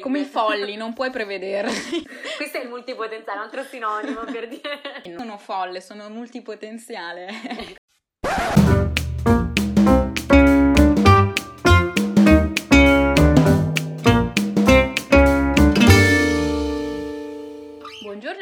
Come 0.00 0.20
i 0.20 0.24
folli, 0.24 0.76
non 0.76 0.92
puoi 0.92 1.10
prevederli. 1.10 2.06
Questo 2.36 2.58
è 2.58 2.62
il 2.62 2.68
multipotenziale, 2.68 3.38
un 3.38 3.44
altro 3.44 3.62
sinonimo 3.62 4.24
per 4.24 4.48
dire. 4.48 4.80
Non 5.06 5.18
sono 5.18 5.38
folle, 5.38 5.80
sono 5.80 6.08
multipotenziale. 6.08 7.76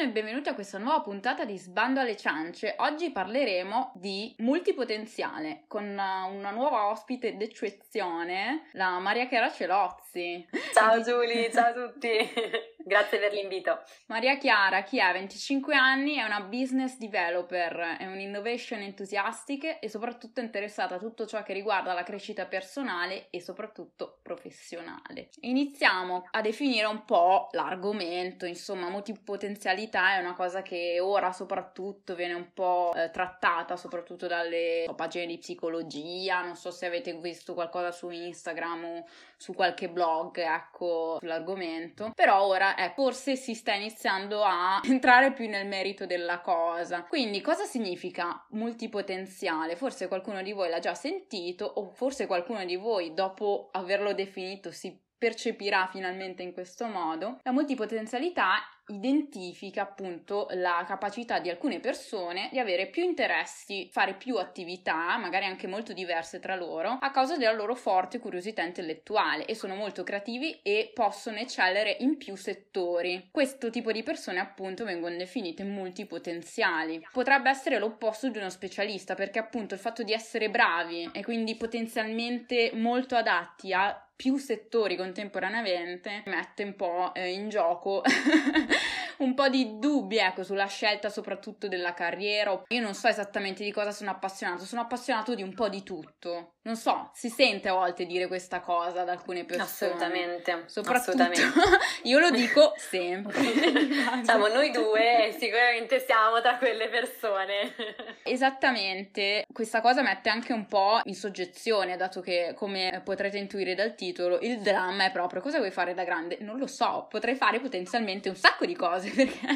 e 0.07 0.11
benvenuti 0.11 0.48
a 0.48 0.54
questa 0.54 0.79
nuova 0.79 1.00
puntata 1.00 1.45
di 1.45 1.59
Sbando 1.59 1.98
alle 1.98 2.16
ciance. 2.16 2.77
Oggi 2.79 3.11
parleremo 3.11 3.91
di 3.96 4.32
multipotenziale 4.38 5.64
con 5.66 5.82
una 5.82 6.50
nuova 6.52 6.86
ospite 6.91 7.36
d'eccezione, 7.36 8.69
la 8.74 9.00
Maria 9.00 9.27
Chiara 9.27 9.50
Celozzi. 9.50 10.46
Ciao 10.73 11.02
Giulia, 11.02 11.50
ciao 11.50 11.70
a 11.70 11.88
tutti. 11.88 12.09
Grazie 12.87 13.18
per 13.18 13.32
l'invito. 13.32 13.83
Maria 14.06 14.38
Chiara, 14.38 14.84
chi 14.84 15.01
ha 15.01 15.10
25 15.10 15.74
anni, 15.74 16.19
è 16.19 16.23
una 16.23 16.42
business 16.42 16.98
developer, 16.98 17.97
è 17.98 18.06
un 18.06 18.20
innovation 18.20 18.79
enthusiastic 18.79 19.79
e 19.80 19.88
soprattutto 19.88 20.38
interessata 20.38 20.95
a 20.95 20.98
tutto 20.98 21.27
ciò 21.27 21.43
che 21.43 21.52
riguarda 21.52 21.93
la 21.95 22.05
crescita 22.05 22.46
personale 22.46 23.27
e 23.30 23.41
soprattutto 23.41 24.20
professionale. 24.23 25.30
Iniziamo 25.41 26.29
a 26.30 26.41
definire 26.41 26.87
un 26.87 27.05
po' 27.05 27.48
l'argomento, 27.51 28.46
insomma, 28.46 28.88
multipotenzialità 28.88 30.15
è 30.15 30.21
una 30.21 30.34
cosa 30.34 30.62
che 30.62 31.01
ora 31.01 31.32
soprattutto 31.32 32.15
viene 32.15 32.34
un 32.34 32.52
po' 32.52 32.93
eh, 32.95 33.10
trattata, 33.10 33.74
soprattutto 33.74 34.29
dalle 34.29 34.88
pagine 34.95 35.27
di 35.27 35.38
psicologia, 35.38 36.41
non 36.41 36.55
so 36.55 36.71
se 36.71 36.87
avete 36.87 37.15
visto 37.15 37.52
qualcosa 37.52 37.91
su 37.91 38.10
Instagram 38.10 38.84
o 38.84 39.05
su 39.37 39.55
qualche 39.55 39.88
blog, 39.88 40.38
ecco, 40.38 41.16
sull'argomento, 41.18 42.12
però 42.15 42.45
ora 42.45 42.74
eh, 42.77 42.93
forse 42.95 43.37
si 43.37 43.55
sta 43.55 43.75
iniziando 43.75 44.43
a 44.43 44.80
entrare 44.87 45.33
più 45.33 45.48
nel 45.48 45.66
merito 45.66 46.07
della 46.07 46.41
cosa. 46.41 47.05
Quindi 47.05 47.41
cosa 47.41 47.65
significa 47.65 48.45
multipotenziale? 48.51 49.77
Forse 49.77 50.09
qualcuno 50.09 50.43
di 50.43 50.52
voi 50.52 50.68
l'ha 50.68 50.79
già 50.79 50.95
sentito 50.95 51.65
o 51.65 51.91
forse 51.91 52.27
qualcuno 52.27 52.65
di 52.65 52.77
voi 52.77 53.15
dopo 53.15 53.68
averlo 53.73 54.13
definito 54.13 54.71
si 54.71 55.02
percepirà 55.18 55.87
finalmente 55.87 56.43
in 56.43 56.52
questo 56.52 56.87
modo. 56.87 57.38
La 57.43 57.52
multipotenzialità 57.52 58.57
identifica 58.88 59.82
appunto 59.82 60.46
la 60.52 60.84
capacità 60.87 61.38
di 61.38 61.51
alcune 61.51 61.80
persone 61.80 62.48
di 62.52 62.59
avere 62.59 62.87
più 62.87 63.02
interessi, 63.02 63.88
fare 63.90 64.15
più 64.15 64.37
attività, 64.37 65.16
magari 65.16 65.44
anche 65.47 65.66
molto 65.66 65.93
diverse 65.93 66.38
tra 66.38 66.54
loro, 66.54 66.98
a 67.00 67.10
causa 67.10 67.37
della 67.37 67.53
loro 67.53 67.75
forte 67.75 68.19
curiosità 68.19 68.62
intellettuale 68.62 69.47
e 69.47 69.54
sono 69.54 69.75
molto 69.75 70.04
creativi 70.04 70.60
e 70.62 70.91
possono 70.94 71.38
eccellere 71.38 71.97
in 72.00 72.16
più 72.16 72.37
settori. 72.37 73.28
Questo 73.31 73.70
tipo 73.70 73.93
di 73.93 74.03
persone 74.03 74.38
appunto 74.38 74.84
vengono 74.84 75.16
definite 75.16 75.65
multipotenziali. 75.65 77.06
Potrebbe 77.12 77.50
essere 77.50 77.78
l'opposto 77.78 78.28
di 78.28 78.38
uno 78.38 78.50
specialista 78.50 79.15
perché 79.15 79.38
appunto 79.38 79.75
il 79.75 79.81
fatto 79.81 80.03
di 80.03 80.12
essere 80.12 80.50
bravi 80.50 81.10
e 81.12 81.25
quindi 81.25 81.56
potenzialmente 81.56 82.71
molto 82.75 83.16
adatti 83.16 83.72
a 83.72 84.06
più 84.16 84.38
settori 84.38 84.97
contemporaneamente 84.97 86.22
mette 86.26 86.64
un 86.64 86.75
po' 86.75 87.12
eh, 87.14 87.32
in 87.32 87.50
gioco 87.50 88.03
un 89.19 89.34
po' 89.34 89.48
di 89.48 89.78
dubbi 89.78 90.16
ecco 90.19 90.42
sulla 90.42 90.66
scelta 90.66 91.10
soprattutto 91.10 91.69
della 91.69 91.94
carriera. 91.94 92.62
Io 92.69 92.81
non 92.81 92.94
so 92.94 93.09
esattamente 93.09 93.62
di 93.62 93.70
cosa 93.70 93.92
sono 93.92 94.10
appassionato 94.10 94.64
sono 94.64 94.81
appassionato 94.81 95.34
di 95.34 95.42
un 95.42 95.54
po' 95.54 95.69
di 95.69 95.82
tutto 95.82 96.56
non 96.66 96.76
so 96.76 97.10
si 97.14 97.31
sente 97.31 97.69
a 97.69 97.72
volte 97.72 98.04
dire 98.04 98.26
questa 98.26 98.60
cosa 98.60 99.04
da 99.04 99.12
alcune 99.12 99.44
persone 99.44 99.64
assolutamente 99.64 100.64
soprattutto 100.66 101.22
assolutamente. 101.22 101.60
io 102.04 102.19
lo 102.19 102.31
dico 102.31 102.72
sempre 102.76 103.41
diciamo 104.20 104.48
noi 104.48 104.70
due 104.70 105.34
sicuramente 105.38 106.00
siamo 106.00 106.41
tra 106.41 106.59
quelle 106.59 106.88
persone 106.88 107.75
esattamente 108.25 109.47
questa 109.53 109.81
cosa 109.81 110.03
mette 110.03 110.28
anche 110.28 110.53
un 110.53 110.66
po' 110.66 111.00
in 111.05 111.15
soggezione 111.15 111.97
dato 111.97 112.21
che 112.21 112.53
come 112.55 113.00
potrete 113.05 113.38
intuire 113.38 113.75
dal 113.75 113.94
titolo 113.94 114.38
il 114.41 114.60
dramma 114.60 115.05
è 115.05 115.10
proprio 115.12 115.41
cosa 115.41 115.59
vuoi 115.59 115.71
fare 115.71 115.94
da 115.94 116.05
grande? 116.05 116.38
Non 116.41 116.59
lo 116.59 116.66
so, 116.66 117.06
potrei 117.09 117.37
fare 117.37 117.60
potenzialmente 117.60 118.28
un 118.28 118.34
sacco 118.34 118.66
di 118.66 118.75
cose 118.75 119.10
perché 119.10 119.47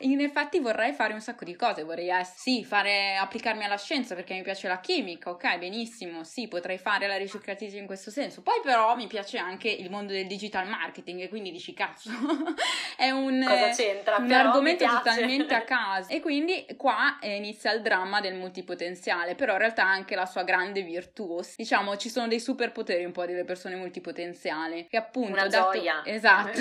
in 0.00 0.20
effetti 0.20 0.58
vorrei 0.58 0.92
fare 0.92 1.12
un 1.12 1.20
sacco 1.20 1.44
di 1.44 1.56
cose, 1.56 1.84
vorrei 1.84 2.08
essere, 2.08 2.38
sì, 2.38 2.64
fare, 2.64 3.16
applicarmi 3.16 3.64
alla 3.64 3.78
scienza 3.78 4.14
perché 4.14 4.34
mi 4.34 4.42
piace 4.42 4.68
la 4.68 4.80
chimica, 4.80 5.30
ok, 5.30 5.58
benissimo, 5.58 6.24
sì, 6.24 6.41
potrei 6.48 6.78
fare 6.78 7.06
la 7.06 7.16
ricercatrice 7.16 7.78
in 7.78 7.86
questo 7.86 8.10
senso. 8.10 8.42
Poi 8.42 8.60
però 8.62 8.94
mi 8.96 9.06
piace 9.06 9.38
anche 9.38 9.68
il 9.68 9.90
mondo 9.90 10.12
del 10.12 10.26
digital 10.26 10.66
marketing 10.66 11.20
e 11.20 11.28
quindi 11.28 11.50
dici 11.50 11.74
cazzo, 11.74 12.10
è 12.96 13.10
un, 13.10 13.40
un 13.42 14.32
argomento 14.32 14.86
totalmente 14.86 15.54
a 15.54 15.62
caso. 15.64 16.10
E 16.10 16.20
quindi 16.20 16.66
qua 16.76 17.18
eh, 17.20 17.36
inizia 17.36 17.72
il 17.72 17.82
dramma 17.82 18.20
del 18.20 18.34
multipotenziale, 18.34 19.34
però 19.34 19.52
in 19.52 19.58
realtà 19.58 19.84
anche 19.84 20.14
la 20.14 20.26
sua 20.26 20.42
grande 20.42 20.82
virtù. 20.82 21.40
Diciamo, 21.56 21.96
ci 21.96 22.08
sono 22.08 22.28
dei 22.28 22.40
superpoteri 22.40 23.04
un 23.04 23.12
po' 23.12 23.26
delle 23.26 23.44
persone 23.44 23.76
multipotenziali. 23.76 24.86
Che 24.88 24.96
appunto. 24.96 25.32
Una 25.32 25.46
dato... 25.46 25.72
gioia. 25.72 26.02
Esatto. 26.12 26.60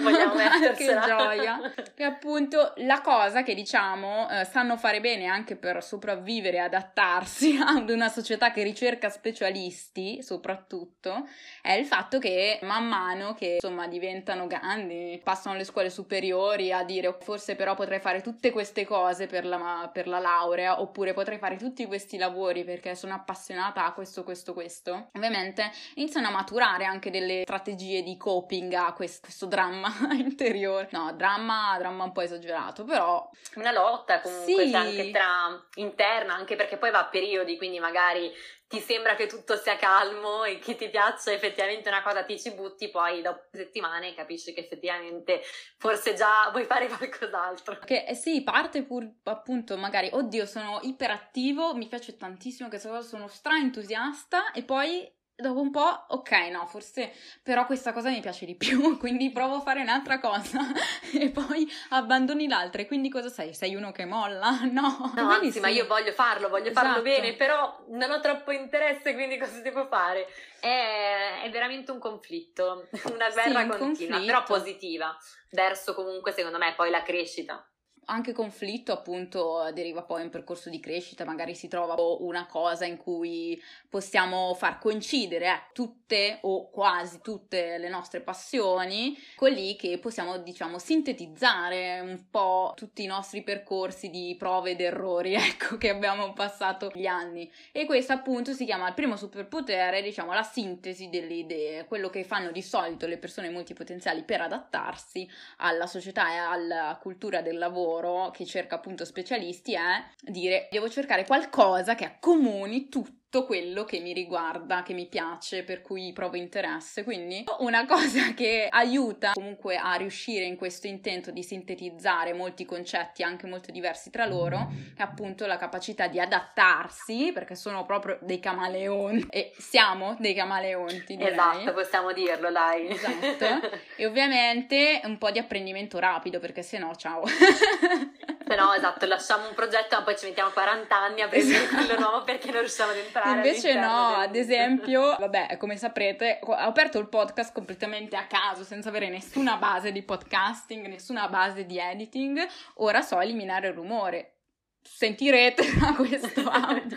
Vogliamo 0.00 0.34
che 0.76 0.98
gioia. 1.06 1.72
Che 1.94 2.02
appunto 2.02 2.72
la 2.76 3.00
cosa 3.00 3.42
che 3.42 3.54
diciamo 3.54 4.28
eh, 4.28 4.44
sanno 4.44 4.76
fare 4.76 5.00
bene 5.00 5.26
anche 5.26 5.56
per 5.56 5.82
sopravvivere 5.82 6.56
e 6.56 6.60
adattarsi 6.60 7.58
ad 7.64 7.88
una 7.90 8.08
società 8.08 8.50
che 8.50 8.62
ricerca 8.62 9.08
specialisti, 9.18 10.22
soprattutto, 10.22 11.26
è 11.60 11.72
il 11.72 11.84
fatto 11.84 12.18
che 12.18 12.58
man 12.62 12.86
mano 12.86 13.34
che 13.34 13.58
insomma 13.60 13.86
diventano 13.88 14.46
grandi, 14.46 15.20
passano 15.22 15.56
le 15.56 15.64
scuole 15.64 15.90
superiori 15.90 16.72
a 16.72 16.84
dire 16.84 17.16
forse 17.20 17.56
però 17.56 17.74
potrei 17.74 17.98
fare 18.00 18.20
tutte 18.22 18.50
queste 18.50 18.84
cose 18.84 19.26
per 19.26 19.44
la, 19.44 19.90
per 19.92 20.06
la 20.06 20.18
laurea 20.18 20.80
oppure 20.80 21.12
potrei 21.12 21.38
fare 21.38 21.56
tutti 21.56 21.86
questi 21.86 22.16
lavori 22.16 22.64
perché 22.64 22.94
sono 22.94 23.14
appassionata 23.14 23.84
a 23.84 23.92
questo, 23.92 24.22
questo, 24.22 24.52
questo. 24.52 25.08
Ovviamente 25.12 25.70
iniziano 25.94 26.28
a 26.28 26.30
maturare 26.30 26.84
anche 26.84 27.10
delle 27.10 27.42
strategie 27.42 28.02
di 28.02 28.16
coping 28.16 28.72
a 28.74 28.92
questo, 28.92 29.20
questo 29.22 29.46
dramma 29.46 29.92
interiore. 30.14 30.88
No, 30.92 31.12
dramma, 31.14 31.76
dramma 31.78 32.04
un 32.04 32.12
po' 32.12 32.20
esagerato, 32.20 32.84
però... 32.84 33.28
Una 33.56 33.72
lotta 33.72 34.20
comunque 34.20 34.66
sì. 34.66 34.74
anche 34.74 35.10
tra 35.10 35.26
interna, 35.74 36.34
anche 36.34 36.56
perché 36.56 36.76
poi 36.76 36.90
va 36.90 37.00
a 37.00 37.06
periodi, 37.06 37.56
quindi 37.56 37.80
magari 37.80 38.30
ti 38.68 38.80
sembra 38.80 39.14
che 39.14 39.26
tutto 39.26 39.56
sia 39.56 39.76
calmo 39.76 40.44
e 40.44 40.58
che 40.58 40.76
ti 40.76 40.90
piaccia 40.90 41.32
effettivamente 41.32 41.88
una 41.88 42.02
cosa, 42.02 42.22
ti 42.22 42.38
ci 42.38 42.52
butti, 42.52 42.90
poi 42.90 43.22
dopo 43.22 43.48
settimane 43.50 44.14
capisci 44.14 44.52
che 44.52 44.60
effettivamente 44.60 45.40
forse 45.78 46.12
già 46.12 46.50
vuoi 46.50 46.64
fare 46.64 46.86
qualcos'altro. 46.86 47.78
Che 47.78 48.04
eh 48.06 48.14
sì, 48.14 48.42
parte 48.42 48.84
pur 48.84 49.10
appunto 49.24 49.76
magari, 49.78 50.10
oddio, 50.12 50.44
sono 50.44 50.80
iperattivo, 50.82 51.74
mi 51.74 51.88
piace 51.88 52.16
tantissimo 52.18 52.68
questa 52.68 52.90
cosa, 52.90 53.08
sono 53.08 53.26
stra 53.26 53.56
entusiasta 53.56 54.52
e 54.52 54.62
poi 54.62 55.10
dopo 55.40 55.60
un 55.60 55.70
po', 55.70 56.04
ok, 56.08 56.30
no, 56.50 56.66
forse 56.66 57.12
però 57.44 57.64
questa 57.64 57.92
cosa 57.92 58.10
mi 58.10 58.20
piace 58.20 58.44
di 58.44 58.56
più, 58.56 58.98
quindi 58.98 59.30
provo 59.30 59.56
a 59.56 59.60
fare 59.60 59.80
un'altra 59.80 60.18
cosa 60.18 60.58
e 61.14 61.30
poi 61.30 61.70
abbandoni 61.90 62.48
l'altra. 62.48 62.82
E 62.82 62.86
quindi 62.86 63.08
cosa 63.08 63.28
sei? 63.28 63.54
Sei 63.54 63.74
uno 63.74 63.92
che 63.92 64.04
molla? 64.04 64.56
No, 64.78 65.12
no 65.14 65.30
anzi, 65.30 65.52
sì. 65.52 65.60
ma 65.60 65.68
io 65.68 65.86
voglio 65.86 66.12
farlo, 66.12 66.48
voglio 66.48 66.70
esatto. 66.70 66.86
farlo 66.86 67.02
bene, 67.02 67.34
però 67.34 67.84
non 67.88 68.10
ho 68.10 68.20
troppo 68.20 68.52
interesse, 68.52 69.14
quindi 69.14 69.38
cosa 69.38 69.60
devo 69.60 69.86
fare? 69.86 70.26
È, 70.60 71.42
è 71.42 71.50
veramente 71.50 71.90
un 71.90 71.98
conflitto, 71.98 72.88
una 73.04 73.30
guerra 73.30 73.62
sì, 73.62 73.78
continua, 73.78 74.20
però 74.20 74.42
positiva, 74.42 75.16
verso 75.50 75.94
comunque, 75.94 76.32
secondo 76.32 76.58
me, 76.58 76.74
poi 76.76 76.90
la 76.90 77.02
crescita 77.02 77.66
anche 78.10 78.32
conflitto 78.32 78.92
appunto 78.92 79.70
deriva 79.72 80.02
poi 80.02 80.22
un 80.22 80.30
percorso 80.30 80.70
di 80.70 80.80
crescita, 80.80 81.24
magari 81.24 81.54
si 81.54 81.68
trova 81.68 81.94
una 82.20 82.46
cosa 82.46 82.84
in 82.84 82.96
cui 82.96 83.60
possiamo 83.88 84.54
far 84.54 84.78
coincidere 84.78 85.46
eh, 85.46 85.62
tutte 85.72 86.38
o 86.42 86.70
quasi 86.70 87.20
tutte 87.20 87.76
le 87.78 87.88
nostre 87.88 88.20
passioni, 88.20 89.16
con 89.36 89.50
lì 89.50 89.76
che 89.76 89.98
possiamo 89.98 90.38
diciamo 90.38 90.78
sintetizzare 90.78 92.00
un 92.00 92.24
po' 92.30 92.72
tutti 92.76 93.02
i 93.02 93.06
nostri 93.06 93.42
percorsi 93.42 94.08
di 94.08 94.34
prove 94.38 94.70
ed 94.70 94.80
errori, 94.80 95.34
ecco, 95.36 95.76
che 95.76 95.90
abbiamo 95.90 96.32
passato 96.32 96.90
gli 96.94 97.06
anni. 97.06 97.50
E 97.72 97.84
questo 97.84 98.12
appunto 98.12 98.52
si 98.52 98.64
chiama 98.64 98.88
il 98.88 98.94
primo 98.94 99.16
superpotere, 99.16 100.02
diciamo 100.02 100.32
la 100.32 100.42
sintesi 100.42 101.10
delle 101.10 101.34
idee, 101.34 101.84
quello 101.84 102.08
che 102.08 102.24
fanno 102.24 102.52
di 102.52 102.62
solito 102.62 103.06
le 103.06 103.18
persone 103.18 103.50
multipotenziali 103.50 104.22
per 104.22 104.40
adattarsi 104.40 105.28
alla 105.58 105.86
società 105.86 106.32
e 106.32 106.36
alla 106.36 106.98
cultura 107.00 107.42
del 107.42 107.58
lavoro 107.58 107.97
lavoro 108.00 108.30
che 108.30 108.44
cerca 108.44 108.76
appunto 108.76 109.04
specialisti 109.04 109.74
è 109.74 110.04
dire 110.20 110.68
devo 110.70 110.88
cercare 110.88 111.26
qualcosa 111.26 111.94
che 111.94 112.04
accomuni 112.04 112.88
tutti 112.88 113.16
tutto 113.30 113.44
quello 113.44 113.84
che 113.84 114.00
mi 114.00 114.14
riguarda, 114.14 114.82
che 114.82 114.94
mi 114.94 115.06
piace, 115.06 115.62
per 115.62 115.82
cui 115.82 116.12
provo 116.14 116.36
interesse. 116.36 117.04
Quindi 117.04 117.44
una 117.58 117.84
cosa 117.84 118.32
che 118.34 118.68
aiuta 118.70 119.32
comunque 119.34 119.76
a 119.76 119.94
riuscire 119.94 120.44
in 120.44 120.56
questo 120.56 120.86
intento 120.86 121.30
di 121.30 121.42
sintetizzare 121.42 122.32
molti 122.32 122.64
concetti 122.64 123.22
anche 123.22 123.46
molto 123.46 123.70
diversi 123.70 124.10
tra 124.10 124.24
loro 124.24 124.72
è 124.96 125.02
appunto 125.02 125.44
la 125.46 125.58
capacità 125.58 126.06
di 126.06 126.18
adattarsi, 126.18 127.30
perché 127.34 127.54
sono 127.54 127.84
proprio 127.84 128.18
dei 128.22 128.40
camaleonti 128.40 129.26
e 129.30 129.52
siamo 129.58 130.16
dei 130.18 130.34
camaleonti. 130.34 131.16
Direi. 131.16 131.32
Esatto, 131.32 131.72
possiamo 131.74 132.12
dirlo, 132.12 132.50
dai. 132.50 132.88
Esatto. 132.88 133.76
e 133.96 134.06
ovviamente 134.06 135.02
un 135.04 135.18
po' 135.18 135.30
di 135.30 135.38
apprendimento 135.38 135.98
rapido, 135.98 136.38
perché 136.38 136.62
se 136.62 136.78
no, 136.78 136.94
ciao. 136.96 137.22
No, 138.56 138.72
esatto, 138.74 139.06
lasciamo 139.06 139.48
un 139.48 139.54
progetto 139.54 139.96
ma 139.96 140.02
poi 140.02 140.16
ci 140.16 140.26
mettiamo 140.26 140.50
40 140.50 140.96
anni 140.96 141.20
a 141.20 141.28
prendere 141.28 141.64
esatto. 141.64 141.84
quello 141.84 142.00
nuovo 142.00 142.24
perché 142.24 142.50
non 142.50 142.60
riusciamo 142.60 142.92
ad 142.92 142.96
entrare. 142.96 143.30
Invece 143.30 143.74
no, 143.74 144.14
del... 144.16 144.20
ad 144.20 144.36
esempio, 144.36 145.16
vabbè, 145.20 145.56
come 145.56 145.76
saprete, 145.76 146.40
ho 146.42 146.52
aperto 146.52 146.98
il 146.98 147.08
podcast 147.08 147.52
completamente 147.52 148.16
a 148.16 148.26
caso, 148.26 148.64
senza 148.64 148.88
avere 148.88 149.08
nessuna 149.08 149.56
base 149.56 149.92
di 149.92 150.02
podcasting, 150.02 150.86
nessuna 150.86 151.28
base 151.28 151.66
di 151.66 151.78
editing. 151.78 152.46
Ora 152.76 153.02
so 153.02 153.20
eliminare 153.20 153.68
il 153.68 153.74
rumore. 153.74 154.34
Sentirete 154.82 155.62
da 155.78 155.92
questo 155.96 156.48
audio 156.48 156.96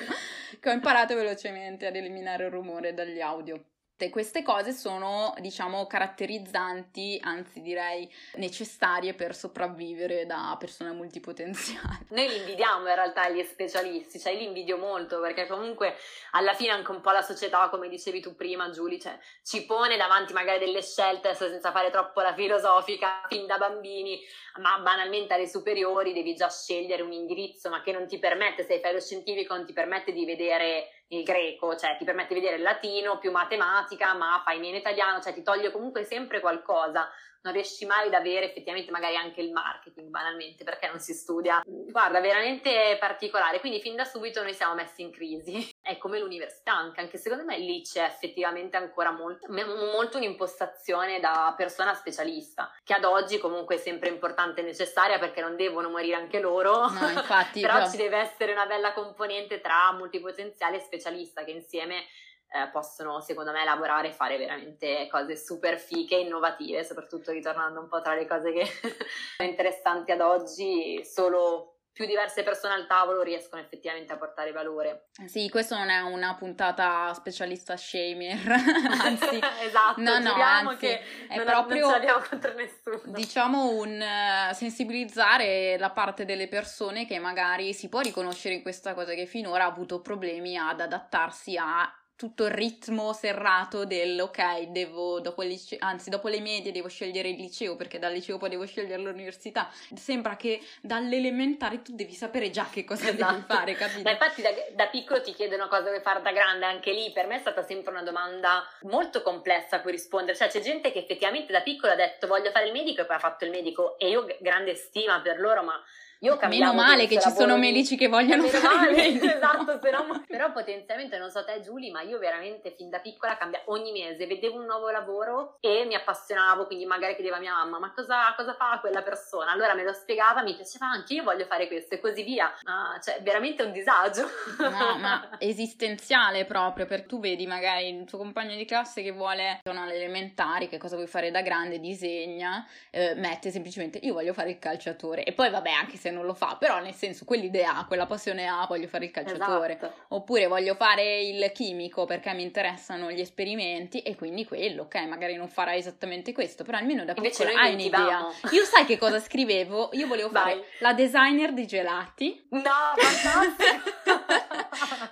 che 0.60 0.70
ho 0.70 0.74
imparato 0.74 1.16
velocemente 1.16 1.88
ad 1.88 1.96
eliminare 1.96 2.46
il 2.46 2.52
rumore 2.52 2.94
dagli 2.94 3.20
audio 3.20 3.71
queste 4.10 4.42
cose 4.44 4.72
sono, 4.72 5.34
diciamo, 5.40 5.86
caratterizzanti, 5.88 7.20
anzi 7.22 7.62
direi 7.62 8.12
necessarie 8.36 9.14
per 9.14 9.36
sopravvivere 9.36 10.26
da 10.26 10.56
persona 10.60 10.94
multipotenziale. 10.94 12.06
Noi 12.10 12.28
li 12.28 12.38
invidiamo 12.38 12.88
in 12.88 12.96
realtà 12.96 13.30
gli 13.30 13.44
specialisti, 13.44 14.20
cioè 14.20 14.34
li 14.34 14.46
invidio 14.46 14.78
molto 14.78 15.20
perché 15.20 15.48
comunque 15.48 15.96
alla 16.32 16.54
fine 16.54 16.72
anche 16.72 16.92
un 16.92 17.02
po' 17.02 17.12
la 17.12 17.22
società, 17.22 17.70
come 17.70 17.90
dicevi 17.90 18.22
tu 18.22 18.36
prima 18.36 18.70
Giulia, 18.70 19.00
cioè, 19.00 19.20
ci 19.44 19.66
pone 19.66 19.98
davanti 19.98 20.34
magari 20.34 20.60
delle 20.60 20.82
scelte 20.82 21.34
senza 21.34 21.72
fare 21.72 21.90
troppo 21.90 22.22
la 22.22 22.34
filosofica 22.34 23.26
fin 23.28 23.46
da 23.46 23.58
bambini, 23.58 24.20
ma 24.62 24.80
banalmente 24.80 25.34
alle 25.34 25.48
superiori 25.48 26.14
devi 26.14 26.36
già 26.36 26.50
scegliere 26.50 27.02
un 27.02 27.12
indirizzo 27.12 27.70
ma 27.70 27.82
che 27.82 27.92
non 27.92 28.08
ti 28.08 28.20
permette, 28.20 28.64
se 28.64 28.80
fai 28.80 28.94
lo 28.94 29.00
scientifico 29.00 29.56
non 29.56 29.66
ti 29.66 29.74
permette 29.74 30.12
di 30.12 30.26
vedere 30.26 31.01
il 31.12 31.24
greco, 31.24 31.76
cioè 31.76 31.98
ti 31.98 32.06
permette 32.06 32.34
di 32.34 32.40
vedere 32.40 32.58
il 32.58 32.64
latino 32.64 33.18
più 33.18 33.32
matematica, 33.32 34.14
ma 34.14 34.42
fai 34.44 34.60
meno 34.60 34.78
italiano, 34.78 35.22
cioè 35.22 35.34
ti 35.34 35.44
toglie 35.44 35.72
comunque 35.72 36.04
sempre 36.04 36.40
qualcosa 36.40 37.10
non 37.44 37.54
riesci 37.54 37.86
mai 37.86 38.08
ad 38.08 38.14
avere 38.14 38.50
effettivamente 38.50 38.92
magari 38.92 39.16
anche 39.16 39.42
il 39.42 39.52
marketing 39.52 40.10
banalmente 40.10 40.64
perché 40.64 40.88
non 40.88 41.00
si 41.00 41.14
studia. 41.14 41.62
Guarda, 41.66 42.20
veramente 42.20 42.98
particolare, 43.00 43.60
quindi 43.60 43.82
fin 43.82 43.96
da 43.96 44.06
subito 44.06 44.44
noi 44.44 44.54
siamo 44.54 44.76
messi 44.76 45.02
in 45.02 45.12
crisi. 45.12 45.70
È 45.82 45.98
come 45.98 46.20
l'università 46.20 46.74
anche, 46.74 47.02
anche 47.02 47.18
secondo 47.18 47.44
me 47.44 47.58
lì 47.58 47.82
c'è 47.82 48.04
effettivamente 48.04 48.78
ancora 48.78 49.12
molto, 49.12 49.48
molto 49.52 50.18
un'impostazione 50.18 51.20
da 51.20 51.54
persona 51.58 51.94
specialista, 51.94 52.72
che 52.84 52.94
ad 52.94 53.04
oggi 53.04 53.40
comunque 53.40 53.76
è 53.76 53.78
sempre 53.80 54.10
importante 54.10 54.62
e 54.62 54.64
necessaria 54.64 55.18
perché 55.18 55.42
non 55.42 55.56
devono 55.56 55.90
morire 55.90 56.16
anche 56.16 56.40
loro. 56.40 56.88
No, 56.88 57.10
infatti. 57.10 57.62
però, 57.62 57.74
però 57.74 57.90
ci 57.90 57.98
deve 57.98 58.18
essere 58.18 58.52
una 58.52 58.68
bella 58.68 58.94
componente 58.94 59.60
tra 59.60 59.92
multipotenziale 59.94 60.78
e 60.78 60.82
specialista 60.82 61.44
che 61.44 61.52
insieme 61.52 62.06
eh, 62.52 62.68
possono 62.70 63.22
secondo 63.22 63.52
me 63.52 63.64
lavorare 63.64 64.10
e 64.10 64.14
fare 64.14 64.38
veramente 64.38 65.08
cose 65.10 65.38
super 65.38 65.78
fiche 65.80 66.16
e 66.16 66.22
innovative, 66.22 66.84
soprattutto 66.84 67.32
ritornando 67.32 67.80
un 67.80 67.88
po' 67.88 68.02
tra 68.02 68.14
le 68.14 68.28
cose 68.28 68.52
che 68.52 68.66
sono 69.38 69.50
interessanti 69.50 70.12
ad 70.12 70.20
oggi, 70.20 71.04
solo 71.06 71.72
più 71.94 72.06
diverse 72.06 72.44
persone 72.44 72.74
al 72.74 72.88
tavolo 72.88 73.22
riescono 73.22 73.62
effettivamente 73.62 74.14
a 74.14 74.18
portare 74.18 74.52
valore. 74.52 75.10
Sì, 75.26 75.50
questo 75.50 75.78
non 75.78 75.90
è 75.90 76.00
una 76.00 76.36
puntata 76.36 77.14
specialista 77.14 77.76
shamer, 77.76 78.48
anzi, 79.04 79.40
esatto, 79.62 80.02
no, 80.02 80.20
no, 80.20 80.34
anzi, 80.34 80.78
che 80.78 81.02
è 81.28 81.36
non, 81.36 81.46
proprio 81.46 81.90
non 81.90 82.24
contro 82.28 82.54
nessuno. 82.54 83.02
Diciamo 83.06 83.72
un 83.72 84.02
uh, 84.02 84.54
sensibilizzare 84.54 85.78
la 85.78 85.92
parte 85.92 86.24
delle 86.24 86.48
persone 86.48 87.06
che 87.06 87.20
magari 87.20 87.74
si 87.74 87.90
può 87.90 88.00
riconoscere 88.00 88.56
in 88.56 88.62
questa 88.62 88.94
cosa 88.94 89.14
che 89.14 89.26
finora 89.26 89.66
ha 89.66 89.68
avuto 89.68 90.02
problemi 90.02 90.58
ad 90.58 90.80
adattarsi 90.80 91.58
a 91.58 91.94
tutto 92.22 92.46
il 92.46 92.52
ritmo 92.52 93.14
serrato 93.14 93.84
del 93.84 94.22
ok, 94.22 94.68
devo 94.68 95.20
dopo 95.22 95.42
il 95.42 95.50
liceo, 95.50 95.80
anzi 95.82 96.12
dopo 96.12 96.28
le 96.28 96.40
medie 96.40 96.72
devo 96.72 96.88
scegliere 96.88 97.30
il 97.30 97.36
liceo 97.36 97.76
perché 97.76 97.98
dal 97.98 98.14
liceo 98.14 98.38
poi 98.38 98.50
devo 98.50 98.64
scegliere 98.68 99.02
l'università. 99.02 99.72
Sembra 99.96 100.36
che 100.36 100.62
dall'elementare 100.82 101.82
tu 101.82 101.96
devi 101.96 102.14
sapere 102.14 102.52
già 102.52 102.68
che 102.72 102.84
cosa 102.84 103.10
esatto. 103.10 103.34
devi 103.34 103.44
fare, 103.48 103.74
capito? 103.74 104.04
Ma 104.04 104.12
infatti 104.12 104.44
da, 104.44 104.52
da, 104.76 104.86
piccolo 104.86 105.20
ti 105.20 105.34
chiedono 105.34 105.68
cosa 105.68 105.90
vuoi 105.90 106.02
fare 106.02 106.22
da 106.22 106.32
grande, 106.32 106.66
anche 106.66 106.92
lì 106.92 107.12
per 107.12 107.26
me 107.26 107.38
è 107.38 107.40
stata 107.40 107.64
sempre 107.64 107.90
una 107.92 108.04
domanda 108.04 108.70
molto 108.82 109.24
complessa 109.24 109.78
a 109.78 109.82
cui 109.82 109.90
rispondere. 109.90 110.38
Cioè 110.38 110.48
c'è 110.48 110.60
gente 110.60 110.92
che 110.92 111.00
effettivamente 111.00 111.52
da 111.52 111.62
piccolo 111.62 111.94
ha 111.94 111.96
detto 111.96 112.28
voglio 112.28 112.52
fare 112.52 112.68
il 112.68 112.72
medico 112.72 113.02
e 113.02 113.06
poi 113.06 113.16
ha 113.16 113.20
fatto 113.20 113.46
il 113.46 113.50
medico 113.50 113.98
e 113.98 114.10
io 114.10 114.28
grande 114.40 114.76
stima 114.76 115.22
per 115.22 115.40
loro, 115.40 115.64
ma 115.64 115.84
io 116.24 116.38
Meno 116.48 116.74
male 116.74 117.08
che 117.08 117.20
ci 117.20 117.32
sono 117.32 117.58
medici 117.58 117.98
che 117.98 118.08
vogliono 118.08 118.44
Meno 118.46 118.58
fare 118.60 118.92
male, 118.92 119.36
esatto, 119.36 119.80
no, 119.92 120.24
però 120.28 120.52
potenzialmente 120.52 121.18
non 121.18 121.32
so 121.32 121.44
te 121.44 121.62
Giulia, 121.62 121.92
ma 121.92 122.02
io 122.02 122.20
veramente 122.20 122.74
fin 122.78 122.90
da 122.90 123.00
piccola 123.00 123.38
cambia 123.38 123.62
ogni 123.66 123.92
mese, 123.92 124.28
vedevo 124.28 124.58
un 124.58 124.66
nuovo 124.66 124.90
lavoro 124.92 125.58
e 125.60 125.84
mi 125.86 125.96
appassionavo, 125.96 126.68
quindi 126.68 126.86
magari 126.86 127.16
chiedevo 127.16 127.38
a 127.38 127.40
mia 127.40 127.54
mamma 127.54 127.80
"Ma 127.80 127.92
cosa, 127.92 128.34
cosa 128.36 128.54
fa 128.54 128.78
quella 128.80 129.02
persona?". 129.02 129.52
Allora 129.52 129.74
me 129.74 129.84
lo 129.84 129.94
spiegava, 129.94 130.44
mi 130.44 130.54
piaceva 130.56 130.86
anche 130.86 131.16
io 131.16 131.24
voglio 131.24 131.46
fare 131.46 131.68
questo 131.68 131.96
e 131.96 132.00
così 132.00 132.22
via. 132.22 132.54
Ah, 132.66 133.00
cioè 133.02 133.20
veramente 133.24 133.64
un 133.64 133.72
disagio. 133.72 134.30
No, 134.60 134.98
ma 135.00 135.30
esistenziale 135.40 136.46
proprio, 136.46 136.86
perché 136.86 137.08
tu 137.08 137.20
vedi 137.20 137.48
magari 137.48 137.88
il 137.88 138.06
tuo 138.06 138.20
compagno 138.20 138.56
di 138.56 138.66
classe 138.66 139.02
che 139.02 139.12
vuole 139.12 139.60
sono 139.64 139.82
alle 139.82 139.96
elementari, 139.96 140.68
che 140.68 140.78
cosa 140.78 140.96
vuoi 140.96 141.08
fare 141.08 141.32
da 141.32 141.42
grande, 141.42 141.80
disegna, 141.80 142.64
eh, 142.92 143.16
mette 143.16 143.50
semplicemente 143.50 143.98
io 144.04 144.14
voglio 144.14 144.34
fare 144.34 144.52
il 144.52 144.60
calciatore 144.60 145.24
e 145.24 145.34
poi 145.34 145.50
vabbè, 145.50 145.72
anche 145.72 145.98
se 145.98 146.11
non 146.12 146.26
lo 146.26 146.34
fa, 146.34 146.58
però 146.60 146.80
nel 146.80 146.94
senso 146.94 147.26
quell'idea 147.26 147.78
ha, 147.78 147.86
quella 147.86 148.06
passione 148.06 148.48
ha, 148.48 148.66
voglio 148.68 148.88
fare 148.88 149.06
il 149.06 149.12
calciatore, 149.12 149.78
esatto. 149.78 149.94
oppure 150.10 150.48
voglio 150.48 150.76
fare 150.76 151.22
il 151.22 151.52
chimico 151.54 152.06
perché 152.06 152.34
mi 152.34 152.44
interessano 152.44 153.12
gli 153.12 153.20
esperimenti 153.20 154.02
e 154.02 154.16
quindi 154.16 154.46
quello, 154.46 154.84
ok, 154.84 154.96
magari 155.08 155.36
non 155.36 155.48
farà 155.48 155.76
esattamente 155.76 156.34
questo, 156.34 156.64
però 156.64 156.78
almeno 156.78 157.06
da 157.06 157.14
piccola 157.14 157.52
hai 157.60 157.74
un'idea. 157.74 158.28
Io 158.52 158.64
sai 158.66 158.86
che 158.86 158.98
cosa 158.98 159.20
scrivevo? 159.20 159.90
Io 159.94 160.08
volevo 160.08 160.30
fare 160.32 160.56
Vai. 160.56 160.64
la 160.80 160.94
designer 160.94 161.54
di 161.54 161.66
gelati. 161.66 162.48
No, 162.50 162.94
fantastico! 162.96 163.90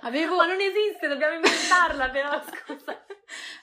Avevo... 0.02 0.36
Ma 0.36 0.46
non 0.46 0.60
esiste, 0.60 1.08
dobbiamo 1.08 1.34
inventarla 1.34 2.08
però, 2.10 2.40
scusa. 2.42 3.04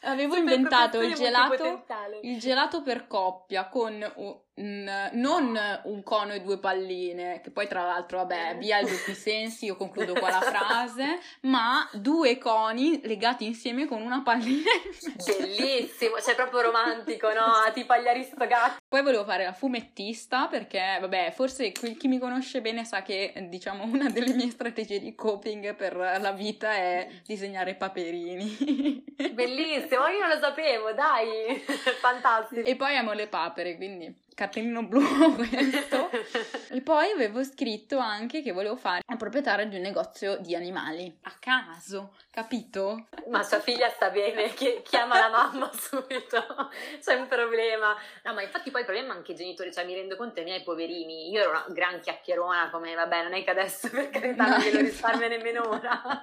Avevo 0.01 0.35
Super 0.35 0.53
inventato 0.53 1.01
il 1.01 1.13
gelato, 1.13 1.85
il 2.21 2.39
gelato 2.39 2.81
per 2.81 3.07
coppia 3.07 3.67
con 3.67 4.45
non 4.57 5.59
un 5.83 6.03
cono 6.03 6.33
e 6.33 6.41
due 6.41 6.57
palline, 6.57 7.41
che 7.41 7.51
poi 7.51 7.67
tra 7.67 7.83
l'altro, 7.83 8.17
vabbè, 8.19 8.57
via 8.57 8.79
il 8.79 8.87
duppi 8.87 9.13
sensi, 9.13 9.65
io 9.65 9.75
concludo 9.75 10.13
qua 10.13 10.29
la 10.29 10.41
frase, 10.41 11.19
ma 11.41 11.87
due 11.93 12.37
coni 12.37 13.01
legati 13.03 13.45
insieme 13.45 13.85
con 13.85 14.01
una 14.01 14.21
pallina. 14.21 14.71
Bellissimo, 15.25 16.19
cioè 16.19 16.35
proprio 16.35 16.61
romantico, 16.61 17.27
no? 17.33 17.45
Tipo 17.73 17.93
agli 17.93 18.07
aristogatti. 18.07 18.81
Poi 18.87 19.01
volevo 19.03 19.25
fare 19.25 19.43
la 19.43 19.53
fumettista 19.53 20.47
perché, 20.47 20.97
vabbè, 20.99 21.31
forse 21.35 21.71
chi 21.71 22.07
mi 22.07 22.17
conosce 22.17 22.61
bene 22.61 22.83
sa 22.83 23.03
che, 23.03 23.47
diciamo, 23.49 23.83
una 23.83 24.09
delle 24.09 24.33
mie 24.33 24.49
strategie 24.49 24.99
di 24.99 25.13
coping 25.13 25.75
per 25.75 25.95
la 25.95 26.31
vita 26.31 26.73
è 26.73 27.07
disegnare 27.25 27.75
paperini. 27.75 29.03
Bellissimo, 29.33 30.07
io 30.07 30.19
non 30.19 30.29
lo 30.29 30.39
sapevo, 30.39 30.93
dai, 30.93 31.63
fantastico. 32.01 32.67
E 32.67 32.75
poi 32.75 32.95
amo 32.95 33.13
le 33.13 33.27
papere, 33.27 33.75
quindi 33.75 34.25
cartellino 34.37 34.83
blu 34.83 35.01
questo. 35.35 36.11
e 36.69 36.81
poi 36.81 37.09
avevo 37.09 37.43
scritto 37.43 37.97
anche 37.97 38.43
che 38.43 38.51
volevo 38.51 38.75
fare 38.75 39.01
la 39.07 39.15
proprietaria 39.15 39.65
di 39.65 39.77
un 39.77 39.81
negozio 39.81 40.37
di 40.37 40.55
animali. 40.55 41.11
A 41.23 41.33
caso, 41.39 42.13
capito? 42.29 43.07
Ma 43.29 43.41
sua 43.41 43.59
figlia 43.59 43.89
sta 43.89 44.11
bene, 44.11 44.53
chiama 44.83 45.17
la 45.17 45.29
mamma 45.29 45.71
subito, 45.73 46.69
c'è 47.03 47.15
un 47.15 47.27
problema. 47.27 47.97
No, 48.25 48.33
ma 48.35 48.43
infatti 48.43 48.69
poi 48.69 48.81
il 48.81 48.85
problema 48.85 49.13
è 49.13 49.17
anche 49.17 49.31
i 49.31 49.35
genitori, 49.35 49.73
cioè 49.73 49.85
mi 49.85 49.95
rendo 49.95 50.15
conto 50.15 50.39
i 50.39 50.43
miei 50.43 50.61
poverini, 50.61 51.31
io 51.31 51.41
ero 51.41 51.49
una 51.49 51.65
gran 51.69 51.99
chiacchierona 51.99 52.69
come, 52.69 52.93
vabbè, 52.93 53.23
non 53.23 53.33
è 53.33 53.43
che 53.43 53.49
adesso 53.49 53.89
per 53.89 54.11
carità 54.11 54.45
non 54.45 54.59
glielo 54.59 54.81
risparmio 54.81 55.27
nemmeno 55.27 55.67
ora. 55.67 56.21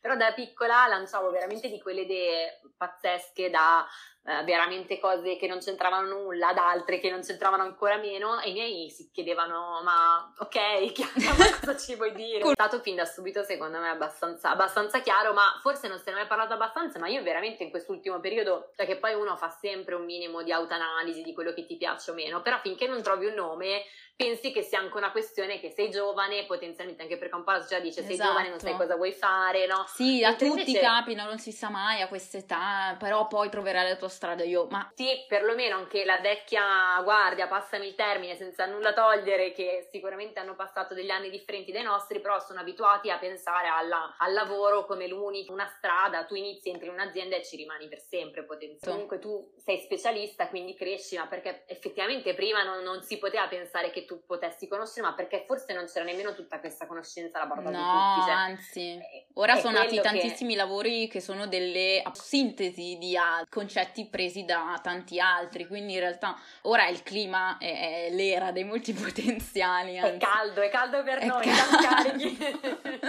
Però 0.00 0.14
da 0.14 0.32
piccola 0.32 0.86
lanciavo 0.86 1.28
veramente 1.32 1.68
di 1.68 1.80
quelle 1.80 2.02
idee 2.02 2.60
pazzesche 2.76 3.50
da 3.50 3.84
eh, 4.26 4.42
veramente 4.44 4.98
cose 4.98 5.36
che 5.36 5.46
non 5.46 5.60
c'entravano 5.60 6.08
nulla, 6.08 6.48
ad 6.48 6.58
altre 6.58 6.98
che 6.98 7.10
non 7.10 7.20
c'entravano 7.20 7.62
ancora 7.62 7.96
meno 7.96 8.40
e 8.40 8.50
i 8.50 8.52
miei 8.52 8.90
si 8.90 9.08
chiedevano 9.12 9.80
ma 9.84 10.32
ok, 10.38 10.90
chiaro, 10.92 11.12
cosa 11.60 11.76
ci 11.76 11.94
vuoi 11.94 12.12
dire? 12.12 12.40
È 12.40 12.52
stato 12.52 12.80
fin 12.80 12.96
da 12.96 13.04
subito 13.04 13.44
secondo 13.44 13.78
me 13.78 13.88
abbastanza, 13.88 14.50
abbastanza 14.50 15.00
chiaro, 15.00 15.32
ma 15.32 15.56
forse 15.60 15.86
non 15.86 15.98
se 15.98 16.04
ne 16.06 16.16
è 16.16 16.18
mai 16.20 16.26
parlato 16.26 16.54
abbastanza, 16.54 16.98
ma 16.98 17.06
io 17.06 17.22
veramente 17.22 17.62
in 17.62 17.70
quest'ultimo 17.70 18.18
periodo, 18.18 18.72
cioè 18.74 18.84
che 18.84 18.96
poi 18.96 19.14
uno 19.14 19.36
fa 19.36 19.48
sempre 19.48 19.94
un 19.94 20.04
minimo 20.04 20.42
di 20.42 20.52
autoanalisi 20.52 21.22
di 21.22 21.32
quello 21.32 21.52
che 21.52 21.64
ti 21.64 21.76
piace 21.76 22.10
o 22.10 22.14
meno, 22.14 22.42
però 22.42 22.58
finché 22.58 22.88
non 22.88 23.02
trovi 23.02 23.26
un 23.26 23.34
nome 23.34 23.84
pensi 24.16 24.50
che 24.50 24.62
sia 24.62 24.78
anche 24.78 24.96
una 24.96 25.10
questione 25.10 25.60
che 25.60 25.70
sei 25.70 25.90
giovane, 25.90 26.46
potenzialmente 26.46 27.02
anche 27.02 27.18
perché 27.18 27.34
un 27.34 27.44
po' 27.44 27.50
la 27.52 27.60
società 27.60 27.80
dice 27.80 28.02
sei 28.02 28.14
esatto. 28.14 28.30
giovane, 28.30 28.48
non 28.48 28.58
sai 28.58 28.74
cosa 28.74 28.96
vuoi 28.96 29.12
fare, 29.12 29.66
no? 29.66 29.84
Sì, 29.88 30.24
a 30.24 30.34
tutti 30.34 30.70
invece... 30.70 30.80
capita, 30.80 31.24
non 31.24 31.38
si 31.38 31.52
sa 31.52 31.68
mai 31.68 32.00
a 32.00 32.08
quest'età, 32.08 32.96
però 32.98 33.26
poi 33.26 33.50
troverai 33.50 33.86
la 33.90 33.96
tua 33.96 34.08
strada 34.08 34.42
io, 34.42 34.66
ma... 34.70 34.90
Sì, 34.94 35.24
perlomeno 35.28 35.76
anche 35.76 36.06
la 36.06 36.18
vecchia 36.18 36.98
guardia, 37.02 37.46
passami 37.46 37.88
il 37.88 37.94
termine, 37.94 38.36
senza 38.36 38.64
nulla 38.64 38.94
togliere, 38.94 39.52
che 39.52 39.86
sicuramente 39.90 40.40
hanno 40.40 40.54
passato 40.54 40.94
degli 40.94 41.10
anni 41.10 41.28
differenti 41.28 41.70
dai 41.70 41.82
nostri, 41.82 42.20
però 42.20 42.40
sono 42.40 42.60
abituati 42.60 43.10
a 43.10 43.18
pensare 43.18 43.68
alla, 43.68 44.16
al 44.18 44.32
lavoro 44.32 44.86
come 44.86 45.06
l'unica, 45.06 45.52
una 45.52 45.66
strada, 45.66 46.24
tu 46.24 46.34
inizi, 46.34 46.70
entri 46.70 46.86
in 46.86 46.94
un'azienda 46.94 47.36
e 47.36 47.44
ci 47.44 47.56
rimani 47.56 47.86
per 47.86 48.00
sempre 48.00 48.44
potenzialmente. 48.44 48.88
Comunque 48.88 49.18
tu 49.18 49.52
sei 49.62 49.78
specialista, 49.80 50.48
quindi 50.48 50.74
cresci, 50.74 51.18
ma 51.18 51.26
perché 51.26 51.64
effettivamente 51.66 52.32
prima 52.32 52.62
non, 52.62 52.82
non 52.82 53.02
si 53.02 53.18
poteva 53.18 53.46
pensare 53.46 53.90
che 53.90 54.04
tu 54.06 54.24
potessi 54.24 54.66
conoscere, 54.66 55.02
ma 55.02 55.14
perché 55.14 55.44
forse 55.46 55.74
non 55.74 55.86
c'era 55.86 56.04
nemmeno 56.04 56.34
tutta 56.34 56.58
questa 56.60 56.86
conoscenza 56.86 57.38
alla 57.38 57.52
portata 57.52 57.76
no, 57.76 58.14
di 58.14 58.14
tutti. 58.14 58.30
Cioè, 58.30 58.36
anzi, 58.36 58.96
è, 58.96 59.26
ora 59.34 59.56
è 59.56 59.60
sono 59.60 59.78
nati 59.78 60.00
tantissimi 60.00 60.52
che... 60.52 60.58
lavori 60.58 61.08
che 61.08 61.20
sono 61.20 61.46
delle 61.46 62.02
sintesi 62.12 62.96
di 62.98 63.14
concetti 63.50 64.06
presi 64.06 64.44
da 64.44 64.78
tanti 64.82 65.20
altri, 65.20 65.66
quindi 65.66 65.94
in 65.94 66.00
realtà 66.00 66.34
ora 66.62 66.88
il 66.88 67.02
clima 67.02 67.58
è, 67.58 68.06
è 68.06 68.14
l'era 68.14 68.52
dei 68.52 68.64
multipotenziali. 68.64 69.98
Anzi. 69.98 70.14
È 70.14 70.18
caldo, 70.18 70.60
è 70.62 70.68
caldo 70.70 71.02
per 71.02 71.24
noi, 71.24 71.44
siamo 71.44 71.76
carichi. 71.78 72.38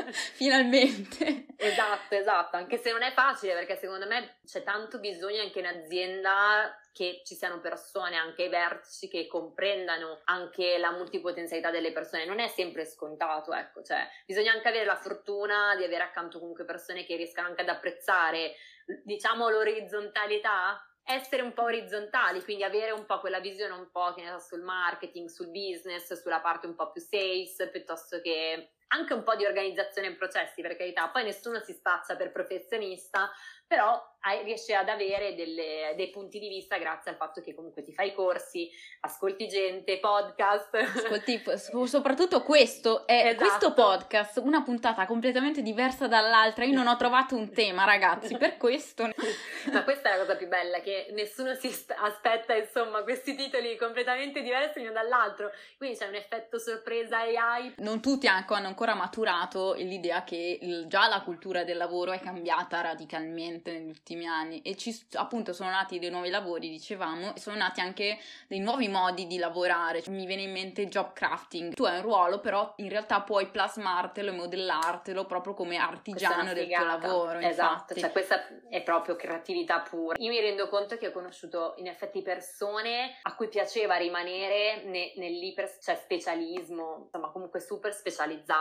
Finalmente. 0.33 1.45
Esatto, 1.55 2.15
esatto, 2.15 2.57
anche 2.57 2.77
se 2.77 2.91
non 2.91 3.03
è 3.03 3.11
facile 3.13 3.53
perché 3.53 3.77
secondo 3.77 4.07
me 4.07 4.39
c'è 4.45 4.63
tanto 4.63 4.99
bisogno 4.99 5.41
anche 5.41 5.59
in 5.59 5.65
azienda 5.65 6.75
che 6.97 7.21
ci 7.23 7.35
siano 7.35 7.59
persone 7.59 8.15
anche 8.15 8.43
ai 8.43 8.49
vertici 8.49 9.07
che 9.07 9.27
comprendano 9.27 10.21
anche 10.23 10.79
la 10.79 10.89
multipotenzialità 10.89 11.69
delle 11.69 11.91
persone. 11.91 12.25
Non 12.25 12.39
è 12.39 12.47
sempre 12.47 12.85
scontato, 12.85 13.53
ecco, 13.53 13.83
cioè 13.83 14.07
bisogna 14.25 14.51
anche 14.51 14.67
avere 14.67 14.85
la 14.85 14.95
fortuna 14.95 15.75
di 15.75 15.83
avere 15.83 16.01
accanto 16.01 16.39
comunque 16.39 16.65
persone 16.65 17.05
che 17.05 17.15
riescano 17.15 17.49
anche 17.49 17.61
ad 17.61 17.69
apprezzare, 17.69 18.55
diciamo, 19.03 19.47
l'orizzontalità 19.49 20.81
essere 21.03 21.43
un 21.43 21.53
po' 21.53 21.63
orizzontali, 21.63 22.43
quindi 22.43 22.63
avere 22.63 22.91
un 22.91 23.05
po' 23.05 23.19
quella 23.19 23.39
visione 23.39 23.73
un 23.73 23.91
po' 23.91 24.13
che 24.13 24.23
ne 24.23 24.31
so, 24.31 24.39
sul 24.39 24.61
marketing, 24.61 25.29
sul 25.29 25.49
business, 25.49 26.11
sulla 26.19 26.41
parte 26.41 26.65
un 26.65 26.75
po' 26.75 26.89
più 26.89 26.99
sales, 26.99 27.69
piuttosto 27.71 28.19
che 28.21 28.71
anche 28.89 29.13
un 29.13 29.23
po' 29.23 29.35
di 29.35 29.45
organizzazione 29.45 30.07
in 30.07 30.17
processi, 30.17 30.61
per 30.61 30.75
carità. 30.75 31.07
Poi 31.09 31.23
nessuno 31.23 31.59
si 31.59 31.73
spaccia 31.73 32.15
per 32.15 32.31
professionista, 32.31 33.29
però 33.67 34.01
hai, 34.21 34.43
riesci 34.43 34.73
ad 34.73 34.87
avere 34.87 35.35
delle, 35.35 35.93
dei 35.95 36.09
punti 36.09 36.39
di 36.39 36.47
vista 36.47 36.77
grazie 36.77 37.11
al 37.11 37.17
fatto 37.17 37.41
che 37.41 37.53
comunque 37.53 37.83
ti 37.83 37.93
fai 37.93 38.13
corsi, 38.13 38.69
ascolti 39.01 39.47
gente, 39.47 39.99
podcast. 39.99 40.73
Ascolti, 40.75 41.41
soprattutto 41.85 42.43
questo 42.43 43.05
è 43.05 43.27
esatto. 43.27 43.37
questo 43.37 43.73
podcast, 43.73 44.37
una 44.37 44.63
puntata 44.63 45.05
completamente 45.05 45.61
diversa 45.61 46.07
dall'altra. 46.07 46.63
Io 46.65 46.73
non 46.73 46.87
ho 46.87 46.95
trovato 46.95 47.35
un 47.35 47.51
tema, 47.51 47.83
ragazzi, 47.83 48.37
per 48.37 48.57
questo. 48.57 49.09
Ma 49.71 49.83
questa 49.83 50.13
è 50.13 50.17
la 50.17 50.23
cosa 50.23 50.37
più 50.37 50.47
bella, 50.47 50.79
che 50.79 51.07
nessuno 51.11 51.53
si 51.53 51.67
aspetta, 51.67 52.55
insomma, 52.55 53.03
questi 53.03 53.35
titoli 53.35 53.75
completamente 53.77 54.41
diversi 54.41 54.79
l'uno 54.79 54.93
dall'altro. 54.93 55.51
Quindi 55.77 55.97
c'è 55.97 56.07
un 56.07 56.15
effetto 56.15 56.57
sorpresa 56.57 57.19
AI. 57.19 57.75
Non 57.77 58.01
tutti 58.01 58.27
hanno 58.27 58.73
ancora 58.77 58.93
maturato 58.93 59.73
l'idea 59.73 60.23
che 60.23 60.85
già 60.85 61.07
la 61.07 61.21
cultura 61.21 61.63
del 61.63 61.77
lavoro 61.77 62.11
è 62.11 62.19
cambiata 62.19 62.79
radicalmente 62.81 63.71
negli 63.71 63.89
ultimi 63.89 64.27
anni 64.27 64.61
e 64.61 64.75
ci, 64.75 64.95
appunto 65.13 65.51
sono 65.51 65.71
nati 65.71 65.97
dei 65.97 66.11
nuovi 66.11 66.29
lavori, 66.29 66.69
dicevamo, 66.69 67.33
e 67.33 67.39
sono 67.39 67.55
nati 67.55 67.81
anche 67.81 68.19
dei 68.45 68.59
nuovi 68.59 68.87
modi 68.87 69.25
di 69.25 69.39
lavorare. 69.39 70.03
Mi 70.09 70.27
viene 70.27 70.43
in 70.43 70.51
mente 70.51 70.83
il 70.83 70.89
job 70.89 71.13
crafting. 71.13 71.73
Tu 71.73 71.85
hai 71.85 71.95
un 71.95 72.03
ruolo, 72.03 72.39
però 72.39 72.71
in 72.77 72.89
realtà 72.89 73.21
puoi 73.21 73.47
plasmartelo 73.47 74.29
e 74.29 74.35
modellartelo 74.35 75.25
proprio 75.25 75.55
come 75.55 75.77
artigiano 75.77 76.53
del 76.53 76.69
tuo 76.69 76.85
lavoro. 76.85 77.39
Esatto, 77.39 77.93
infatti. 77.93 77.99
cioè 77.99 78.11
questa 78.11 78.47
è 78.69 78.83
proprio 78.83 79.15
creatività 79.15 79.79
pura. 79.79 80.17
Io 80.19 80.29
mi 80.29 80.39
rendo 80.39 80.69
conto 80.69 80.97
che 80.97 81.07
ho 81.07 81.11
conosciuto 81.11 81.73
in 81.77 81.87
effetti 81.87 82.21
persone 82.21 83.17
a 83.23 83.33
cui 83.33 83.47
piaceva 83.47 83.95
rimanere 83.95 84.83
ne, 84.83 85.13
nell'iper, 85.15 85.79
cioè 85.81 85.95
specialismo, 85.95 87.05
insomma 87.05 87.31
comunque 87.31 87.59
super 87.59 87.91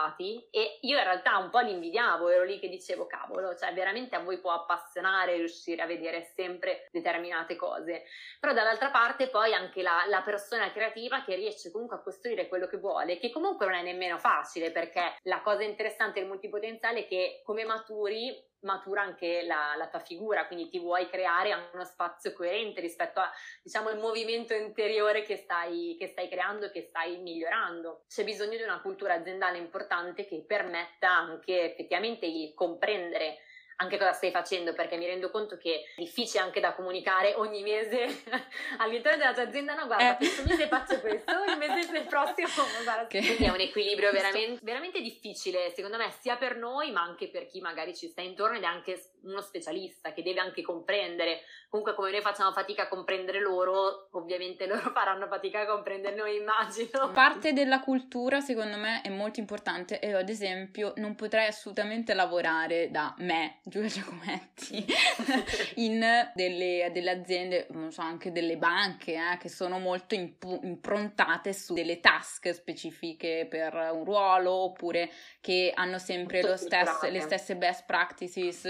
specializzati 0.07 0.47
e 0.49 0.79
io 0.81 0.97
in 0.97 1.03
realtà 1.03 1.37
un 1.37 1.49
po' 1.49 1.59
li 1.59 1.71
invidiavo, 1.71 2.29
ero 2.29 2.43
lì 2.43 2.59
che 2.59 2.69
dicevo 2.69 3.05
cavolo, 3.05 3.55
cioè 3.55 3.73
veramente 3.73 4.15
a 4.15 4.19
voi 4.19 4.39
può 4.39 4.51
appassionare 4.51 5.35
riuscire 5.35 5.81
a 5.81 5.85
vedere 5.85 6.31
sempre 6.35 6.87
determinate 6.91 7.55
cose. 7.55 8.03
Però 8.39 8.53
dall'altra 8.53 8.89
parte 8.89 9.29
poi 9.29 9.53
anche 9.53 9.81
la, 9.81 10.03
la 10.07 10.21
persona 10.21 10.71
creativa 10.71 11.23
che 11.23 11.35
riesce 11.35 11.71
comunque 11.71 11.97
a 11.97 12.01
costruire 12.01 12.47
quello 12.47 12.67
che 12.67 12.77
vuole, 12.77 13.17
che 13.17 13.31
comunque 13.31 13.65
non 13.65 13.75
è 13.75 13.83
nemmeno 13.83 14.17
facile 14.17 14.71
perché 14.71 15.17
la 15.23 15.41
cosa 15.41 15.63
interessante 15.63 16.19
del 16.19 16.29
multipotenziale 16.29 17.01
è 17.01 17.07
che 17.07 17.41
come 17.43 17.65
maturi 17.65 18.45
matura 18.61 19.01
anche 19.01 19.43
la, 19.43 19.75
la, 19.77 19.87
tua 19.87 19.99
figura, 19.99 20.47
quindi 20.47 20.69
ti 20.69 20.79
vuoi 20.79 21.07
creare 21.09 21.53
uno 21.73 21.83
spazio 21.83 22.33
coerente 22.33 22.81
rispetto 22.81 23.19
a, 23.19 23.31
diciamo, 23.61 23.93
movimento 23.95 24.53
interiore 24.53 25.21
che 25.21 25.37
stai, 25.37 25.95
che 25.99 26.07
stai 26.07 26.27
creando 26.27 26.65
e 26.65 26.71
che 26.71 26.81
stai 26.81 27.17
migliorando. 27.17 28.03
C'è 28.07 28.23
bisogno 28.23 28.57
di 28.57 28.63
una 28.63 28.81
cultura 28.81 29.15
aziendale 29.15 29.57
importante 29.57 30.25
che 30.25 30.43
permetta 30.45 31.09
anche 31.09 31.71
effettivamente 31.71 32.25
il 32.25 32.53
comprendere 32.53 33.39
anche 33.77 33.97
cosa 33.97 34.13
stai 34.13 34.31
facendo 34.31 34.73
perché 34.73 34.97
mi 34.97 35.05
rendo 35.05 35.29
conto 35.29 35.57
che 35.57 35.83
è 35.95 36.01
difficile 36.01 36.39
anche 36.39 36.59
da 36.59 36.73
comunicare 36.73 37.33
ogni 37.35 37.61
mese 37.61 38.05
all'interno 38.77 39.17
della 39.19 39.33
tua 39.33 39.43
azienda 39.43 39.75
no 39.75 39.85
guarda 39.85 40.13
eh. 40.13 40.17
questo 40.17 40.43
mese 40.43 40.67
faccio 40.67 40.99
questo 40.99 41.31
il 41.47 41.57
mese 41.57 41.91
del 41.91 42.05
prossimo 42.05 42.47
guarda 42.83 43.03
okay. 43.03 43.21
quindi 43.21 43.43
è 43.45 43.49
un 43.49 43.59
equilibrio 43.59 44.11
veramente, 44.11 44.59
veramente 44.63 45.01
difficile 45.01 45.71
secondo 45.75 45.97
me 45.97 46.11
sia 46.19 46.37
per 46.37 46.57
noi 46.57 46.91
ma 46.91 47.01
anche 47.01 47.29
per 47.29 47.45
chi 47.45 47.61
magari 47.61 47.95
ci 47.95 48.07
sta 48.07 48.21
intorno 48.21 48.57
ed 48.57 48.63
è 48.63 48.67
anche 48.67 48.99
uno 49.27 49.41
specialista 49.41 50.13
che 50.13 50.23
deve 50.23 50.39
anche 50.39 50.61
comprendere. 50.61 51.41
Comunque 51.69 51.93
come 51.95 52.11
noi 52.11 52.21
facciamo 52.21 52.51
fatica 52.51 52.83
a 52.83 52.87
comprendere 52.87 53.41
loro 53.41 54.07
ovviamente 54.11 54.65
loro 54.65 54.91
faranno 54.91 55.27
fatica 55.27 55.61
a 55.61 55.65
comprendere 55.65 56.15
noi 56.15 56.37
immagino. 56.37 57.11
Parte 57.11 57.53
della 57.53 57.81
cultura 57.81 58.39
secondo 58.39 58.77
me 58.77 59.01
è 59.01 59.09
molto 59.09 59.39
importante. 59.39 59.99
E 59.99 60.13
ad 60.13 60.29
esempio 60.29 60.93
non 60.97 61.15
potrei 61.15 61.47
assolutamente 61.47 62.13
lavorare 62.13 62.89
da 62.89 63.13
me 63.19 63.59
Giulia 63.63 63.89
Giacometti 63.89 64.85
in 65.75 65.99
delle, 66.33 66.89
delle, 66.91 67.11
aziende, 67.11 67.67
non 67.71 67.91
so, 67.91 68.01
anche 68.01 68.31
delle 68.31 68.57
banche 68.57 69.13
eh, 69.13 69.37
che 69.37 69.49
sono 69.49 69.79
molto 69.79 70.15
imp- 70.15 70.59
improntate 70.63 71.53
su 71.53 71.73
delle 71.73 71.99
task 71.99 72.53
specifiche 72.53 73.45
per 73.49 73.73
un 73.93 74.03
ruolo 74.03 74.51
oppure 74.51 75.09
che 75.41 75.71
hanno 75.73 75.99
sempre 75.99 76.57
stesso, 76.57 77.09
le 77.09 77.21
stesse 77.21 77.55
best 77.55 77.85
practices 77.85 78.65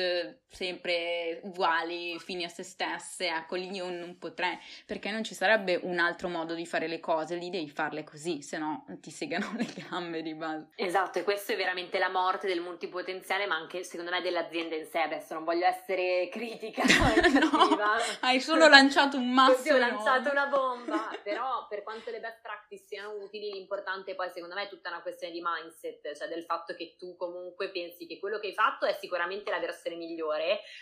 sempre 0.50 1.39
uguali, 1.44 2.18
fini 2.20 2.44
a 2.44 2.50
se 2.50 2.63
stesse. 2.63 3.27
Ecco, 3.27 3.56
lì 3.56 3.70
io 3.72 3.89
non 3.89 4.18
potrei 4.18 4.58
perché 4.86 5.12
non 5.12 5.24
ci 5.24 5.34
sarebbe 5.34 5.80
un 5.84 6.00
altro 6.00 6.30
modo 6.30 6.54
di 6.54 6.66
fare 6.66 6.88
le 6.88 7.00
cose, 7.00 7.36
lì 7.36 7.50
devi 7.50 7.70
farle 7.70 8.04
così, 8.04 8.42
se 8.42 8.58
no 8.58 8.86
ti 9.01 9.12
segano 9.12 9.54
le 9.58 9.68
gambe 9.89 10.22
di 10.22 10.34
base. 10.34 10.68
Esatto, 10.75 11.20
e 11.20 11.24
questo 11.24 11.54
è 11.54 11.56
veramente 11.56 12.00
la 12.00 12.10
morte 12.10 12.48
del 12.48 12.62
multipotenziale, 12.62 13.46
ma 13.46 13.56
anche 13.56 13.84
secondo 13.84 14.12
me 14.12 14.22
dell'azienda 14.22 14.75
in 14.75 14.86
sé, 14.86 15.00
adesso 15.00 15.34
non 15.34 15.44
voglio 15.44 15.66
essere 15.66 16.30
critica 16.32 16.84
no, 17.39 17.77
hai 18.22 18.39
solo 18.39 18.68
lanciato 18.68 19.18
un 19.18 19.32
masso. 19.32 19.56
Così 19.56 19.70
ho 19.70 19.77
lanciato 19.77 20.32
una 20.32 20.48
bomba, 20.48 21.10
però 21.24 21.68
per 21.68 21.84
quanto 21.84 22.12
le 22.12 22.20
best 22.20 22.42
practice 22.42 22.84
siano 22.88 23.12
utili, 23.22 23.51
l'importante 23.51 24.16
poi 24.16 24.30
secondo 24.30 24.56
me 24.56 24.63
è 24.63 24.70
tutta 24.70 24.89
una 24.89 25.01
questione 25.01 25.34
di 25.34 25.42
mindset, 25.44 26.16
cioè 26.16 26.27
del 26.27 26.44
fatto 26.44 26.74
che 26.75 26.96
tu 26.98 27.16
comunque 27.16 27.70
pensi 27.70 28.06
che 28.06 28.20
quello 28.20 28.39
che 28.39 28.48
hai 28.48 28.54
fatto 28.54 28.86
è 28.86 28.98
sicuramente 29.00 29.50
la 29.50 29.60
versione 29.60 29.98
migliore, 29.98 30.37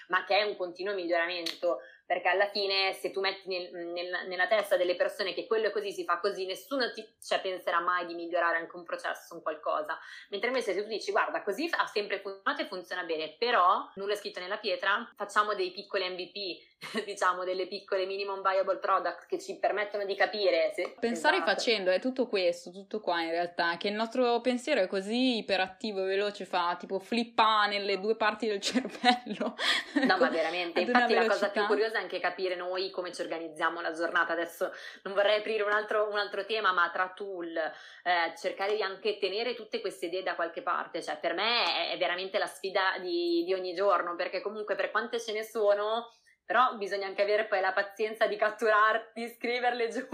ma 0.07 0.24
che 0.25 0.38
è 0.38 0.43
un 0.43 0.55
continuo 0.55 0.93
miglioramento 0.93 1.79
perché 2.05 2.29
alla 2.29 2.47
fine 2.50 2.93
se 2.93 3.12
tu 3.12 3.19
metti 3.19 3.47
nel, 3.47 3.71
nel, 3.74 4.27
nella 4.27 4.47
testa 4.47 4.77
delle 4.77 4.95
persone 4.95 5.33
che 5.33 5.47
quello 5.47 5.67
è 5.67 5.71
così, 5.71 5.91
si 5.91 6.03
fa 6.03 6.19
così, 6.19 6.45
nessuno 6.45 6.91
ti, 6.91 7.03
cioè, 7.25 7.41
penserà 7.41 7.79
mai 7.79 8.05
di 8.05 8.13
migliorare 8.13 8.57
anche 8.57 8.75
un 8.75 8.83
processo, 8.83 9.33
un 9.33 9.41
qualcosa. 9.41 9.97
Mentre 10.29 10.50
invece 10.50 10.74
se 10.74 10.83
tu 10.83 10.88
dici 10.88 11.12
guarda 11.12 11.41
così 11.41 11.67
ha 11.71 11.85
sempre 11.88 12.19
funzionato 12.19 12.62
e 12.62 12.67
funziona 12.67 13.03
bene, 13.03 13.35
però 13.38 13.89
nulla 13.95 14.13
è 14.13 14.17
scritto 14.17 14.39
nella 14.39 14.57
pietra, 14.57 15.12
facciamo 15.15 15.55
dei 15.55 15.71
piccoli 15.71 16.07
MVP, 16.09 17.03
diciamo 17.05 17.43
delle 17.43 17.67
piccole 17.67 18.05
minimum 18.05 18.41
viable 18.41 18.77
product 18.77 19.25
che 19.25 19.39
ci 19.39 19.57
permettono 19.57 20.05
di 20.05 20.15
capire 20.15 20.71
se... 20.75 20.95
Pensare 21.00 21.38
esatto. 21.38 21.51
facendo 21.51 21.91
è 21.91 22.00
tutto 22.00 22.27
questo, 22.27 22.71
tutto 22.71 23.00
qua 23.00 23.21
in 23.21 23.31
realtà, 23.31 23.77
che 23.77 23.88
il 23.88 23.95
nostro 23.95 24.39
pensiero 24.41 24.81
è 24.81 24.88
così 24.88 25.38
iperattivo 25.38 26.03
e 26.03 26.05
veloce, 26.05 26.45
fa 26.45 26.75
tipo 26.79 27.00
flippa 27.00 27.65
nelle 27.65 28.00
due 28.00 28.15
parti 28.15 28.47
del 28.47 28.62
cervello. 28.62 29.55
No 30.05 30.17
ma 30.17 30.29
veramente, 30.29 30.81
infatti 30.81 31.13
la 31.13 31.27
cosa 31.27 31.50
più 31.50 31.65
curiosa 31.65 31.95
curiosa 31.96 32.00
anche 32.00 32.20
capire 32.20 32.56
noi 32.56 32.90
come 32.92 33.14
ci 33.14 33.22
organizziamo 33.22 33.82
la 33.82 33.94
giornata. 33.94 34.34
Adesso 34.34 34.72
non 35.04 35.14
vorrei 35.14 35.40
aprire 35.40 35.64
un 35.64 35.72
altro, 35.72 36.10
un 36.10 36.18
altro 36.18 36.46
tema, 36.46 36.72
ma 36.74 36.90
tra 36.92 37.12
tool, 37.16 37.56
eh, 37.56 38.34
cercare 38.38 38.75
di 38.75 38.82
anche 38.82 39.18
tenere 39.18 39.56
tutte 39.56 39.80
queste 39.80 40.08
idee 40.08 40.24
da 40.24 40.36
qualche 40.36 40.62
parte. 40.62 41.02
Cioè, 41.02 41.18
per 41.18 41.34
me 41.34 41.92
è 41.92 41.98
veramente 41.98 42.38
la 42.38 42.48
sfida 42.48 42.98
di, 43.00 43.44
di 43.46 43.54
ogni 43.54 43.74
giorno, 43.74 44.16
perché 44.16 44.42
comunque 44.42 44.75
per 44.75 44.92
quante 44.92 45.20
ce 45.20 45.32
ne 45.32 45.44
sono, 45.44 46.12
però 46.46 46.75
bisogna 46.75 47.08
anche 47.08 47.22
avere 47.22 47.46
poi 47.46 47.62
la 47.62 47.74
pazienza 47.74 48.28
di 48.28 48.36
catturarti, 48.36 49.30
scriverle 49.30 49.88
giù 49.88 50.08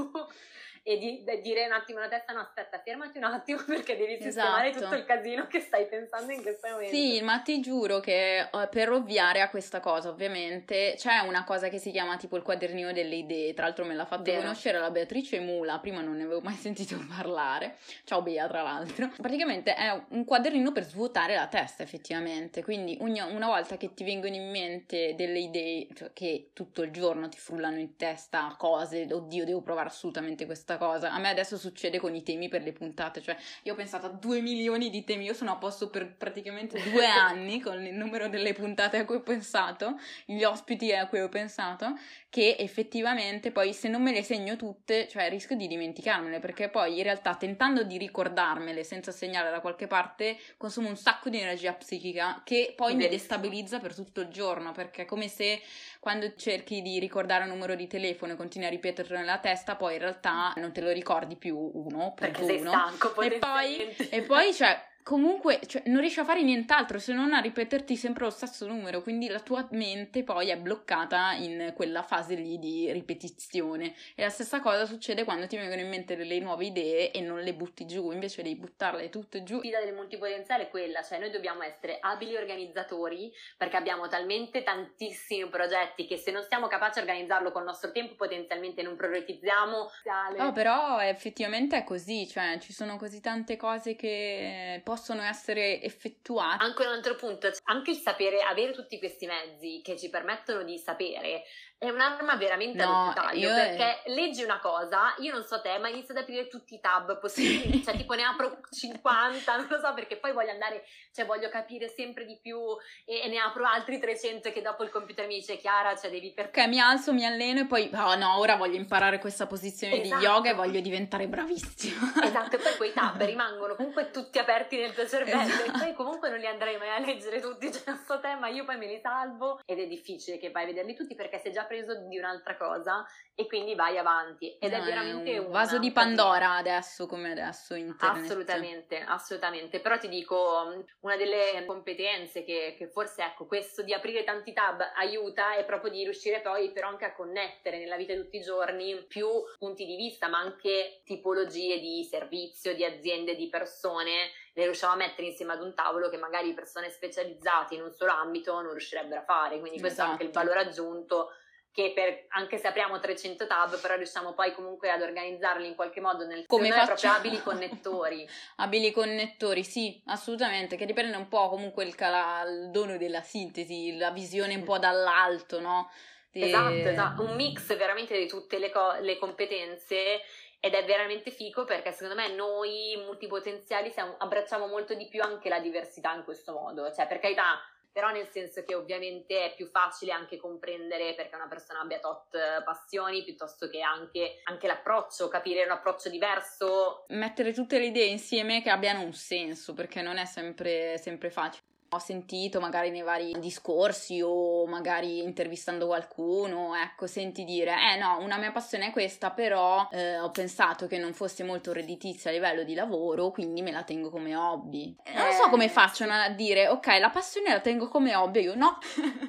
e 0.83 0.97
di, 0.97 1.23
di, 1.23 1.41
dire 1.41 1.65
un 1.67 1.73
attimo 1.73 1.99
alla 1.99 2.07
testa 2.07 2.33
no 2.33 2.39
aspetta 2.39 2.79
fermati 2.79 3.19
un 3.19 3.25
attimo 3.25 3.61
perché 3.67 3.95
devi 3.95 4.17
sistemare 4.19 4.69
esatto. 4.69 4.85
tutto 4.85 4.95
il 4.97 5.05
casino 5.05 5.45
che 5.45 5.59
stai 5.59 5.85
pensando 5.85 6.31
in 6.31 6.41
questo 6.41 6.67
momento. 6.67 6.95
Sì 6.95 7.21
ma 7.21 7.39
ti 7.39 7.59
giuro 7.59 7.99
che 7.99 8.39
eh, 8.39 8.67
per 8.69 8.91
ovviare 8.91 9.41
a 9.41 9.49
questa 9.49 9.79
cosa 9.79 10.09
ovviamente 10.09 10.95
c'è 10.97 11.19
una 11.19 11.43
cosa 11.43 11.69
che 11.69 11.77
si 11.77 11.91
chiama 11.91 12.17
tipo 12.17 12.35
il 12.35 12.43
quadernino 12.43 12.91
delle 12.93 13.15
idee. 13.15 13.53
Tra 13.53 13.65
l'altro 13.65 13.85
me 13.85 13.93
l'ha 13.93 14.05
fatto 14.05 14.23
Vero. 14.23 14.41
conoscere 14.41 14.79
la 14.79 14.89
Beatrice 14.89 15.39
Mula 15.39 15.77
prima 15.79 16.01
non 16.01 16.15
ne 16.15 16.23
avevo 16.23 16.41
mai 16.41 16.55
sentito 16.59 16.97
parlare. 17.07 17.77
Ciao 18.03 18.23
Bea 18.23 18.47
tra 18.47 18.63
l'altro. 18.63 19.11
Praticamente 19.21 19.75
è 19.75 20.03
un 20.09 20.25
quadernino 20.25 20.71
per 20.71 20.83
svuotare 20.83 21.35
la 21.35 21.47
testa 21.47 21.83
effettivamente. 21.83 22.63
Quindi 22.63 22.97
ogni, 23.01 23.19
una 23.21 23.47
volta 23.47 23.77
che 23.77 23.93
ti 23.93 24.03
vengono 24.03 24.33
in 24.33 24.49
mente 24.49 25.13
delle 25.15 25.39
idee 25.39 25.87
cioè 25.93 26.11
che 26.13 26.49
tutto 26.53 26.81
il 26.81 26.91
giorno 26.91 27.29
ti 27.29 27.37
frullano 27.37 27.77
in 27.77 27.95
testa 27.95 28.55
cose 28.57 29.07
oddio 29.11 29.45
devo 29.45 29.61
provare 29.61 29.89
assolutamente 29.89 30.45
questa 30.45 30.70
questa 30.71 30.77
cosa. 30.77 31.11
A 31.11 31.19
me 31.19 31.29
adesso 31.29 31.57
succede 31.57 31.99
con 31.99 32.15
i 32.15 32.23
temi 32.23 32.47
per 32.47 32.61
le 32.61 32.71
puntate, 32.71 33.21
cioè 33.21 33.35
io 33.63 33.73
ho 33.73 33.75
pensato 33.75 34.05
a 34.05 34.09
due 34.09 34.41
milioni 34.41 34.89
di 34.89 35.03
temi, 35.03 35.25
io 35.25 35.33
sono 35.33 35.51
a 35.51 35.55
posto 35.55 35.89
per 35.89 36.13
praticamente 36.15 36.81
due 36.91 37.05
anni 37.07 37.59
con 37.59 37.83
il 37.85 37.93
numero 37.93 38.27
delle 38.29 38.53
puntate 38.53 38.97
a 38.97 39.05
cui 39.05 39.15
ho 39.15 39.21
pensato, 39.21 39.97
gli 40.25 40.43
ospiti 40.43 40.93
a 40.93 41.07
cui 41.07 41.19
ho 41.19 41.29
pensato, 41.29 41.97
che 42.29 42.55
effettivamente 42.59 43.51
poi 43.51 43.73
se 43.73 43.87
non 43.87 44.01
me 44.01 44.11
le 44.11 44.23
segno 44.23 44.55
tutte, 44.55 45.07
cioè 45.07 45.29
rischio 45.29 45.55
di 45.55 45.67
dimenticarmele, 45.67 46.39
perché 46.39 46.69
poi 46.69 46.97
in 46.97 47.03
realtà 47.03 47.35
tentando 47.35 47.83
di 47.83 47.97
ricordarmele 47.97 48.83
senza 48.83 49.11
segnare 49.11 49.49
da 49.49 49.59
qualche 49.59 49.87
parte, 49.87 50.37
consumo 50.57 50.87
un 50.87 50.97
sacco 50.97 51.29
di 51.29 51.39
energia 51.39 51.73
psichica 51.73 52.41
che 52.43 52.73
poi 52.75 52.95
mi 52.95 53.07
destabilizza 53.07 53.79
per 53.79 53.95
tutto 53.95 54.21
il 54.21 54.27
giorno, 54.27 54.71
perché 54.71 55.03
è 55.03 55.05
come 55.05 55.27
se 55.27 55.61
quando 55.99 56.33
cerchi 56.35 56.81
di 56.81 56.97
ricordare 56.99 57.43
un 57.43 57.49
numero 57.49 57.75
di 57.75 57.85
telefono 57.87 58.33
e 58.33 58.35
continui 58.35 58.67
a 58.67 58.71
ripeterlo 58.71 59.17
nella 59.17 59.37
testa, 59.37 59.75
poi 59.75 59.93
in 59.93 59.99
realtà 59.99 60.53
non 60.61 60.71
te 60.71 60.81
lo 60.81 60.91
ricordi 60.91 61.35
più 61.35 61.57
uno, 61.57 62.13
perché 62.15 62.45
sei 62.45 62.59
uno. 62.61 62.69
stanco 62.69 63.19
e 63.21 63.31
poi, 63.39 63.95
e 64.09 64.21
poi 64.21 64.53
cioè 64.53 64.81
comunque 65.03 65.59
cioè, 65.65 65.83
non 65.85 65.99
riesci 65.99 66.19
a 66.19 66.23
fare 66.23 66.41
nient'altro 66.43 66.99
se 66.99 67.13
non 67.13 67.33
a 67.33 67.39
ripeterti 67.39 67.95
sempre 67.95 68.23
lo 68.23 68.29
stesso 68.29 68.67
numero, 68.67 69.01
quindi 69.01 69.27
la 69.27 69.39
tua 69.39 69.67
mente 69.71 70.23
poi 70.23 70.49
è 70.49 70.57
bloccata 70.57 71.33
in 71.33 71.73
quella 71.75 72.03
fase 72.03 72.35
lì 72.35 72.59
di 72.59 72.91
ripetizione. 72.91 73.93
E 74.15 74.23
la 74.23 74.29
stessa 74.29 74.59
cosa 74.59 74.85
succede 74.85 75.23
quando 75.23 75.47
ti 75.47 75.57
vengono 75.57 75.81
in 75.81 75.89
mente 75.89 76.15
delle 76.15 76.39
nuove 76.39 76.65
idee 76.65 77.11
e 77.11 77.21
non 77.21 77.41
le 77.41 77.53
butti 77.53 77.85
giù, 77.85 78.11
invece 78.11 78.41
di 78.41 78.55
buttarle 78.55 79.09
tutte 79.09 79.43
giù. 79.43 79.55
La 79.55 79.61
sfida 79.61 79.83
del 79.83 79.93
multipotenziale 79.93 80.63
è 80.63 80.69
quella, 80.69 81.01
cioè 81.01 81.19
noi 81.19 81.31
dobbiamo 81.31 81.63
essere 81.63 81.97
abili 81.99 82.35
organizzatori 82.35 83.31
perché 83.57 83.77
abbiamo 83.77 84.07
talmente 84.07 84.63
tantissimi 84.63 85.47
progetti 85.49 86.05
che 86.05 86.17
se 86.17 86.31
non 86.31 86.43
siamo 86.43 86.67
capaci 86.67 87.01
di 87.01 87.07
organizzarlo 87.07 87.51
con 87.51 87.61
il 87.61 87.67
nostro 87.67 87.91
tempo 87.91 88.15
potenzialmente 88.15 88.81
non 88.81 88.95
prioritizziamo. 88.95 89.89
No, 90.37 90.51
però 90.51 90.99
effettivamente 90.99 91.77
è 91.77 91.83
così, 91.83 92.27
cioè 92.27 92.57
ci 92.59 92.73
sono 92.73 92.97
così 92.97 93.21
tante 93.21 93.57
cose 93.57 93.95
che 93.95 94.81
possono 94.91 95.21
essere 95.21 95.81
effettuate. 95.81 96.61
Anche 96.61 96.81
un 96.81 96.91
altro 96.91 97.15
punto, 97.15 97.49
anche 97.63 97.91
il 97.91 97.97
sapere, 97.97 98.41
avere 98.41 98.73
tutti 98.73 98.99
questi 98.99 99.25
mezzi 99.25 99.79
che 99.81 99.97
ci 99.97 100.09
permettono 100.09 100.63
di 100.63 100.77
sapere 100.77 101.43
è 101.81 101.89
un'arma 101.89 102.35
veramente 102.35 102.85
no, 102.85 103.09
a 103.09 103.13
taglio 103.13 103.51
perché 103.55 104.03
è... 104.03 104.13
leggi 104.13 104.43
una 104.43 104.59
cosa, 104.59 105.15
io 105.17 105.33
non 105.33 105.43
so 105.43 105.59
te, 105.61 105.79
ma 105.79 105.89
inizio 105.89 106.13
ad 106.13 106.21
aprire 106.21 106.47
tutti 106.47 106.75
i 106.75 106.79
tab 106.79 107.17
possibili, 107.17 107.83
cioè 107.83 107.97
tipo 107.97 108.13
ne 108.13 108.21
apro 108.21 108.59
50, 108.69 109.55
non 109.55 109.65
lo 109.67 109.79
so 109.79 109.91
perché 109.95 110.17
poi 110.17 110.31
voglio 110.31 110.51
andare, 110.51 110.85
cioè 111.11 111.25
voglio 111.25 111.49
capire 111.49 111.87
sempre 111.87 112.25
di 112.25 112.37
più 112.39 112.59
e, 113.03 113.21
e 113.21 113.27
ne 113.29 113.39
apro 113.39 113.65
altri 113.65 113.97
300 113.97 114.51
che 114.51 114.61
dopo 114.61 114.83
il 114.83 114.91
computer 114.91 115.25
mi 115.25 115.39
dice 115.39 115.57
Chiara, 115.57 115.97
cioè 115.97 116.11
devi 116.11 116.31
per... 116.33 116.49
Ok, 116.49 116.67
mi 116.67 116.79
alzo, 116.79 117.13
mi 117.13 117.25
alleno 117.25 117.61
e 117.61 117.65
poi, 117.65 117.89
oh 117.95 118.15
no, 118.15 118.37
ora 118.37 118.57
voglio 118.57 118.77
imparare 118.77 119.17
questa 119.17 119.47
posizione 119.47 120.03
esatto. 120.03 120.19
di 120.19 120.23
yoga 120.23 120.51
e 120.51 120.53
voglio 120.53 120.81
diventare 120.81 121.27
bravissima. 121.27 122.13
Esatto, 122.21 122.57
e 122.57 122.59
poi 122.59 122.75
quei 122.77 122.93
tab 122.93 123.19
rimangono 123.25 123.73
comunque 123.73 124.11
tutti 124.11 124.37
aperti 124.37 124.77
nel 124.77 124.93
tuo 124.93 125.07
cervello 125.07 125.41
esatto. 125.41 125.65
e 125.65 125.79
poi 125.79 125.93
comunque 125.95 126.29
non 126.29 126.37
li 126.37 126.45
andrei 126.45 126.77
mai 126.77 126.89
a 126.89 126.99
leggere 126.99 127.41
tutti, 127.41 127.71
cioè 127.73 127.81
non 127.87 128.03
so 128.05 128.19
te, 128.19 128.35
ma 128.35 128.49
io 128.49 128.65
poi 128.65 128.77
me 128.77 128.85
li 128.85 128.99
salvo 129.01 129.59
ed 129.65 129.79
è 129.79 129.87
difficile 129.87 130.37
che 130.37 130.51
vai 130.51 130.65
a 130.65 130.67
vederli 130.67 130.93
tutti 130.93 131.15
perché 131.15 131.39
se 131.39 131.49
già 131.49 131.69
preso 131.71 131.95
di 132.09 132.17
un'altra 132.17 132.57
cosa 132.57 133.05
e 133.33 133.47
quindi 133.47 133.75
vai 133.75 133.97
avanti 133.97 134.57
ed 134.59 134.73
no, 134.73 134.77
è 134.77 134.81
veramente 134.83 135.31
è 135.31 135.37
un 135.37 135.51
vaso 135.51 135.79
di 135.79 135.89
Pandora 135.91 136.55
adesso 136.55 137.07
come 137.07 137.31
adesso 137.31 137.75
internet. 137.75 138.25
Assolutamente, 138.25 138.99
assolutamente, 138.99 139.79
però 139.79 139.97
ti 139.97 140.09
dico 140.09 140.85
una 140.99 141.15
delle 141.15 141.63
competenze 141.65 142.43
che, 142.43 142.75
che, 142.77 142.89
forse 142.89 143.23
ecco 143.23 143.45
questo 143.45 143.83
di 143.83 143.93
aprire 143.93 144.25
tanti 144.25 144.51
tab 144.51 144.81
aiuta 144.95 145.55
è 145.55 145.63
proprio 145.63 145.91
di 145.91 146.03
riuscire 146.03 146.41
poi 146.41 146.73
però 146.73 146.89
anche 146.89 147.05
a 147.05 147.13
connettere 147.13 147.77
nella 147.77 147.95
vita 147.95 148.13
di 148.13 148.19
tutti 148.19 148.37
i 148.37 148.41
giorni 148.41 149.05
più 149.07 149.27
punti 149.57 149.85
di 149.85 149.95
vista 149.95 150.27
ma 150.27 150.39
anche 150.39 151.01
tipologie 151.05 151.79
di 151.79 152.03
servizio, 152.03 152.75
di 152.75 152.83
aziende, 152.83 153.35
di 153.35 153.47
persone 153.47 154.29
le 154.53 154.63
riusciamo 154.65 154.93
a 154.93 154.97
mettere 154.97 155.27
insieme 155.27 155.53
ad 155.53 155.61
un 155.61 155.73
tavolo 155.73 156.09
che 156.09 156.17
magari 156.17 156.53
persone 156.53 156.89
specializzate 156.89 157.75
in 157.75 157.83
un 157.83 157.93
solo 157.93 158.11
ambito 158.11 158.53
non 158.61 158.71
riuscirebbero 158.71 159.21
a 159.21 159.23
fare 159.23 159.59
quindi 159.59 159.79
questo 159.79 160.01
esatto. 160.01 160.09
è 160.09 160.11
anche 160.11 160.23
il 160.23 160.29
esatto. 160.29 160.45
valore 160.45 160.67
aggiunto 160.67 161.29
che 161.73 161.93
per, 161.95 162.25
anche 162.29 162.57
se 162.57 162.67
apriamo 162.67 162.99
300 162.99 163.47
tab, 163.47 163.79
però 163.79 163.95
riusciamo 163.95 164.33
poi 164.33 164.53
comunque 164.53 164.91
ad 164.91 165.01
organizzarli 165.01 165.67
in 165.67 165.75
qualche 165.75 166.01
modo 166.01 166.25
nel 166.25 166.45
come 166.45 166.67
noi 166.67 166.85
proprio 166.85 167.11
abili 167.11 167.41
connettori. 167.41 168.27
abili 168.57 168.91
connettori, 168.91 169.63
sì, 169.63 170.01
assolutamente, 170.07 170.75
che 170.75 170.85
dipende 170.85 171.15
un 171.15 171.29
po' 171.29 171.49
comunque 171.49 171.85
il, 171.85 171.95
cala, 171.95 172.43
il 172.43 172.71
dono 172.71 172.97
della 172.97 173.21
sintesi, 173.21 173.97
la 173.97 174.11
visione 174.11 174.55
un 174.55 174.63
po' 174.63 174.79
dall'alto, 174.79 175.61
no? 175.61 175.89
De... 176.29 176.45
Esatto, 176.45 176.89
esatto, 176.89 177.21
un 177.23 177.35
mix 177.35 177.75
veramente 177.75 178.17
di 178.17 178.27
tutte 178.27 178.57
le, 178.57 178.69
co- 178.69 178.97
le 178.99 179.17
competenze 179.17 180.21
ed 180.63 180.73
è 180.73 180.85
veramente 180.85 181.31
fico 181.31 181.65
perché 181.65 181.91
secondo 181.91 182.15
me 182.15 182.33
noi 182.33 182.95
multipotenziali 183.03 183.89
siamo, 183.89 184.15
abbracciamo 184.17 184.67
molto 184.67 184.93
di 184.93 185.07
più 185.07 185.21
anche 185.21 185.49
la 185.49 185.59
diversità 185.59 186.13
in 186.13 186.23
questo 186.23 186.53
modo, 186.53 186.91
cioè 186.93 187.07
per 187.07 187.19
carità 187.19 187.59
però 187.91 188.09
nel 188.11 188.29
senso 188.29 188.63
che 188.63 188.75
ovviamente 188.75 189.45
è 189.45 189.55
più 189.55 189.67
facile 189.67 190.11
anche 190.11 190.37
comprendere 190.37 191.13
perché 191.15 191.35
una 191.35 191.47
persona 191.47 191.81
abbia 191.81 191.99
tot 191.99 192.63
passioni 192.63 193.23
piuttosto 193.23 193.69
che 193.69 193.81
anche, 193.81 194.39
anche 194.43 194.67
l'approccio, 194.67 195.27
capire 195.27 195.63
un 195.63 195.71
approccio 195.71 196.09
diverso. 196.09 197.05
Mettere 197.09 197.53
tutte 197.53 197.79
le 197.79 197.85
idee 197.85 198.07
insieme 198.07 198.61
che 198.61 198.69
abbiano 198.69 199.03
un 199.03 199.13
senso 199.13 199.73
perché 199.73 200.01
non 200.01 200.17
è 200.17 200.25
sempre, 200.25 200.97
sempre 200.97 201.29
facile 201.29 201.69
ho 201.93 201.99
sentito 201.99 202.61
magari 202.61 202.89
nei 202.89 203.01
vari 203.01 203.35
discorsi 203.37 204.21
o 204.23 204.65
magari 204.65 205.21
intervistando 205.23 205.87
qualcuno, 205.87 206.73
ecco, 206.73 207.05
senti 207.05 207.43
dire, 207.43 207.73
eh 207.91 207.97
no, 207.97 208.19
una 208.21 208.37
mia 208.37 208.53
passione 208.53 208.87
è 208.87 208.91
questa, 208.91 209.31
però 209.31 209.89
eh, 209.91 210.17
ho 210.17 210.31
pensato 210.31 210.87
che 210.87 210.97
non 210.97 211.13
fosse 211.13 211.43
molto 211.43 211.73
redditizia 211.73 212.29
a 212.29 212.33
livello 212.33 212.63
di 212.63 212.75
lavoro, 212.75 213.31
quindi 213.31 213.61
me 213.61 213.71
la 213.71 213.83
tengo 213.83 214.09
come 214.09 214.33
hobby. 214.37 214.95
Eh, 215.03 215.13
non 215.13 215.33
so 215.33 215.49
come 215.49 215.67
facciano 215.67 216.13
a 216.13 216.29
dire, 216.29 216.69
ok, 216.69 216.87
la 216.97 217.09
passione 217.09 217.49
la 217.49 217.59
tengo 217.59 217.89
come 217.89 218.15
hobby, 218.15 218.43
io 218.43 218.55
no. 218.55 218.77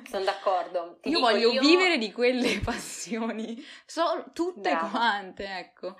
Sono 0.08 0.24
d'accordo. 0.24 0.98
Ti 1.00 1.08
io 1.10 1.18
voglio 1.18 1.50
io... 1.50 1.60
vivere 1.60 1.98
di 1.98 2.12
quelle 2.12 2.60
passioni, 2.62 3.60
so, 3.84 4.26
tutte 4.32 4.70
Brava. 4.70 4.88
quante, 4.88 5.44
ecco. 5.46 5.96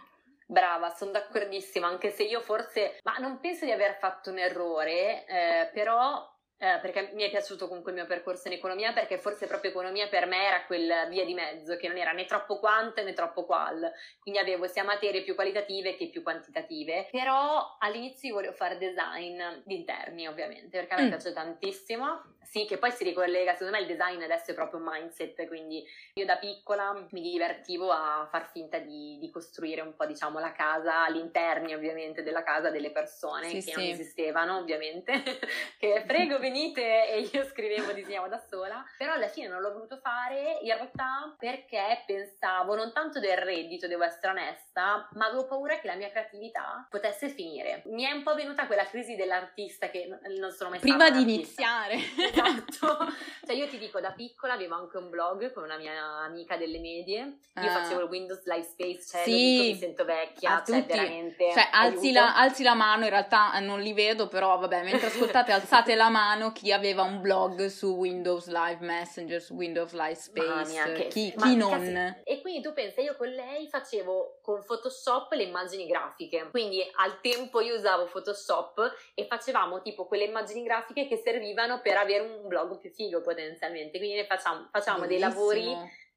Brava, 0.46 0.90
sono 0.90 1.10
d'accordissima, 1.10 1.88
anche 1.88 2.10
se 2.10 2.22
io 2.22 2.40
forse, 2.40 3.00
ma 3.02 3.16
non 3.18 3.40
penso 3.40 3.64
di 3.64 3.72
aver 3.72 3.96
fatto 3.98 4.30
un 4.30 4.38
errore, 4.38 5.24
eh, 5.26 5.70
però 5.72 6.31
eh, 6.62 6.78
perché 6.78 7.10
mi 7.14 7.24
è 7.24 7.28
piaciuto 7.28 7.66
comunque 7.66 7.90
il 7.90 7.96
mio 7.96 8.06
percorso 8.06 8.46
in 8.46 8.54
economia, 8.54 8.92
perché 8.92 9.18
forse 9.18 9.48
proprio 9.48 9.72
economia 9.72 10.06
per 10.06 10.26
me 10.26 10.46
era 10.46 10.64
quel 10.64 11.08
via 11.08 11.24
di 11.24 11.34
mezzo, 11.34 11.76
che 11.76 11.88
non 11.88 11.96
era 11.96 12.12
né 12.12 12.24
troppo 12.24 12.60
quant 12.60 13.02
né 13.02 13.14
troppo 13.14 13.44
qual, 13.44 13.90
quindi 14.20 14.38
avevo 14.38 14.68
sia 14.68 14.84
materie 14.84 15.22
più 15.22 15.34
qualitative 15.34 15.96
che 15.96 16.06
più 16.06 16.22
quantitative, 16.22 17.08
però 17.10 17.78
all'inizio 17.80 18.34
volevo 18.34 18.52
fare 18.52 18.78
design 18.78 19.42
di 19.64 19.74
interni 19.74 20.28
ovviamente, 20.28 20.78
perché 20.78 20.94
a 20.94 20.98
me 20.98 21.06
mm. 21.06 21.08
piace 21.08 21.32
tantissimo, 21.32 22.22
sì 22.44 22.64
che 22.64 22.78
poi 22.78 22.92
si 22.92 23.02
ricollega, 23.02 23.54
secondo 23.54 23.72
me 23.72 23.80
il 23.80 23.88
design 23.88 24.22
adesso 24.22 24.52
è 24.52 24.54
proprio 24.54 24.78
un 24.78 24.86
mindset, 24.88 25.44
quindi 25.48 25.84
io 26.14 26.24
da 26.24 26.36
piccola 26.36 27.08
mi 27.10 27.22
divertivo 27.22 27.90
a 27.90 28.28
far 28.30 28.48
finta 28.52 28.78
di, 28.78 29.18
di 29.18 29.30
costruire 29.30 29.80
un 29.80 29.96
po' 29.96 30.06
diciamo 30.06 30.38
la 30.38 30.52
casa, 30.52 31.04
all'interni 31.06 31.74
ovviamente 31.74 32.22
della 32.22 32.44
casa 32.44 32.70
delle 32.70 32.92
persone 32.92 33.48
sì, 33.48 33.54
che 33.54 33.60
sì. 33.62 33.72
non 33.74 33.84
esistevano 33.86 34.58
ovviamente, 34.58 35.22
che 35.76 36.04
prego 36.06 36.38
venite 36.38 36.50
venite 36.52 37.08
e 37.08 37.30
io 37.32 37.44
scrivevo, 37.44 37.92
disegnavo 37.92 38.28
da 38.28 38.38
sola, 38.38 38.84
però 38.98 39.14
alla 39.14 39.28
fine 39.28 39.48
non 39.48 39.60
l'ho 39.62 39.72
voluto 39.72 39.96
fare 39.96 40.58
in 40.62 40.72
realtà 40.74 41.34
perché 41.38 42.02
pensavo 42.06 42.74
non 42.76 42.92
tanto 42.92 43.18
del 43.18 43.38
reddito, 43.38 43.86
devo 43.88 44.04
essere 44.04 44.28
onesta, 44.28 45.08
ma 45.14 45.26
avevo 45.26 45.46
paura 45.46 45.78
che 45.80 45.86
la 45.86 45.94
mia 45.94 46.10
creatività 46.10 46.86
potesse 46.90 47.28
finire. 47.30 47.82
Mi 47.86 48.04
è 48.04 48.12
un 48.12 48.22
po' 48.22 48.34
venuta 48.34 48.66
quella 48.66 48.84
crisi 48.84 49.16
dell'artista 49.16 49.88
che 49.88 50.06
non 50.38 50.50
sono 50.52 50.70
mai 50.70 50.78
Prima 50.80 51.06
stata 51.06 51.16
di 51.16 51.22
iniziare. 51.22 51.94
Esatto. 51.94 52.98
cioè 53.46 53.56
io 53.56 53.66
ti 53.68 53.78
dico, 53.78 54.00
da 54.00 54.10
piccola 54.12 54.52
avevo 54.52 54.74
anche 54.74 54.98
un 54.98 55.08
blog 55.08 55.52
con 55.52 55.62
una 55.64 55.78
mia 55.78 55.94
amica 56.24 56.56
delle 56.56 56.78
medie, 56.78 57.20
io 57.54 57.70
Ah. 57.70 57.80
facevo 57.82 58.00
il 58.02 58.08
Windows 58.08 58.44
Live 58.44 58.64
Space, 58.64 59.02
cioè 59.08 59.22
Sì. 59.24 59.30
dico, 59.30 59.62
mi 59.64 59.74
sento 59.76 60.04
vecchia, 60.04 60.56
A 60.56 60.64
cioè 60.64 60.84
veramente... 60.84 61.50
Cioè, 61.52 61.68
alzi 61.72 62.12
la, 62.12 62.36
alzi 62.36 62.62
la 62.62 62.74
mano, 62.74 63.04
in 63.04 63.10
realtà 63.10 63.58
non 63.60 63.80
li 63.80 63.92
vedo, 63.94 64.28
però 64.28 64.58
vabbè, 64.58 64.82
mentre 64.82 65.06
ascoltate 65.06 65.52
alzate 65.52 65.94
la 65.94 66.08
mano 66.08 66.41
chi 66.50 66.72
aveva 66.72 67.02
un 67.02 67.20
blog 67.20 67.66
su 67.66 67.94
Windows 67.94 68.48
Live 68.48 68.78
Messenger, 68.84 69.40
su 69.40 69.54
Windows 69.54 69.92
Live 69.92 70.14
Space, 70.16 70.72
mia, 70.72 70.90
che- 70.92 71.06
chi, 71.08 71.32
chi 71.36 71.54
non? 71.54 71.70
cazzo- 71.70 72.20
E 72.24 72.40
quindi 72.40 72.60
tu 72.62 72.72
pensa, 72.72 73.00
io 73.00 73.14
con 73.16 73.28
lei 73.28 73.68
facevo 73.68 74.40
con 74.42 74.64
Photoshop 74.64 75.32
le 75.34 75.44
immagini 75.44 75.86
grafiche, 75.86 76.48
quindi 76.50 76.82
al 76.96 77.20
tempo 77.20 77.60
io 77.60 77.76
usavo 77.76 78.06
Photoshop 78.06 78.94
e 79.14 79.26
facevamo 79.26 79.82
tipo 79.82 80.06
quelle 80.06 80.24
immagini 80.24 80.64
grafiche 80.64 81.06
che 81.06 81.18
servivano 81.22 81.80
per 81.82 81.96
avere 81.98 82.24
un 82.24 82.48
blog 82.48 82.78
più 82.78 82.90
figo 82.90 83.20
potenzialmente, 83.20 83.98
quindi 83.98 84.16
ne 84.16 84.24
facciamo, 84.26 84.68
facciamo 84.72 85.06
dei 85.06 85.18
lavori 85.18 85.66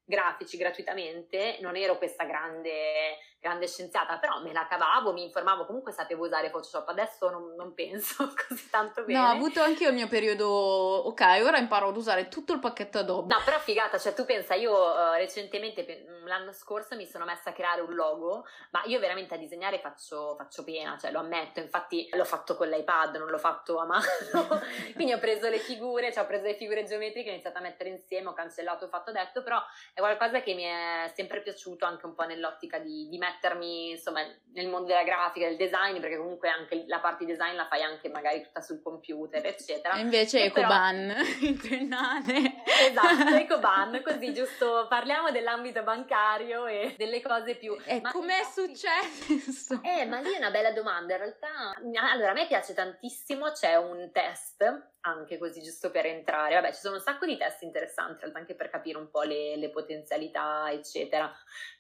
grafici 0.07 0.55
gratuitamente, 0.57 1.57
non 1.61 1.75
ero 1.75 1.97
questa 1.97 2.25
grande, 2.25 3.17
grande 3.45 3.67
scienziata, 3.67 4.17
però 4.17 4.41
me 4.41 4.51
la 4.51 4.65
cavavo, 4.65 5.13
mi 5.13 5.21
informavo, 5.21 5.65
comunque 5.65 5.91
sapevo 5.91 6.25
usare 6.25 6.49
Photoshop, 6.49 6.89
adesso 6.89 7.29
non, 7.29 7.53
non 7.55 7.75
penso 7.75 8.33
così 8.47 8.67
tanto 8.71 9.03
bene. 9.03 9.19
No, 9.19 9.27
ho 9.27 9.31
avuto 9.31 9.61
anche 9.61 9.83
io 9.83 9.89
il 9.89 9.95
mio 9.95 10.07
periodo, 10.07 10.47
ok, 10.47 11.21
ora 11.43 11.59
imparo 11.59 11.89
ad 11.89 11.95
usare 11.95 12.27
tutto 12.27 12.53
il 12.53 12.59
pacchetto 12.59 12.97
Adobe. 12.97 13.31
No, 13.31 13.39
però 13.45 13.59
figata, 13.59 13.99
cioè 13.99 14.15
tu 14.15 14.25
pensa, 14.25 14.55
io 14.55 14.73
eh, 14.73 15.19
recentemente, 15.19 15.83
pe- 15.83 16.05
l'anno 16.25 16.51
scorso 16.53 16.95
mi 16.95 17.05
sono 17.05 17.23
messa 17.23 17.51
a 17.51 17.53
creare 17.53 17.81
un 17.81 17.93
logo, 17.93 18.45
ma 18.71 18.81
io 18.85 18.99
veramente 18.99 19.35
a 19.35 19.37
disegnare 19.37 19.77
faccio, 19.79 20.33
faccio 20.35 20.63
pena, 20.63 20.97
cioè 20.99 21.11
lo 21.11 21.19
ammetto, 21.19 21.59
infatti 21.59 22.09
l'ho 22.13 22.25
fatto 22.25 22.55
con 22.55 22.67
l'iPad, 22.67 23.17
non 23.17 23.29
l'ho 23.29 23.37
fatto 23.37 23.77
a 23.77 23.85
mano, 23.85 24.03
quindi 24.95 25.13
ho 25.13 25.19
preso 25.19 25.49
le 25.49 25.59
figure, 25.59 26.11
cioè 26.11 26.23
ho 26.23 26.27
preso 26.27 26.45
le 26.45 26.55
figure 26.55 26.83
geometriche, 26.83 27.29
ho 27.29 27.33
iniziato 27.33 27.59
a 27.59 27.61
mettere 27.61 27.89
insieme, 27.89 28.29
ho 28.29 28.33
cancellato, 28.33 28.85
ho 28.85 28.89
fatto 28.89 29.11
detto, 29.11 29.43
però 29.43 29.61
è 29.93 29.99
qualcosa 29.99 30.41
che 30.41 30.55
mi 30.55 30.63
è 30.63 31.11
sempre 31.13 31.41
piaciuto 31.41 31.85
anche 31.85 32.07
un 32.07 32.15
po' 32.15 32.23
nell'ottica 32.23 32.79
di, 32.79 33.07
di 33.07 33.17
mettermi, 33.35 33.91
insomma, 33.91 34.21
nel 34.53 34.67
mondo 34.67 34.87
della 34.87 35.03
grafica, 35.03 35.47
del 35.47 35.57
design, 35.57 35.99
perché 35.99 36.17
comunque 36.17 36.49
anche 36.49 36.85
la 36.87 36.99
parte 36.99 37.25
di 37.25 37.31
design 37.31 37.55
la 37.55 37.67
fai 37.67 37.81
anche 37.83 38.09
magari 38.09 38.41
tutta 38.41 38.61
sul 38.61 38.81
computer, 38.81 39.45
eccetera. 39.45 39.95
E 39.95 39.99
invece 40.01 40.43
E 40.45 40.51
però- 40.51 40.67
Ecoban, 40.67 41.13
in 41.41 41.57
triennale. 41.59 42.63
Esatto, 42.65 43.35
Ecoban, 43.35 44.01
così 44.03 44.33
giusto 44.33 44.85
parliamo 44.89 45.31
dell'ambito 45.31 45.83
bancario 45.83 46.65
e 46.67 46.95
delle 46.97 47.21
cose 47.21 47.55
più... 47.55 47.77
E 47.85 47.99
Ma 48.01 48.11
com'è 48.11 48.37
infatti- 48.39 48.75
successo? 48.75 49.79
Eh, 49.83 50.05
ma 50.05 50.19
lì 50.19 50.33
è 50.33 50.37
una 50.37 50.51
bella 50.51 50.71
domanda, 50.71 51.13
in 51.13 51.19
realtà... 51.19 51.73
Allora, 52.11 52.31
a 52.31 52.33
me 52.33 52.47
piace 52.47 52.73
tantissimo, 52.73 53.51
c'è 53.51 53.75
un 53.75 54.09
test, 54.13 54.63
anche 55.05 55.37
così 55.37 55.61
giusto 55.61 55.91
per 55.91 56.05
entrare, 56.05 56.55
vabbè, 56.55 56.73
ci 56.73 56.79
sono 56.79 56.95
un 56.95 57.01
sacco 57.01 57.25
di 57.25 57.37
test 57.37 57.61
interessanti, 57.61 58.29
anche 58.33 58.55
per 58.55 58.69
capire 58.69 58.97
un 58.97 59.09
po' 59.09 59.21
le, 59.21 59.55
le 59.55 59.69
potenzialità, 59.69 60.71
eccetera. 60.71 61.31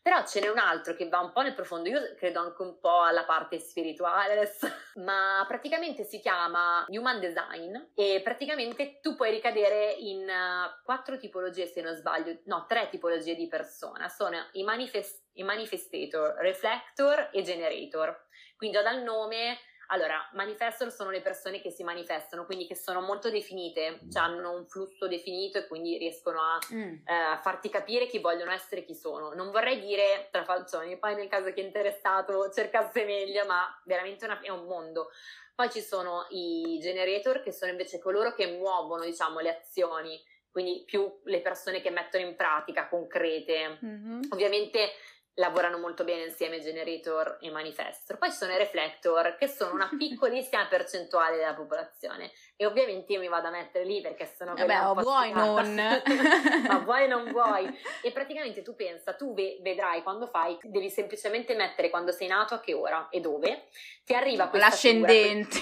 Però 0.01 0.25
ce 0.25 0.39
n'è 0.39 0.47
un 0.47 0.57
altro 0.57 0.93
che 0.93 1.07
va 1.09 1.19
un 1.19 1.31
po' 1.31 1.41
nel 1.41 1.53
profondo, 1.53 1.89
io 1.89 2.15
credo 2.15 2.39
anche 2.39 2.61
un 2.61 2.79
po' 2.79 3.01
alla 3.01 3.23
parte 3.23 3.59
spirituale 3.59 4.49
ma 4.95 5.43
praticamente 5.47 6.03
si 6.03 6.19
chiama 6.19 6.85
Human 6.89 7.19
Design 7.19 7.75
e 7.95 8.21
praticamente 8.23 8.99
tu 9.01 9.15
puoi 9.15 9.31
ricadere 9.31 9.91
in 9.91 10.27
eh, 10.27 10.81
quattro 10.83 11.17
tipologie 11.17 11.65
se 11.65 11.81
non 11.81 11.95
sbaglio, 11.95 12.39
no, 12.45 12.65
tre 12.67 12.89
tipologie 12.89 13.35
di 13.35 13.47
persona, 13.47 14.07
sono 14.07 14.37
i, 14.53 14.63
manifest- 14.63 15.23
i 15.33 15.43
manifestator, 15.43 16.35
reflector 16.37 17.29
e 17.31 17.41
generator. 17.41 18.23
Quindi 18.57 18.77
già 18.77 18.83
dal 18.83 19.01
nome 19.01 19.57
allora, 19.87 20.29
manifestor 20.33 20.91
sono 20.91 21.09
le 21.09 21.21
persone 21.21 21.61
che 21.61 21.69
si 21.71 21.83
manifestano, 21.83 22.45
quindi 22.45 22.65
che 22.67 22.75
sono 22.75 23.01
molto 23.01 23.29
definite, 23.29 23.99
cioè 24.11 24.23
hanno 24.23 24.51
un 24.53 24.65
flusso 24.67 25.07
definito 25.07 25.57
e 25.57 25.67
quindi 25.67 25.97
riescono 25.97 26.39
a 26.41 26.59
Mm. 26.73 26.93
eh, 27.05 27.39
farti 27.41 27.69
capire 27.69 28.07
chi 28.07 28.19
vogliono 28.19 28.51
essere 28.51 28.81
e 28.81 28.85
chi 28.85 28.95
sono. 28.95 29.33
Non 29.33 29.51
vorrei 29.51 29.79
dire 29.79 30.27
tra 30.31 30.43
falcioni, 30.43 30.97
poi 30.97 31.15
nel 31.15 31.27
caso 31.27 31.51
che 31.53 31.61
è 31.61 31.65
interessato 31.65 32.49
cercasse 32.51 33.05
meglio, 33.05 33.45
ma 33.45 33.79
veramente 33.85 34.25
una- 34.25 34.39
è 34.41 34.49
un 34.49 34.65
mondo. 34.65 35.09
Poi 35.53 35.69
ci 35.69 35.81
sono 35.81 36.25
i 36.31 36.79
generator, 36.81 37.41
che 37.41 37.51
sono 37.51 37.71
invece 37.71 37.99
coloro 37.99 38.33
che 38.33 38.47
muovono, 38.47 39.03
diciamo, 39.05 39.39
le 39.39 39.57
azioni, 39.57 40.21
quindi 40.51 40.83
più 40.85 41.19
le 41.25 41.41
persone 41.41 41.81
che 41.81 41.89
mettono 41.91 42.25
in 42.25 42.35
pratica, 42.35 42.87
concrete. 42.87 43.77
Mhm. 43.81 44.27
Ovviamente 44.31 44.89
lavorano 45.35 45.77
molto 45.77 46.03
bene 46.03 46.23
insieme 46.23 46.61
generator 46.61 47.37
e 47.41 47.49
manifestor. 47.49 48.17
Poi 48.17 48.29
ci 48.31 48.37
sono 48.37 48.53
i 48.53 48.57
reflector, 48.57 49.35
che 49.37 49.47
sono 49.47 49.73
una 49.73 49.89
piccolissima 49.97 50.65
percentuale 50.67 51.37
della 51.37 51.53
popolazione. 51.53 52.31
E 52.55 52.65
ovviamente 52.65 53.11
io 53.13 53.19
mi 53.19 53.27
vado 53.27 53.47
a 53.47 53.51
mettere 53.51 53.83
lì 53.83 53.99
perché 54.01 54.25
sono 54.25 54.53
Vabbè, 54.53 54.65
quella 54.65 54.91
un 54.91 55.01
vuoi 55.01 55.31
non. 55.33 55.75
Ma 56.67 56.77
vuoi 56.79 57.07
non 57.07 57.31
vuoi. 57.31 57.67
E 58.01 58.11
praticamente 58.11 58.61
tu 58.61 58.75
pensa, 58.75 59.13
tu 59.13 59.33
ve- 59.33 59.59
vedrai 59.61 60.03
quando 60.03 60.25
fai, 60.27 60.57
devi 60.63 60.89
semplicemente 60.89 61.53
mettere 61.53 61.89
quando 61.89 62.11
sei 62.11 62.27
nato 62.27 62.53
a 62.53 62.59
che 62.61 62.73
ora 62.73 63.09
e 63.09 63.19
dove. 63.19 63.67
Ti 64.05 64.13
arriva 64.13 64.47
questa 64.47 64.69
figura, 64.69 65.11
L'ascendente. 65.11 65.59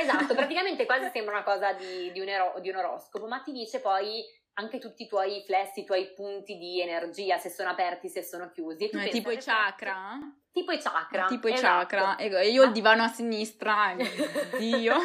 Esatto, 0.00 0.34
praticamente 0.34 0.86
quasi 0.86 1.10
sembra 1.12 1.34
una 1.34 1.44
cosa 1.44 1.72
di, 1.74 2.10
di 2.12 2.20
un, 2.20 2.28
ero- 2.28 2.54
di 2.60 2.70
un 2.70 2.76
oroscopo, 2.76 3.26
ma 3.26 3.40
ti 3.40 3.52
dice 3.52 3.80
poi 3.80 4.24
anche 4.54 4.78
tutti 4.78 5.04
i 5.04 5.08
tuoi 5.08 5.42
flex, 5.46 5.76
i 5.76 5.84
tuoi 5.84 6.12
punti 6.14 6.58
di 6.58 6.80
energia, 6.80 7.38
se 7.38 7.48
sono 7.48 7.70
aperti, 7.70 8.08
se 8.08 8.22
sono 8.22 8.50
chiusi. 8.50 8.88
E 8.88 9.06
Eh, 9.06 9.08
tipo 9.08 9.30
i 9.30 9.38
chakra? 9.38 10.18
Tipo 10.52 10.72
i 10.72 10.78
chakra. 10.78 11.26
Tipo 11.26 11.48
i 11.48 11.54
esatto. 11.54 11.96
chakra. 11.96 12.16
E 12.16 12.50
io 12.50 12.64
il 12.64 12.72
divano 12.72 13.02
a 13.02 13.08
sinistra, 13.08 13.96
Dio. 14.58 14.96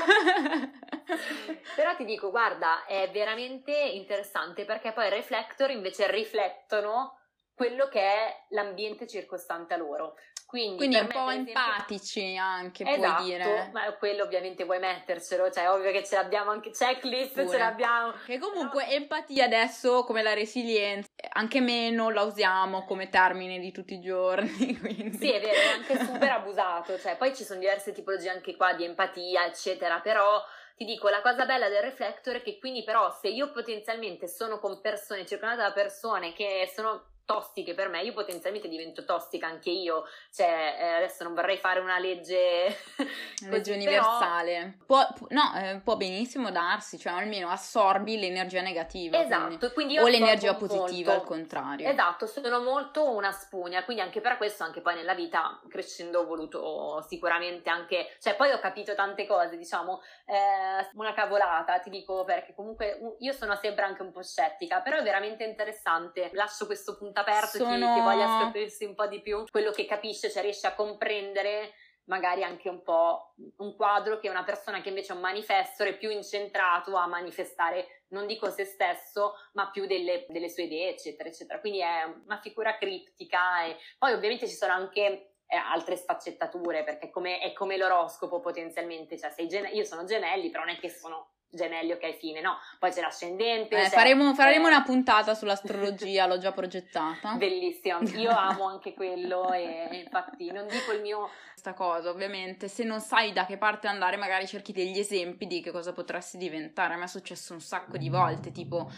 Però 1.76 1.96
ti 1.96 2.04
dico, 2.04 2.30
guarda, 2.30 2.86
è 2.86 3.10
veramente 3.12 3.72
interessante 3.72 4.66
perché 4.66 4.92
poi 4.92 5.08
i 5.08 5.10
reflector 5.10 5.70
invece 5.70 6.12
riflettono 6.12 7.20
quello 7.54 7.88
che 7.88 8.02
è 8.02 8.46
l'ambiente 8.50 9.08
circostante 9.08 9.74
a 9.74 9.78
loro. 9.78 10.16
Quindi, 10.48 10.78
Quindi 10.78 10.96
un 10.96 11.08
po' 11.08 11.30
esempio- 11.30 11.54
empatici 11.60 12.38
anche, 12.38 12.84
Esatto, 12.88 13.16
puoi 13.16 13.26
dire. 13.26 13.70
ma 13.74 13.94
quello 13.96 14.24
ovviamente 14.24 14.64
vuoi 14.64 14.80
mettercelo, 14.80 15.52
cioè 15.52 15.70
ovvio 15.70 15.92
che 15.92 16.06
ce 16.06 16.16
l'abbiamo 16.16 16.52
anche 16.52 16.70
checklist, 16.72 17.34
Pure. 17.34 17.50
ce 17.50 17.58
l'abbiamo. 17.58 18.14
Che 18.26 18.40
comunque 18.40 18.88
empatia 18.88 19.44
adesso, 19.44 20.06
come 20.06 20.24
la 20.24 20.34
resilienza, 20.34 21.10
anche 21.34 21.60
meno 21.60 22.10
la 22.12 22.22
usiamo 22.22 22.86
come 22.86 23.10
termine 23.10 23.60
di 23.60 23.74
tutti 23.74 23.96
i 23.96 24.00
giorni. 24.00 24.48
Quindi. 24.80 25.18
Sì, 25.18 25.30
è 25.34 25.42
vero, 25.42 25.54
è 25.60 25.68
anche 25.74 26.00
super 26.06 26.30
abusato, 26.32 26.98
cioè 26.98 27.18
poi 27.18 27.36
ci 27.36 27.44
sono 27.44 27.60
diverse 27.60 27.92
tipologie 27.92 28.30
anche 28.30 28.56
qua 28.56 28.72
di 28.74 28.86
empatia, 28.86 29.46
eccetera, 29.46 30.00
però 30.00 30.42
ti 30.78 30.86
dico, 30.86 31.10
la 31.10 31.22
cosa 31.22 31.46
bella 31.46 31.68
del 31.68 31.82
reflector 31.82 32.36
è 32.36 32.42
che 32.42 32.58
quindi 32.58 32.86
però 32.86 33.12
se 33.12 33.28
io 33.28 33.52
potenzialmente 33.52 34.30
sono 34.30 34.60
con 34.60 34.80
persone, 34.80 35.26
circondata 35.26 35.64
da 35.64 35.74
persone 35.74 36.32
che 36.32 36.72
sono 36.74 37.16
tossiche 37.28 37.74
per 37.74 37.90
me, 37.90 38.02
io 38.02 38.13
potenzialmente 38.13 38.70
divento 38.70 39.04
tossica 39.04 39.48
anche 39.48 39.70
io, 39.70 40.06
cioè 40.34 40.78
eh, 40.80 40.88
adesso 40.94 41.26
non 41.26 41.34
vorrei 41.34 41.58
fare 41.58 41.82
una 41.82 42.00
legge 42.00 42.74
Una 43.44 43.52
legge 43.52 43.74
però- 43.74 43.76
universale. 43.76 44.78
Può, 44.86 45.06
pu- 45.13 45.28
no, 45.32 45.54
eh, 45.56 45.82
può 45.84 45.98
benissimo 45.98 46.52
darsi, 46.52 46.98
cioè 46.98 47.12
almeno 47.12 47.50
assorbi 47.50 48.18
l'energia 48.18 48.62
negativa. 48.62 49.18
quindi. 49.18 49.34
Esatto, 49.36 49.74
quindi 49.74 49.94
io 49.96 50.04
O 50.04 50.08
l'energia 50.08 50.56
positiva 50.56 51.12
molto. 51.12 51.12
al 51.12 51.24
contrario. 51.28 51.90
Esatto, 51.90 52.26
sono 52.28 52.62
molto 52.62 53.12
una 53.12 53.32
spugna, 53.34 53.84
quindi 53.84 54.02
anche 54.02 54.22
per 54.22 54.38
questo, 54.38 54.63
anche 54.63 54.80
poi 54.80 54.96
nella 54.96 55.13
vita, 55.13 55.60
crescendo, 55.70 56.22
ho 56.22 56.26
voluto 56.26 57.02
sicuramente 57.10 57.70
anche, 57.70 58.16
cioè 58.22 58.36
poi 58.38 58.52
ho 58.52 58.60
capito 58.60 58.96
tante 58.96 59.28
cose, 59.28 59.58
diciamo, 59.58 60.02
eh, 60.28 60.90
una 60.94 61.13
cavolata, 61.13 61.78
ti 61.80 61.90
dico, 61.90 62.24
perché 62.24 62.54
comunque 62.56 63.16
io 63.20 63.34
sono 63.34 63.54
sempre 63.56 63.84
anche 63.84 64.02
un 64.02 64.12
po' 64.13 64.24
scettica, 64.24 64.80
però 64.80 64.96
è 64.98 65.04
veramente 65.04 65.44
interessante, 65.44 66.30
lascio 66.32 66.66
questo 66.66 66.96
punto 66.96 67.16
aperto, 67.19 67.58
chi, 67.58 67.58
Sono- 67.58 67.93
chi 67.93 68.01
voglia 68.01 68.39
scoprirsi 68.41 68.86
un 68.86 68.95
po' 68.95 69.08
di 69.08 69.21
più, 69.21 69.43
quello 69.49 69.71
che 69.71 69.86
capisce, 69.86 70.30
cioè 70.32 70.41
riesce 70.41 70.67
a 70.67 70.73
comprendere 70.75 71.73
magari 72.08 72.43
anche 72.43 72.69
un 72.69 72.82
po' 72.84 73.34
un 73.58 73.75
quadro 73.75 74.17
che 74.17 74.30
una 74.30 74.43
persona 74.43 74.82
che 74.82 74.89
invece 74.89 75.12
è 75.12 75.15
un 75.15 75.21
manifestore 75.21 75.89
è 75.89 75.97
più 75.97 76.10
incentrato 76.10 76.95
a 76.95 77.06
manifestare 77.06 78.03
non 78.10 78.25
dico 78.25 78.49
se 78.49 78.63
stesso, 78.63 79.34
ma 79.53 79.69
più 79.69 79.86
delle, 79.86 80.25
delle 80.30 80.49
sue 80.49 80.63
idee, 80.63 80.91
eccetera, 80.91 81.27
eccetera. 81.27 81.60
Quindi 81.60 81.80
è 81.80 82.03
una 82.25 82.39
figura 82.39 82.77
criptica 82.77 83.65
e 83.65 83.77
poi 83.97 84.13
ovviamente 84.13 84.47
ci 84.47 84.56
sono 84.56 84.71
anche 84.71 85.34
eh, 85.45 85.56
altre 85.56 85.97
sfaccettature, 85.97 86.84
perché 86.84 87.10
come, 87.10 87.39
è 87.39 87.51
come 87.53 87.77
l'oroscopo 87.77 88.39
potenzialmente, 88.39 89.17
cioè 89.17 89.30
sei 89.32 89.47
gene- 89.47 89.71
io 89.71 89.84
sono 89.84 90.06
gemelli, 90.06 90.49
però 90.49 90.63
non 90.63 90.75
è 90.75 90.80
che 90.80 90.89
sono 90.89 91.37
gemelli, 91.50 91.92
ok, 91.92 92.18
fine, 92.18 92.42
no, 92.42 92.58
poi 92.80 92.92
c'è 92.92 93.02
l'ascendente. 93.02 93.76
Eh, 93.76 93.84
c'è, 93.84 93.90
faremo, 93.90 94.34
faremo 94.34 94.66
eh... 94.66 94.72
una 94.72 94.84
puntata 94.84 95.34
sull'astrologia, 95.36 96.26
l'ho 96.26 96.38
già 96.38 96.52
progettata. 96.52 97.34
Bellissima, 97.34 98.00
io 98.16 98.32
amo 98.32 98.66
anche 98.66 98.94
quello 98.94 99.52
e 99.54 99.88
infatti 100.04 100.52
non 100.52 100.68
dico 100.68 100.92
il 100.92 101.02
mio... 101.02 101.30
Questa 101.52 101.74
cosa, 101.74 102.10
ovviamente, 102.10 102.68
se 102.68 102.84
non 102.84 103.00
sai 103.00 103.34
da 103.34 103.46
che 103.46 103.58
parte 103.58 103.88
andare, 103.88 104.16
magari 104.16 104.46
cerchi 104.46 104.72
degli 104.72 105.00
esempi 105.00 105.48
di 105.48 105.62
che 105.62 105.72
cosa 105.72 105.92
potresti 105.92 106.38
diventare. 106.38 106.94
A 106.94 106.98
me 106.98 107.06
è 107.06 107.08
successo 107.08 107.54
un 107.54 107.62
sacco 107.62 107.98
di 107.98 108.10
volte, 108.10 108.52
tipo 108.52 108.90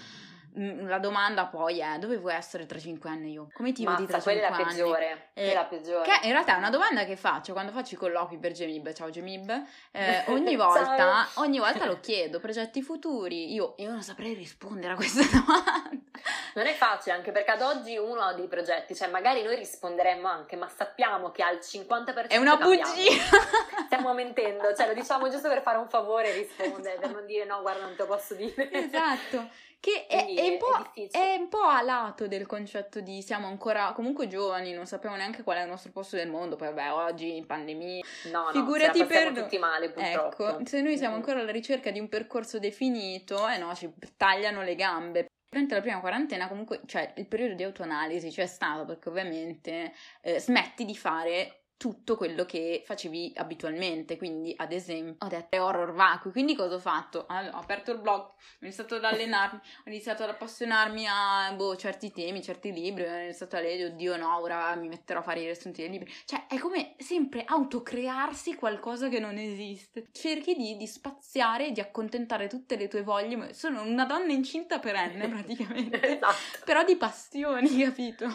la 0.85 0.99
domanda 0.99 1.45
poi 1.45 1.79
è 1.79 1.97
dove 1.99 2.17
vuoi 2.17 2.33
essere 2.33 2.65
tra 2.65 2.77
5 2.77 3.09
anni 3.09 3.31
io? 3.31 3.47
Come 3.53 3.71
ti 3.71 3.85
vedi 3.85 4.05
tra 4.05 4.19
5 4.19 4.31
anni? 4.31 4.41
quella 4.41 4.47
è 4.47 4.49
la 4.49 4.65
peggiore, 4.65 5.29
eh, 5.33 5.53
la 5.53 5.65
peggiore. 5.65 6.03
Che 6.03 6.27
in 6.27 6.31
realtà 6.31 6.55
è 6.55 6.57
una 6.57 6.69
domanda 6.69 7.05
che 7.05 7.15
faccio 7.15 7.53
quando 7.53 7.71
faccio 7.71 7.95
i 7.95 7.97
colloqui 7.97 8.37
per 8.37 8.51
Gemib, 8.51 8.91
ciao 8.93 9.09
Gemib, 9.09 9.49
eh, 9.91 10.23
ogni, 10.31 10.55
volta, 10.55 11.27
ogni 11.35 11.59
volta 11.59 11.85
lo 11.85 11.99
chiedo, 11.99 12.39
progetti 12.39 12.81
futuri, 12.81 13.53
io, 13.53 13.75
io 13.77 13.89
non 13.89 14.03
saprei 14.03 14.33
rispondere 14.33 14.93
a 14.93 14.95
questa 14.95 15.21
domanda. 15.31 16.08
Non 16.55 16.65
è 16.65 16.73
facile 16.73 17.15
anche 17.15 17.31
perché 17.31 17.51
ad 17.51 17.61
oggi 17.61 17.97
uno 17.97 18.21
ha 18.21 18.33
dei 18.33 18.47
progetti, 18.47 18.95
cioè 18.95 19.07
magari 19.09 19.43
noi 19.43 19.55
risponderemmo 19.55 20.27
anche, 20.27 20.55
ma 20.55 20.67
sappiamo 20.67 21.31
che 21.31 21.43
al 21.43 21.57
50% 21.57 22.27
è 22.27 22.37
una 22.37 22.57
bugia. 22.57 22.83
Stiamo 23.85 24.13
mentendo, 24.13 24.73
cioè 24.75 24.87
lo 24.87 24.93
diciamo 24.93 25.29
giusto 25.29 25.47
per 25.47 25.61
fare 25.61 25.77
un 25.77 25.89
favore 25.89 26.31
rispondere, 26.31 26.97
per 26.99 27.11
non 27.11 27.25
dire 27.25 27.45
no, 27.45 27.61
guarda, 27.61 27.85
non 27.85 27.95
te 27.95 28.03
lo 28.03 28.07
posso 28.07 28.33
dire. 28.33 28.71
Esatto. 28.71 29.67
Che 29.81 30.07
è, 30.07 30.25
è, 30.25 30.25
un 30.25 30.57
è, 30.93 31.07
è, 31.09 31.35
un 31.35 31.47
po', 31.47 31.61
a 31.61 31.81
lato 31.81 32.27
del 32.27 32.45
concetto 32.45 32.99
di 32.99 33.21
siamo 33.21 33.47
ancora 33.47 33.93
comunque 33.93 34.27
giovani, 34.27 34.73
non 34.73 34.85
sappiamo 34.85 35.15
neanche 35.15 35.41
qual 35.41 35.55
è 35.55 35.61
il 35.61 35.69
nostro 35.69 35.91
posto 35.91 36.17
nel 36.17 36.27
mondo. 36.27 36.57
Poi, 36.57 36.67
vabbè, 36.67 36.91
oggi 36.91 37.37
in 37.37 37.45
pandemia. 37.45 38.03
No, 38.29 38.49
figurati 38.51 38.99
no, 38.99 39.05
per 39.05 39.31
tutti 39.31 39.57
male, 39.57 39.89
purtroppo. 39.89 40.49
Ecco, 40.49 40.65
se 40.65 40.81
noi 40.81 40.97
siamo 40.97 41.15
ancora 41.15 41.39
alla 41.39 41.51
ricerca 41.51 41.91
di 41.91 41.99
un 41.99 42.09
percorso 42.09 42.59
definito, 42.59 43.47
eh 43.47 43.57
no, 43.57 43.73
ci 43.73 43.89
tagliano 44.17 44.63
le 44.63 44.75
gambe. 44.75 45.27
Durante 45.49 45.73
la 45.73 45.81
prima 45.81 45.99
quarantena, 45.99 46.47
comunque, 46.47 46.81
cioè 46.85 47.11
il 47.17 47.25
periodo 47.25 47.55
di 47.55 47.63
autoanalisi 47.63 48.29
c'è 48.29 48.45
stato 48.45 48.85
perché 48.85 49.09
ovviamente 49.09 49.93
eh, 50.21 50.39
smetti 50.39 50.85
di 50.85 50.95
fare 50.95 51.63
tutto 51.79 52.17
quello 52.17 52.43
che 52.43 52.83
facevi 52.85 53.31
abitualmente. 53.37 54.17
Quindi, 54.17 54.53
ad 54.57 54.73
esempio, 54.73 55.25
ho 55.25 55.29
detto 55.29 55.63
horror 55.63 55.93
vacui. 55.93 56.31
Quindi, 56.31 56.53
cosa 56.53 56.75
ho 56.75 56.79
fatto? 56.79 57.23
Allora, 57.29 57.55
ho 57.55 57.61
aperto 57.61 57.93
il 57.93 57.99
blog, 57.99 58.19
ho 58.19 58.33
iniziato 58.59 58.95
ad 58.95 59.05
allenarmi, 59.05 59.59
ho 59.59 59.89
iniziato 59.89 60.23
ad 60.23 60.29
appassionarmi 60.29 61.05
a 61.07 61.53
boh, 61.55 61.77
certi 61.77 62.11
temi, 62.11 62.43
certi 62.43 62.73
libri. 62.73 63.05
Ho 63.05 63.21
iniziato 63.21 63.55
a 63.55 63.61
leggere, 63.61 63.93
oddio, 63.93 64.17
no, 64.17 64.39
ora 64.41 64.75
mi 64.75 64.89
metterò 64.89 65.21
a 65.21 65.23
fare 65.23 65.39
i 65.39 65.45
riassunti 65.45 65.79
dei 65.79 65.89
libri. 65.89 66.11
Cioè, 66.25 66.47
è 66.47 66.57
come 66.57 66.95
sempre 66.97 67.45
autocrearsi 67.45 68.55
qualcosa 68.55 69.07
che 69.07 69.19
non 69.19 69.37
esiste. 69.37 70.07
Cerchi 70.11 70.55
di, 70.55 70.75
di 70.75 70.85
spaziare 70.85 71.67
e 71.67 71.71
di 71.71 71.79
accontentare 71.79 72.47
tutte 72.47 72.75
le 72.75 72.89
tue 72.89 73.03
voglie. 73.03 73.53
Sono 73.53 73.83
una 73.83 74.03
donna 74.03 74.33
incinta 74.33 74.79
perenne, 74.79 75.29
praticamente. 75.29 76.01
esatto. 76.17 76.65
Però 76.65 76.83
di 76.83 76.97
passioni, 76.97 77.69
capito? 77.79 78.27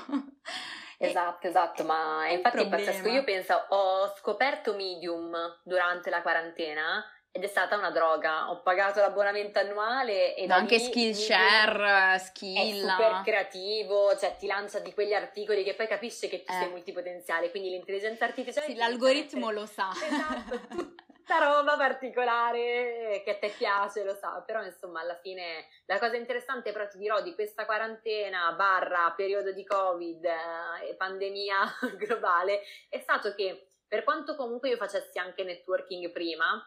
Esatto, 0.99 1.47
esatto, 1.47 1.85
ma 1.85 2.29
infatti 2.29 2.63
è 2.63 2.69
pazzesco. 2.69 3.09
Io 3.09 3.25
penso, 3.25 3.55
ho 3.69 4.15
scoperto 4.17 4.75
Medium 4.75 5.35
durante 5.63 6.11
la 6.11 6.23
quarantena 6.23 7.05
ed 7.37 7.43
è 7.43 7.49
stata 7.49 7.77
una 7.77 7.91
droga. 7.91 8.51
Ho 8.51 8.63
pagato 8.63 9.01
l'abbonamento 9.01 9.59
annuale 9.59 10.37
e 10.37 10.47
anche 10.49 10.79
Skillshare, 10.79 12.19
Skill. 12.21 12.57
È 12.57 12.89
super 12.89 13.23
creativo, 13.25 14.17
cioè 14.17 14.37
ti 14.39 14.47
lancia 14.47 14.79
di 14.79 14.95
quegli 14.95 15.15
articoli 15.15 15.65
che 15.65 15.75
poi 15.75 15.89
capisce 15.89 16.29
che 16.29 16.45
tu 16.45 16.53
eh. 16.53 16.57
sei 16.57 16.69
multipotenziale, 16.69 17.51
quindi 17.51 17.71
l'intelligenza 17.71 18.25
artificiale... 18.25 18.67
Sì, 18.67 18.77
l'algoritmo 18.77 19.51
lo 19.51 19.67
sa. 19.67 19.91
Esatto, 19.91 20.95
tutta 21.25 21.39
roba 21.39 21.79
particolare 21.79 23.23
che 23.25 23.31
a 23.31 23.39
te 23.39 23.49
piace, 23.57 24.05
lo 24.05 24.15
sa, 24.15 24.43
però 24.45 24.63
insomma 24.63 25.01
alla 25.01 25.17
fine 25.17 25.67
la 25.87 25.99
cosa 25.99 26.17
interessante 26.17 26.71
però 26.71 26.87
ti 26.87 26.99
dirò 26.99 27.23
di 27.23 27.35
questa 27.35 27.65
quarantena 27.65 28.53
barra 28.53 29.11
periodo 29.17 29.51
di 29.53 29.65
covid 29.65 30.23
eh, 30.23 30.91
e 30.91 30.95
pandemia 30.97 31.79
globale 31.97 32.61
è 32.91 32.99
stato 32.99 33.35
che 33.35 33.69
per 33.89 34.05
quanto 34.05 34.37
comunque 34.37 34.69
io 34.69 34.77
facessi 34.77 35.19
anche 35.19 35.45
networking 35.45 36.11
prima, 36.11 36.63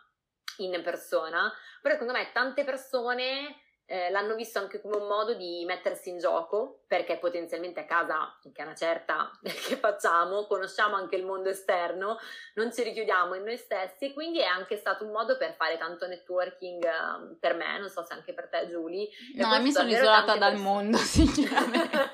in 0.58 0.82
persona, 0.82 1.54
però 1.80 1.94
secondo 1.94 2.14
me 2.14 2.32
tante 2.32 2.64
persone 2.64 3.62
eh, 3.86 4.10
l'hanno 4.10 4.34
visto 4.34 4.58
anche 4.58 4.82
come 4.82 4.96
un 4.96 5.08
modo 5.08 5.36
di 5.36 5.64
mettersi 5.66 6.10
in 6.10 6.18
gioco, 6.18 6.84
perché 6.88 7.18
potenzialmente 7.18 7.82
a 7.82 7.86
casa, 7.86 8.34
che 8.42 8.62
è 8.62 8.64
una 8.64 8.76
certa 8.76 9.30
che 9.44 9.76
facciamo, 9.76 10.46
conosciamo 10.46 10.96
anche 10.96 11.16
il 11.16 11.26
mondo 11.26 11.50
esterno, 11.50 12.18
non 12.56 12.74
ci 12.74 12.84
richiudiamo 12.84 13.36
in 13.36 13.44
noi 13.44 13.58
stessi 13.58 14.06
e 14.06 14.14
quindi 14.14 14.40
è 14.40 14.46
anche 14.46 14.78
stato 14.78 15.04
un 15.04 15.12
modo 15.12 15.38
per 15.38 15.54
fare 15.56 15.78
tanto 15.78 16.08
networking 16.08 16.84
uh, 16.84 17.38
per 17.40 17.56
me, 17.56 17.78
non 17.80 17.90
so 17.90 18.04
se 18.04 18.14
anche 18.14 18.34
per 18.34 18.48
te 18.48 18.68
Giulia. 18.70 19.08
No, 19.36 19.60
mi 19.62 19.72
sono 19.72 19.90
isolata 19.90 20.38
dal 20.38 20.52
persone. 20.52 20.58
mondo, 20.58 20.98
sinceramente. 20.98 22.10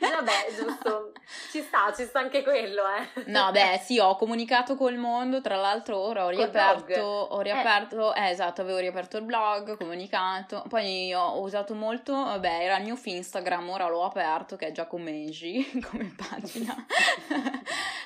vabbè, 0.00 0.46
giusto, 0.56 1.12
ci 1.50 1.60
sta, 1.62 1.92
ci 1.94 2.04
sta 2.04 2.20
anche 2.20 2.42
quello, 2.42 2.82
eh. 2.86 3.24
No, 3.26 3.50
beh, 3.50 3.80
sì, 3.82 3.98
ho 3.98 4.16
comunicato 4.16 4.74
col 4.76 4.96
mondo, 4.96 5.40
tra 5.40 5.56
l'altro 5.56 5.98
ora 5.98 6.24
ho 6.24 6.30
riaperto, 6.30 7.00
ho 7.02 7.40
eh. 7.40 7.42
riaperto, 7.42 8.14
eh. 8.14 8.26
eh. 8.26 8.30
esatto, 8.30 8.62
avevo 8.62 8.78
riaperto 8.78 9.18
il 9.18 9.24
blog, 9.24 9.76
comunicato, 9.76 10.64
poi 10.68 11.12
ho 11.12 11.40
usato 11.40 11.74
molto, 11.74 12.12
vabbè, 12.12 12.64
era 12.64 12.78
il 12.78 12.84
mio 12.84 12.96
Instagram, 13.02 13.68
ora 13.70 13.88
l'ho 13.88 14.04
aperto, 14.04 14.13
che 14.56 14.68
è 14.68 14.72
Giacomeji 14.72 15.80
come 15.90 16.14
pagina. 16.16 16.74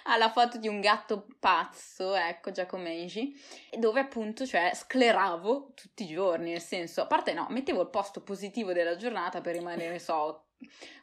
ha 0.09 0.17
la 0.17 0.31
foto 0.31 0.59
di 0.59 0.69
un 0.69 0.81
gatto 0.81 1.27
pazzo, 1.39 2.15
ecco, 2.15 2.51
Giacomeji, 2.51 3.39
dove 3.79 4.01
appunto, 4.01 4.47
cioè, 4.47 4.71
scleravo 4.75 5.73
tutti 5.75 6.05
i 6.05 6.07
giorni, 6.07 6.53
nel 6.53 6.61
senso, 6.61 7.03
a 7.03 7.07
parte 7.07 7.35
no, 7.35 7.47
mettevo 7.51 7.83
il 7.83 7.91
posto 7.91 8.23
positivo 8.23 8.73
della 8.73 8.97
giornata 8.97 9.41
per 9.41 9.55
rimanere, 9.55 9.99
so, 9.99 10.45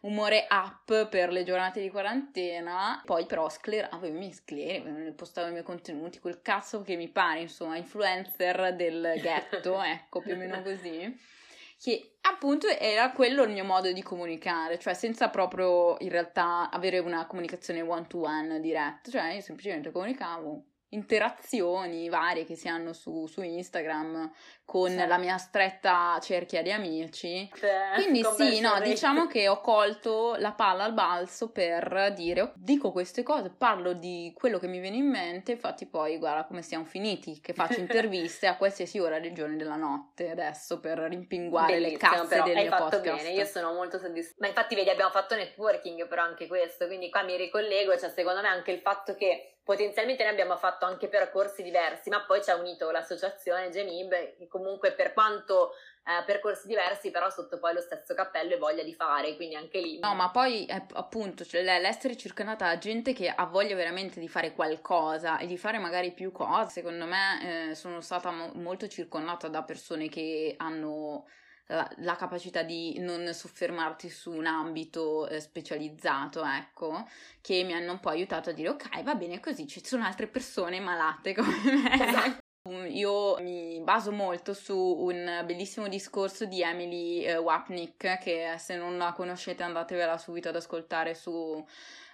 umore 0.02 0.48
up 0.50 1.08
per 1.08 1.32
le 1.32 1.44
giornate 1.44 1.82
di 1.82 1.90
quarantena, 1.90 3.02
poi 3.06 3.26
però 3.26 3.48
scleravo 3.48 4.08
i 4.08 4.12
miei 4.12 4.34
scleri, 4.34 5.14
postavo 5.14 5.50
i 5.50 5.52
miei 5.52 5.64
contenuti, 5.64 6.20
quel 6.20 6.42
cazzo 6.42 6.82
che 6.82 6.96
mi 6.96 7.10
pare, 7.10 7.42
insomma, 7.42 7.78
influencer 7.78 8.76
del 8.76 9.20
ghetto, 9.22 9.82
ecco, 9.84 10.20
più 10.20 10.34
o 10.34 10.38
meno 10.38 10.62
così 10.64 11.34
che 11.78 12.18
appunto 12.22 12.68
era 12.68 13.12
quello 13.12 13.44
il 13.44 13.52
mio 13.52 13.64
modo 13.64 13.92
di 13.92 14.02
comunicare, 14.02 14.80
cioè 14.80 14.94
senza 14.94 15.30
proprio 15.30 15.98
in 16.00 16.10
realtà 16.10 16.70
avere 16.70 17.00
una 17.00 17.26
comunicazione 17.28 17.82
one 17.82 18.08
to 18.08 18.22
one 18.22 18.60
diretta, 18.60 19.12
cioè 19.12 19.34
io 19.34 19.42
semplicemente 19.42 19.92
comunicavo 19.92 20.64
interazioni 20.96 22.10
varie 22.10 22.46
che 22.46 22.56
si 22.56 22.68
hanno 22.68 22.94
su, 22.94 23.28
su 23.28 23.42
Instagram 23.42 24.32
con 24.66 24.90
sì. 24.90 25.06
la 25.06 25.18
mia 25.18 25.38
stretta 25.38 26.18
cerchia 26.22 26.64
di 26.64 26.72
amici. 26.72 27.50
Sì, 27.54 27.68
Quindi 27.96 28.24
sì, 28.36 28.60
no, 28.60 28.80
diciamo 28.82 29.28
che 29.30 29.48
ho 29.48 29.62
colto 29.62 30.36
la 30.40 30.54
palla 30.54 30.84
al 30.84 30.94
balzo 30.94 31.52
per 31.52 32.14
dire, 32.16 32.42
oh, 32.42 32.52
dico 32.56 32.92
queste 32.92 33.22
cose, 33.22 33.52
parlo 33.56 33.94
di 33.94 34.34
quello 34.36 34.58
che 34.58 34.68
mi 34.68 34.80
viene 34.80 34.98
in 34.98 35.08
mente, 35.08 35.52
infatti 35.52 35.86
poi 35.86 36.18
guarda 36.18 36.46
come 36.46 36.64
siamo 36.64 36.84
finiti, 36.84 37.40
che 37.40 37.54
faccio 37.54 37.80
interviste 37.80 38.48
a 38.48 38.58
qualsiasi 38.58 38.98
ora 39.00 39.20
del 39.20 39.34
giorno 39.34 39.54
e 39.54 39.58
della 39.58 39.76
notte 39.76 40.32
adesso 40.32 40.80
per 40.80 40.98
rimpinguare 40.98 41.74
Bellissimo, 41.74 42.12
le 42.12 42.18
cazze 42.18 42.42
del 42.42 42.56
mio 42.56 42.76
podcast. 42.76 43.24
bene, 43.24 43.30
io 43.32 43.46
sono 43.46 43.74
molto 43.74 44.00
soddisfatta. 44.00 44.38
Ma 44.40 44.48
infatti 44.48 44.74
vedi 44.74 44.90
abbiamo 44.90 45.12
fatto 45.12 45.36
networking 45.36 46.08
però 46.08 46.24
anche 46.24 46.48
questo, 46.48 46.88
quindi 46.88 47.12
qua 47.12 47.22
mi 47.22 47.38
ricollego, 47.38 47.98
cioè 47.98 48.10
secondo 48.10 48.42
me 48.42 48.48
anche 48.48 48.72
il 48.72 48.80
fatto 48.80 49.14
che 49.16 49.55
potenzialmente 49.66 50.24
ne 50.24 50.30
abbiamo 50.30 50.56
fatto 50.58 50.86
anche 50.86 51.08
percorsi 51.08 51.64
diversi, 51.64 52.10
ma 52.10 52.24
poi 52.24 52.42
ci 52.44 52.52
ha 52.52 52.56
unito 52.56 52.92
l'associazione 52.92 53.72
Gemib, 53.72 54.38
che 54.38 54.48
comunque 54.48 54.94
per 54.94 55.12
quanto 55.12 55.72
eh, 56.04 56.24
percorsi 56.24 56.68
diversi, 56.68 57.10
però 57.10 57.32
sotto 57.32 57.58
poi 57.58 57.74
lo 57.74 57.82
stesso 57.82 58.14
cappello 58.14 58.54
e 58.54 58.58
voglia 58.60 58.84
di 58.84 58.94
fare, 58.94 59.36
quindi 59.36 59.56
anche 59.56 59.80
lì. 59.80 59.98
No, 59.98 60.14
ma 60.14 60.30
poi 60.30 60.68
eh, 60.68 60.86
appunto, 60.94 61.44
cioè, 61.44 61.64
l'essere 61.64 62.16
circondata 62.16 62.68
da 62.68 62.78
gente 62.78 63.12
che 63.12 63.28
ha 63.28 63.46
voglia 63.46 63.74
veramente 63.74 64.20
di 64.20 64.30
fare 64.30 64.54
qualcosa 64.54 65.40
e 65.40 65.48
di 65.48 65.58
fare 65.58 65.80
magari 65.80 66.12
più 66.12 66.32
cose, 66.32 66.70
secondo 66.70 67.06
me 67.06 67.70
eh, 67.72 67.76
sono 67.76 68.02
stata 68.02 68.30
mo- 68.30 68.52
molto 68.54 68.88
circondata 68.88 69.48
da 69.48 69.64
persone 69.64 70.10
che 70.10 70.54
hanno 70.60 71.26
la, 71.68 71.90
la, 71.98 72.16
capacità 72.16 72.64
di 72.64 73.00
non 73.00 73.34
soffermarti 73.34 74.10
su 74.10 74.32
un 74.32 74.46
ambito 74.46 75.28
eh, 75.28 75.40
specializzato, 75.40 76.44
ecco, 76.44 77.08
che 77.42 77.64
mi 77.64 77.74
hanno 77.74 77.94
un 77.94 78.00
po' 78.00 78.10
aiutato 78.10 78.50
a 78.50 78.54
dire 78.54 78.70
ok, 78.70 79.02
va 79.04 79.16
bene 79.16 79.40
così, 79.40 79.68
ci 79.68 79.84
sono 79.84 80.06
altre 80.06 80.28
persone 80.28 80.80
malate 80.80 81.34
come 81.34 81.56
me. 81.64 81.94
Esatto. 81.94 82.44
Io 82.90 83.40
mi 83.42 83.80
baso 83.82 84.12
molto 84.12 84.56
su 84.56 84.76
un 84.76 85.44
bellissimo 85.46 85.88
discorso 85.88 86.46
di 86.46 86.64
Emily 86.64 87.24
eh, 87.24 87.38
Wapnick, 87.38 88.18
che 88.18 88.56
se 88.58 88.76
non 88.76 88.98
la 88.98 89.14
conoscete 89.14 89.62
andatevela 89.62 90.18
subito 90.18 90.50
ad 90.50 90.56
ascoltare 90.56 91.14
su 91.14 91.64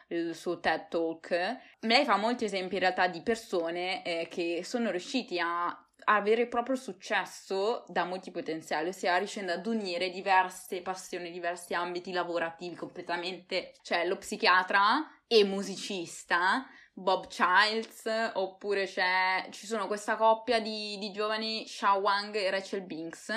il 0.07 0.35
suo 0.35 0.59
TED 0.59 0.89
Talk. 0.89 1.57
Lei 1.79 2.03
fa 2.03 2.17
molti 2.17 2.45
esempi 2.45 2.73
in 2.75 2.81
realtà 2.81 3.07
di 3.07 3.21
persone 3.21 4.03
eh, 4.03 4.27
che 4.29 4.61
sono 4.65 4.91
riusciti 4.91 5.39
a 5.39 5.73
avere 6.05 6.47
proprio 6.47 6.75
successo 6.75 7.83
da 7.87 8.05
multipotenziale, 8.05 8.89
ossia 8.89 9.17
riuscendo 9.17 9.51
ad 9.51 9.65
unire 9.65 10.09
diverse 10.09 10.81
passioni, 10.81 11.31
diversi 11.31 11.73
ambiti 11.73 12.11
lavorativi 12.11 12.75
completamente, 12.75 13.73
cioè 13.81 14.05
lo 14.05 14.17
psichiatra 14.17 15.09
e 15.27 15.43
musicista 15.43 16.65
Bob 16.93 17.27
Childs, 17.27 18.31
oppure 18.33 18.85
c'è, 18.85 19.47
ci 19.51 19.65
sono 19.65 19.87
questa 19.87 20.17
coppia 20.17 20.59
di, 20.59 20.97
di 20.97 21.11
giovani 21.11 21.63
Xiao 21.63 21.99
Wang 21.99 22.35
e 22.35 22.49
Rachel 22.49 22.81
Binks 22.81 23.31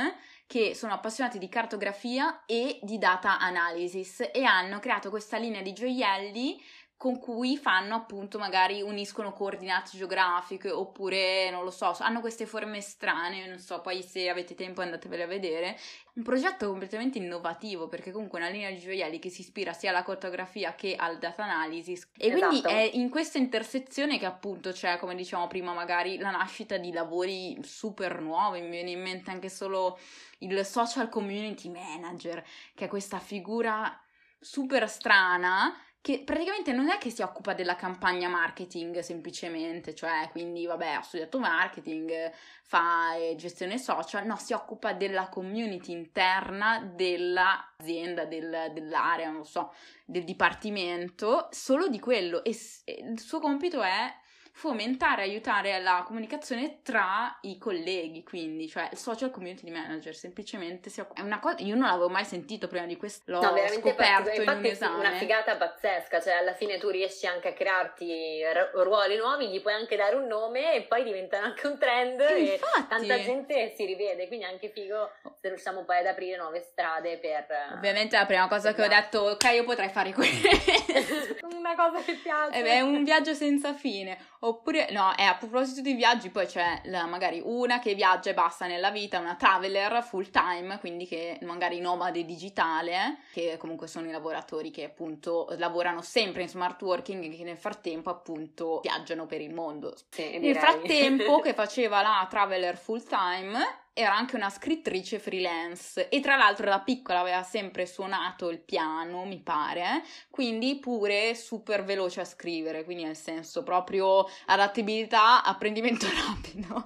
che 0.47 0.75
sono 0.75 0.93
appassionati 0.93 1.39
di 1.39 1.49
cartografia 1.49 2.45
e 2.45 2.79
di 2.83 2.99
data 2.99 3.39
analysis 3.39 4.29
e 4.33 4.45
hanno 4.45 4.79
creato 4.79 5.09
questa 5.09 5.39
linea 5.39 5.63
di 5.63 5.73
gioielli 5.73 6.63
con 7.05 7.19
cui 7.19 7.59
fanno 7.59 7.97
appunto 7.97 8.39
magari 8.39 8.81
uniscono 8.81 9.35
coordinate 9.35 9.91
geografiche 9.93 10.71
oppure 10.71 11.51
non 11.51 11.63
lo 11.63 11.71
so, 11.71 11.95
hanno 11.99 12.21
queste 12.21 12.47
forme 12.47 12.81
strane, 12.81 13.47
non 13.47 13.59
so, 13.59 13.83
poi 13.83 14.03
se 14.03 14.31
avete 14.31 14.55
tempo 14.55 14.81
andatevele 14.81 15.25
a 15.25 15.27
vedere. 15.27 15.79
Un 16.15 16.23
progetto 16.23 16.67
completamente 16.67 17.19
innovativo 17.19 17.89
perché 17.89 18.11
comunque 18.11 18.39
è 18.39 18.43
una 18.45 18.51
linea 18.51 18.71
di 18.71 18.79
gioielli 18.79 19.19
che 19.19 19.29
si 19.29 19.43
ispira 19.43 19.75
sia 19.75 19.91
alla 19.91 20.03
cartografia 20.03 20.75
che 20.75 20.97
al 20.97 21.19
data 21.19 21.43
analysis 21.43 22.09
e 22.17 22.29
esatto. 22.29 22.49
quindi 22.49 22.69
è 22.69 22.91
in 22.95 23.11
questa 23.11 23.37
intersezione 23.37 24.19
che 24.19 24.25
appunto 24.25 24.73
c'è, 24.73 24.97
come 24.97 25.15
diciamo 25.15 25.47
prima, 25.47 25.75
magari 25.75 26.17
la 26.17 26.31
nascita 26.31 26.79
di 26.79 26.91
lavori 26.91 27.59
super 27.63 28.19
nuovi, 28.23 28.63
mi 28.63 28.71
viene 28.71 28.93
in 28.93 29.03
mente 29.03 29.31
anche 29.31 29.51
solo 29.51 29.99
il 30.39 30.65
social 30.65 31.11
community 31.11 31.69
manager, 31.69 32.43
che 32.75 32.87
è 32.87 32.89
questa 32.89 33.19
figura 33.19 33.95
super 34.41 34.89
strana 34.89 35.71
che 36.05 36.21
praticamente 36.23 36.73
non 36.73 36.91
è 36.91 36.99
che 36.99 37.09
si 37.09 37.23
occupa 37.23 37.55
della 37.55 37.77
campagna 37.77 38.29
marketing 38.29 38.99
semplicemente, 38.99 39.95
cioè 39.95 40.29
quindi 40.33 40.67
vabbè 40.67 40.89
ha 40.89 41.01
studiato 41.01 41.39
marketing, 41.39 42.31
fa 42.61 43.15
eh, 43.15 43.35
gestione 43.37 43.79
social, 43.79 44.27
no, 44.27 44.37
si 44.37 44.53
occupa 44.53 44.93
della 44.93 45.31
community 45.31 45.93
interna 45.93 46.79
dell'azienda, 46.95 48.27
del, 48.27 48.73
dell'area, 48.75 49.31
non 49.31 49.39
lo 49.39 49.45
so, 49.45 49.73
del 50.05 50.25
dipartimento, 50.25 51.49
solo 51.53 51.89
di 51.89 51.99
quello. 51.99 52.45
E, 52.45 52.55
e 52.85 53.03
il 53.11 53.19
suo 53.19 53.41
compito 53.41 53.81
è 53.81 54.15
fomentare 54.57 55.23
e 55.23 55.25
aiutare 55.25 55.81
la 55.81 56.05
comunicazione 56.07 56.79
tra 56.83 57.39
i 57.43 57.59
colleghi, 57.59 58.23
quindi, 58.23 58.69
cioè 58.69 58.89
il 58.93 58.97
social 58.97 59.33
community 59.33 59.69
manager, 59.69 60.15
semplicemente. 60.15 60.91
È 61.13 61.21
una 61.21 61.41
cosa, 61.41 61.57
io 61.59 61.75
non 61.75 61.89
l'avevo 61.89 62.09
mai 62.09 62.25
sentito 62.25 62.69
prima 62.69 62.87
di 62.87 62.97
questo, 62.97 63.33
l'ho 63.33 63.41
no, 63.41 63.57
scoperto 63.67 64.31
in 64.31 64.49
un 64.49 64.65
esame. 64.65 64.95
È 64.95 65.09
una 65.09 65.17
figata 65.17 65.57
pazzesca, 65.57 66.21
cioè 66.21 66.35
alla 66.35 66.55
fine 66.55 66.79
tu 66.79 66.89
riesci 66.89 67.27
anche 67.27 67.49
a 67.49 67.53
crearti 67.53 68.43
ruoli 68.75 69.17
nuovi, 69.17 69.49
gli 69.49 69.61
puoi 69.61 69.75
anche 69.75 69.97
dare 69.97 70.15
un 70.15 70.27
nome 70.27 70.75
e 70.75 70.83
poi 70.83 71.03
diventano 71.03 71.47
anche 71.47 71.67
un 71.67 71.77
trend 71.77 72.21
e, 72.21 72.55
e 72.55 72.61
tanta 72.89 73.21
gente 73.21 73.75
si 73.75 73.85
rivede, 73.85 74.29
quindi 74.29 74.47
è 74.47 74.49
anche 74.49 74.69
figo 74.69 75.11
se 75.35 75.49
riusciamo 75.49 75.83
poi 75.83 75.99
ad 75.99 76.07
aprire 76.07 76.37
nuove 76.37 76.61
strade 76.61 77.19
per... 77.19 77.47
Ovviamente 77.75 78.17
la 78.17 78.25
prima 78.25 78.47
cosa 78.47 78.73
che 78.73 78.83
ho 78.83 78.89
detto, 78.89 79.19
ok, 79.21 79.45
io 79.53 79.65
potrei 79.65 79.89
fare 79.89 80.13
questo. 80.13 80.49
una 81.65 81.75
cosa 81.75 82.03
che 82.03 82.15
piace. 82.15 82.63
È 82.63 82.81
un 82.81 83.03
viaggio 83.05 83.35
senza 83.35 83.73
fine. 83.73 84.19
Oppure, 84.47 84.91
no, 84.91 85.15
è 85.15 85.23
a 85.25 85.37
proposito 85.37 85.81
di 85.81 85.95
viaggi, 85.95 86.29
poi 86.29 86.45
c'è 86.45 86.83
la, 86.85 87.07
magari 87.07 87.41
una 87.43 87.79
che 87.79 87.95
viaggia 87.95 88.29
e 88.29 88.35
basta 88.35 88.67
nella 88.67 88.91
vita, 88.91 89.19
una 89.19 89.37
traveler 89.37 90.03
full 90.03 90.29
time, 90.29 90.79
quindi 90.81 91.07
che 91.07 91.39
magari 91.43 91.81
nomade 91.81 92.27
digitale, 92.27 93.21
che 93.33 93.57
comunque 93.57 93.87
sono 93.87 94.07
i 94.07 94.11
lavoratori 94.11 94.71
che 94.71 94.85
appunto 94.85 95.49
lavorano 95.57 96.03
sempre 96.03 96.43
in 96.43 96.49
smart 96.49 96.83
working 96.83 97.25
e 97.25 97.35
che 97.35 97.43
nel 97.43 97.57
frattempo 97.57 98.11
appunto 98.11 98.81
viaggiano 98.83 99.25
per 99.25 99.41
il 99.41 99.55
mondo. 99.55 99.95
Sì, 100.11 100.37
nel 100.39 100.57
frattempo 100.57 101.41
che 101.41 101.55
faceva 101.55 102.03
la 102.03 102.27
traveler 102.29 102.77
full 102.77 103.03
time 103.03 103.84
era 103.97 104.13
anche 104.13 104.35
una 104.35 104.51
scrittrice 104.51 105.21
freelance 105.21 106.09
e 106.09 106.21
tra 106.21 106.37
l'altro 106.37 106.67
da 106.67 106.81
piccola 106.81 107.21
aveva 107.21 107.45
sempre 107.45 107.87
suonato 107.87 108.51
il 108.51 108.59
piano, 108.59 109.25
mi 109.25 109.39
pare, 109.39 110.03
quindi 110.31 110.81
pure 110.81 111.37
super 111.37 111.85
veloce 111.85 112.21
a 112.21 112.25
scrivere, 112.25 112.83
quindi 112.83 113.05
nel 113.05 113.17
senso 113.17 113.63
proprio 113.63 114.27
adattabilità, 114.47 115.43
apprendimento 115.47 116.07
rapido. 116.07 116.83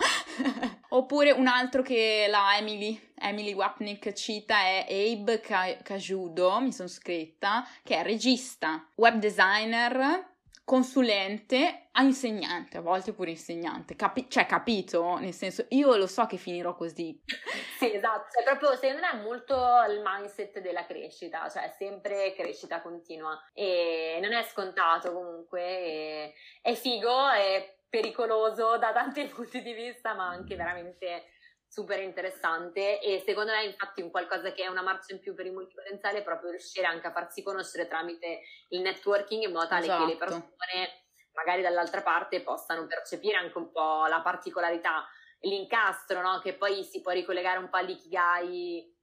Oppure 0.91 1.31
un 1.31 1.47
altro 1.47 1.83
che 1.83 2.27
la 2.29 2.57
Emily, 2.59 3.11
Emily 3.15 3.55
Wapnick 3.55 4.13
cita 4.13 4.59
è 4.59 4.87
Abe 4.89 5.41
Cajudo, 5.83 6.61
mi 6.61 6.73
sono 6.73 6.89
scritta, 6.89 7.67
che 7.83 7.97
è 7.97 8.03
regista, 8.03 8.87
web 8.97 9.19
designer, 9.19 10.37
consulente 10.69 11.89
a 11.93 12.03
insegnante, 12.03 12.77
a 12.77 12.83
volte 12.83 13.15
pure 13.15 13.31
insegnante, 13.31 13.97
Capi- 13.97 14.29
cioè 14.29 14.45
capito? 14.45 15.17
Nel 15.17 15.33
senso, 15.33 15.65
io 15.71 15.97
lo 15.97 16.07
so 16.07 16.27
che 16.27 16.37
finirò 16.37 16.75
così. 16.75 17.19
sì, 17.79 17.95
esatto, 17.95 18.27
cioè 18.31 18.45
proprio 18.45 18.79
è 18.79 19.17
molto 19.17 19.55
il 19.89 20.03
mindset 20.05 20.61
della 20.61 20.85
crescita, 20.85 21.49
cioè 21.49 21.73
sempre 21.75 22.35
crescita 22.35 22.83
continua 22.83 23.43
e 23.55 24.19
non 24.21 24.35
è 24.35 24.43
scontato 24.43 25.11
comunque, 25.11 26.35
è 26.61 26.75
figo, 26.75 27.31
è 27.31 27.77
pericoloso 27.89 28.77
da 28.77 28.93
tanti 28.93 29.25
punti 29.35 29.63
di 29.63 29.73
vista, 29.73 30.13
ma 30.13 30.27
anche 30.27 30.55
veramente 30.55 31.25
super 31.69 32.01
interessante 32.01 33.01
e 33.01 33.23
secondo 33.25 33.53
me 33.53 33.65
infatti 33.65 34.01
un 34.01 34.11
qualcosa 34.11 34.53
che 34.53 34.65
è 34.65 34.69
una 34.69 34.83
marcia 34.83 35.13
in 35.13 35.21
più 35.21 35.35
per 35.35 35.47
il 35.47 35.53
multipotenziale 35.53 36.19
è 36.19 36.25
proprio 36.25 36.51
riuscire 36.51 36.87
anche 36.87 37.07
a 37.07 37.13
farsi 37.13 37.43
conoscere 37.43 37.87
tramite 37.87 38.41
il 38.69 38.81
networking 38.81 39.43
in 39.45 39.53
modo 39.53 39.69
tale 39.69 39.85
esatto. 39.85 40.01
che 40.01 40.07
le 40.07 40.17
esatto. 40.17 40.31
persone 40.31 41.03
magari 41.39 41.63
dall'altra 41.63 42.03
parte 42.03 42.43
possano 42.43 42.87
percepire 42.87 43.37
anche 43.37 43.57
un 43.59 43.71
po' 43.71 44.07
la 44.07 44.21
particolarità, 44.23 45.07
l'incastro, 45.43 46.21
no? 46.21 46.41
che 46.41 46.55
poi 46.55 46.83
si 46.83 47.01
può 47.01 47.13
ricollegare 47.13 47.59
un 47.59 47.69
po' 47.69 47.77
all'ikigai 47.77 48.98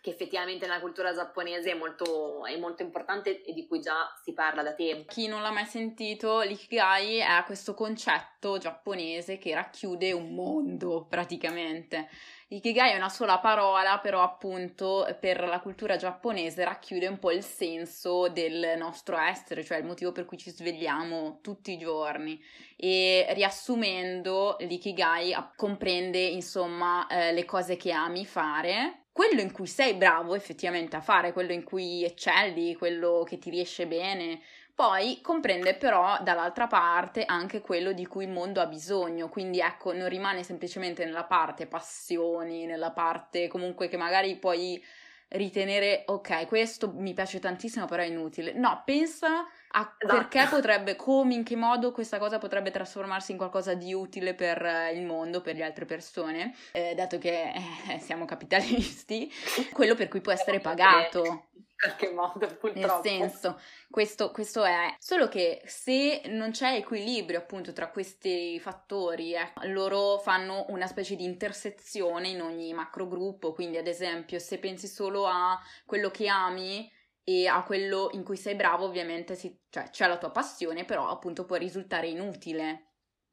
che 0.00 0.10
effettivamente 0.10 0.66
nella 0.66 0.80
cultura 0.80 1.12
giapponese 1.12 1.72
è 1.72 1.74
molto, 1.74 2.44
è 2.44 2.56
molto, 2.58 2.82
importante 2.82 3.42
e 3.42 3.52
di 3.52 3.66
cui 3.66 3.80
già 3.80 4.12
si 4.22 4.32
parla 4.32 4.62
da 4.62 4.74
tempo. 4.74 5.12
Chi 5.12 5.26
non 5.26 5.42
l'ha 5.42 5.50
mai 5.50 5.66
sentito, 5.66 6.40
l'ikigai 6.40 7.18
è 7.18 7.42
questo 7.44 7.74
concetto 7.74 8.58
giapponese 8.58 9.38
che 9.38 9.54
racchiude 9.54 10.12
un 10.12 10.34
mondo 10.34 11.06
praticamente. 11.08 12.08
Ikigai 12.52 12.92
è 12.92 12.96
una 12.96 13.08
sola 13.08 13.38
parola, 13.38 13.98
però 14.00 14.22
appunto 14.22 15.06
per 15.20 15.40
la 15.48 15.60
cultura 15.60 15.96
giapponese 15.96 16.64
racchiude 16.64 17.06
un 17.06 17.18
po' 17.18 17.30
il 17.30 17.42
senso 17.42 18.28
del 18.28 18.74
nostro 18.76 19.16
essere, 19.16 19.64
cioè 19.64 19.78
il 19.78 19.86
motivo 19.86 20.12
per 20.12 20.26
cui 20.26 20.36
ci 20.36 20.50
svegliamo 20.50 21.38
tutti 21.40 21.72
i 21.72 21.78
giorni. 21.78 22.38
E 22.76 23.26
riassumendo, 23.30 24.56
l'ikigai 24.60 25.34
comprende 25.56 26.18
insomma 26.18 27.06
eh, 27.06 27.32
le 27.32 27.46
cose 27.46 27.76
che 27.76 27.90
ami 27.90 28.26
fare, 28.26 29.01
quello 29.12 29.40
in 29.40 29.52
cui 29.52 29.66
sei 29.66 29.94
bravo 29.94 30.34
effettivamente 30.34 30.96
a 30.96 31.00
fare, 31.00 31.32
quello 31.32 31.52
in 31.52 31.64
cui 31.64 32.04
eccelli, 32.04 32.74
quello 32.74 33.24
che 33.26 33.38
ti 33.38 33.50
riesce 33.50 33.86
bene. 33.86 34.40
Poi 34.74 35.20
comprende 35.20 35.74
però 35.74 36.18
dall'altra 36.22 36.66
parte 36.66 37.24
anche 37.24 37.60
quello 37.60 37.92
di 37.92 38.06
cui 38.06 38.24
il 38.24 38.30
mondo 38.30 38.60
ha 38.60 38.66
bisogno, 38.66 39.28
quindi 39.28 39.60
ecco, 39.60 39.92
non 39.92 40.08
rimane 40.08 40.42
semplicemente 40.42 41.04
nella 41.04 41.24
parte 41.24 41.66
passioni, 41.66 42.64
nella 42.64 42.90
parte 42.90 43.48
comunque 43.48 43.88
che 43.88 43.98
magari 43.98 44.36
puoi 44.36 44.82
ritenere 45.28 46.04
ok, 46.06 46.46
questo 46.46 46.90
mi 46.92 47.12
piace 47.12 47.38
tantissimo, 47.38 47.86
però 47.86 48.02
è 48.02 48.06
inutile. 48.06 48.52
No, 48.54 48.82
pensa 48.84 49.46
a 49.72 49.94
esatto. 49.98 50.18
perché 50.18 50.46
potrebbe, 50.48 50.96
come, 50.96 51.34
in 51.34 51.44
che 51.44 51.56
modo 51.56 51.92
questa 51.92 52.18
cosa 52.18 52.38
potrebbe 52.38 52.70
trasformarsi 52.70 53.32
in 53.32 53.36
qualcosa 53.36 53.74
di 53.74 53.92
utile 53.92 54.34
per 54.34 54.64
eh, 54.64 54.92
il 54.92 55.02
mondo, 55.04 55.40
per 55.40 55.56
le 55.56 55.64
altre 55.64 55.84
persone, 55.84 56.54
eh, 56.72 56.94
dato 56.94 57.18
che 57.18 57.52
eh, 57.88 57.98
siamo 57.98 58.24
capitalisti, 58.24 59.30
quello 59.72 59.94
per 59.94 60.08
cui 60.08 60.20
può 60.20 60.32
essere 60.32 60.60
pagato 60.60 61.46
qualche 61.82 62.12
modo, 62.12 62.46
purtroppo. 62.46 62.78
Nel 62.78 63.00
senso, 63.02 63.60
questo, 63.90 64.30
questo, 64.30 64.64
è. 64.64 64.94
Solo 64.98 65.26
che 65.28 65.62
se 65.66 66.22
non 66.26 66.52
c'è 66.52 66.76
equilibrio 66.76 67.38
appunto 67.38 67.72
tra 67.72 67.88
questi 67.88 68.60
fattori, 68.60 69.34
eh, 69.34 69.50
loro 69.64 70.18
fanno 70.18 70.66
una 70.68 70.86
specie 70.86 71.16
di 71.16 71.24
intersezione 71.24 72.28
in 72.28 72.40
ogni 72.40 72.72
macro 72.72 73.08
gruppo. 73.08 73.52
Quindi, 73.52 73.78
ad 73.78 73.88
esempio, 73.88 74.38
se 74.38 74.58
pensi 74.58 74.86
solo 74.86 75.26
a 75.26 75.60
quello 75.84 76.10
che 76.10 76.28
ami 76.28 76.90
e 77.24 77.46
a 77.46 77.62
quello 77.62 78.10
in 78.12 78.24
cui 78.24 78.36
sei 78.36 78.54
bravo, 78.54 78.84
ovviamente 78.84 79.34
si, 79.34 79.56
cioè, 79.70 79.90
c'è 79.90 80.06
la 80.08 80.18
tua 80.18 80.30
passione, 80.30 80.84
però 80.84 81.08
appunto 81.08 81.44
può 81.44 81.56
risultare 81.56 82.08
inutile. 82.08 82.86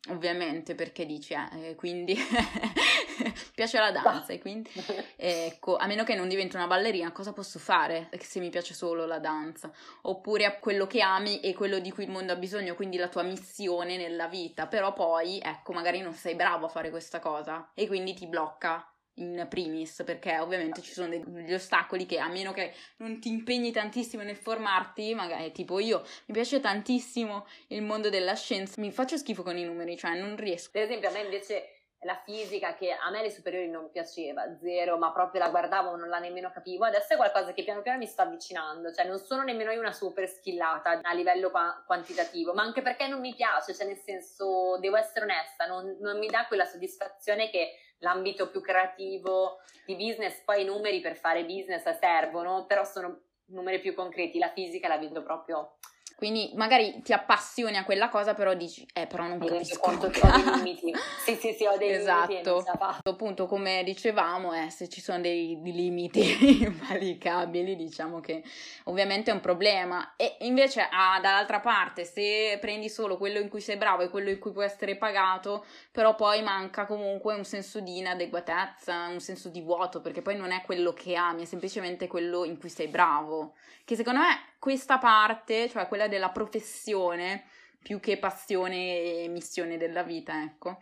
Ovviamente 0.08 0.76
perché 0.76 1.06
dici, 1.06 1.34
eh, 1.34 1.76
quindi 1.76 2.16
piace 3.54 3.80
la 3.80 3.92
danza 3.92 4.32
e 4.32 4.40
quindi 4.40 4.72
ecco, 5.18 5.76
a 5.76 5.88
meno 5.88 6.06
che 6.06 6.16
non 6.16 6.30
diventi 6.30 6.56
una 6.56 6.68
ballerina, 6.68 7.12
cosa 7.12 7.34
posso 7.34 7.60
fare 7.60 8.10
se 8.18 8.40
mi 8.40 8.50
piace 8.50 8.74
solo 8.74 9.06
la 9.06 9.20
danza? 9.20 9.70
Oppure 10.04 10.46
a 10.46 10.58
quello 10.58 10.88
che 10.88 11.02
ami 11.02 11.42
e 11.42 11.54
quello 11.54 11.80
di 11.80 11.92
cui 11.92 12.06
il 12.06 12.12
mondo 12.12 12.32
ha 12.32 12.38
bisogno, 12.38 12.76
quindi 12.76 12.96
la 12.96 13.10
tua 13.10 13.24
missione 13.24 13.98
nella 13.98 14.30
vita, 14.30 14.68
però 14.68 14.94
poi 14.94 15.38
ecco, 15.44 15.74
magari 15.74 16.00
non 16.00 16.14
sei 16.14 16.34
bravo 16.36 16.68
a 16.68 16.70
fare 16.70 16.90
questa 16.90 17.20
cosa 17.20 17.72
e 17.74 17.86
quindi 17.86 18.14
ti 18.14 18.26
blocca 18.26 18.90
in 19.20 19.46
primis, 19.50 20.04
perché 20.06 20.38
ovviamente 20.40 20.82
ci 20.82 20.92
sono 20.92 21.10
degli 21.10 21.54
ostacoli 21.54 22.06
che 22.06 22.20
a 22.20 22.28
meno 22.28 22.52
che 22.52 22.74
non 22.98 23.20
ti 23.20 23.30
impegni 23.30 23.72
tantissimo 23.72 24.24
nel 24.24 24.36
formarti, 24.36 25.14
magari 25.14 25.52
tipo 25.52 25.80
io 25.80 26.02
mi 26.26 26.34
piace 26.34 26.60
tantissimo 26.60 27.48
il 27.68 27.82
mondo 27.82 28.10
della 28.10 28.36
scienza, 28.36 28.82
mi 28.82 28.92
faccio 28.92 29.18
schifo 29.18 29.44
con 29.44 29.58
i 29.58 29.64
numeri, 29.64 29.98
cioè 29.98 30.20
non 30.20 30.36
riesco. 30.36 30.72
Per 30.72 30.84
esempio, 30.84 31.10
a 31.10 31.12
me 31.12 31.22
invece 31.22 31.74
la 32.04 32.16
fisica 32.24 32.76
che 32.76 32.94
a 32.94 33.10
me 33.10 33.22
le 33.22 33.30
superiori 33.30 33.68
non 33.68 33.92
piaceva, 33.92 34.58
zero, 34.62 34.98
ma 34.98 35.12
proprio 35.12 35.42
la 35.42 35.50
guardavo, 35.50 35.98
non 35.98 36.08
la 36.08 36.20
nemmeno 36.20 36.50
capivo. 36.50 36.86
Adesso 36.86 37.14
è 37.14 37.18
qualcosa 37.18 37.52
che 37.52 37.64
piano 37.64 37.82
piano 37.82 37.98
mi 37.98 38.06
sta 38.06 38.24
avvicinando, 38.24 38.94
cioè 38.94 39.06
non 39.06 39.20
sono 39.20 39.44
nemmeno 39.44 39.72
io 39.72 39.80
una 39.80 39.92
super 39.92 40.28
skillata 40.28 41.02
a 41.02 41.14
livello 41.14 41.50
qua- 41.52 41.84
quantitativo, 41.86 42.54
ma 42.54 42.62
anche 42.62 42.82
perché 42.82 43.08
non 43.08 43.20
mi 43.20 43.36
piace, 43.36 43.74
cioè 43.74 43.86
nel 43.86 43.98
senso, 43.98 44.78
devo 44.80 44.96
essere 44.96 45.26
onesta, 45.26 45.66
non, 45.66 45.98
non 46.00 46.18
mi 46.20 46.28
dà 46.28 46.46
quella 46.48 46.66
soddisfazione 46.66 47.50
che 47.50 47.74
l'ambito 48.00 48.50
più 48.50 48.62
creativo 48.62 49.60
di 49.86 49.96
business, 49.96 50.42
poi 50.44 50.62
i 50.62 50.66
numeri 50.66 51.02
per 51.02 51.16
fare 51.16 51.46
business 51.46 51.88
servono, 52.00 52.66
però 52.66 52.84
sono 52.84 53.22
numeri 53.46 53.80
più 53.80 53.94
concreti, 53.94 54.38
la 54.38 54.52
fisica 54.52 54.88
la 54.88 54.98
vedo 54.98 55.24
proprio 55.24 55.78
quindi 56.20 56.52
magari 56.56 57.02
ti 57.02 57.14
appassioni 57.14 57.78
a 57.78 57.86
quella 57.86 58.10
cosa, 58.10 58.34
però 58.34 58.54
dici, 58.54 58.86
eh, 58.92 59.08
però 59.08 59.26
non 59.26 59.40
capisco. 59.40 59.80
Conto 59.80 60.10
che 60.10 60.20
ho 60.20 60.30
dei 60.30 60.44
limiti. 60.52 60.94
Sì, 61.24 61.36
sì, 61.36 61.54
sì, 61.54 61.66
ho 61.66 61.78
dei 61.78 61.94
esatto. 61.94 62.28
limiti. 62.28 62.50
Esatto. 62.50 63.10
Appunto, 63.10 63.46
come 63.46 63.84
dicevamo, 63.86 64.52
eh, 64.52 64.70
se 64.70 64.90
ci 64.90 65.00
sono 65.00 65.22
dei, 65.22 65.62
dei 65.62 65.72
limiti 65.72 66.20
invalicabili, 66.68 67.78
diciamo 67.78 68.20
che 68.20 68.44
ovviamente 68.84 69.32
è 69.32 69.34
un 69.34 69.40
problema. 69.40 70.16
E 70.18 70.36
invece, 70.42 70.86
ah, 70.92 71.22
dall'altra 71.22 71.62
parte, 71.62 72.04
se 72.04 72.58
prendi 72.60 72.90
solo 72.90 73.16
quello 73.16 73.40
in 73.40 73.48
cui 73.48 73.62
sei 73.62 73.78
bravo 73.78 74.02
e 74.02 74.10
quello 74.10 74.30
in 74.30 74.40
cui 74.40 74.52
puoi 74.52 74.66
essere 74.66 74.98
pagato, 74.98 75.64
però 75.90 76.16
poi 76.16 76.44
manca 76.44 76.86
comunque 76.86 77.34
un 77.34 77.46
senso 77.46 77.80
di 77.80 78.00
inadeguatezza, 78.00 79.08
un 79.08 79.22
senso 79.22 79.48
di 79.48 79.62
vuoto, 79.62 80.02
perché 80.02 80.22
poi 80.22 80.36
non 80.36 80.52
è 80.52 80.64
quello 80.64 80.92
che 80.92 81.16
ami, 81.16 81.44
è 81.44 81.46
semplicemente 81.46 82.08
quello 82.08 82.44
in 82.44 82.60
cui 82.60 82.68
sei 82.68 82.90
bravo. 82.90 83.54
Che 83.86 83.96
secondo 83.96 84.20
me 84.20 84.49
questa 84.60 84.98
parte, 84.98 85.70
cioè 85.70 85.88
quella 85.88 86.08
della 86.08 86.30
professione, 86.30 87.46
più 87.82 88.00
che 88.00 88.18
passione 88.18 89.24
e 89.24 89.28
missione 89.30 89.78
della 89.78 90.04
vita, 90.04 90.44
ecco, 90.44 90.80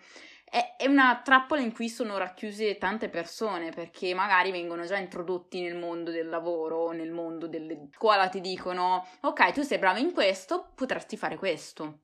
è, 0.49 0.75
è 0.77 0.87
una 0.87 1.21
trappola 1.23 1.61
in 1.61 1.73
cui 1.73 1.89
sono 1.89 2.17
racchiuse 2.17 2.77
tante 2.77 3.09
persone 3.09 3.71
perché 3.71 4.13
magari 4.13 4.51
vengono 4.51 4.85
già 4.85 4.97
introdotti 4.97 5.61
nel 5.61 5.75
mondo 5.75 6.09
del 6.09 6.29
lavoro, 6.29 6.91
nel 6.91 7.11
mondo 7.11 7.47
della 7.47 7.75
scuola, 7.93 8.29
ti 8.29 8.41
dicono 8.41 9.05
ok, 9.21 9.51
tu 9.51 9.61
sei 9.61 9.77
bravo 9.77 9.99
in 9.99 10.13
questo, 10.13 10.71
potresti 10.73 11.17
fare 11.17 11.35
questo. 11.35 11.99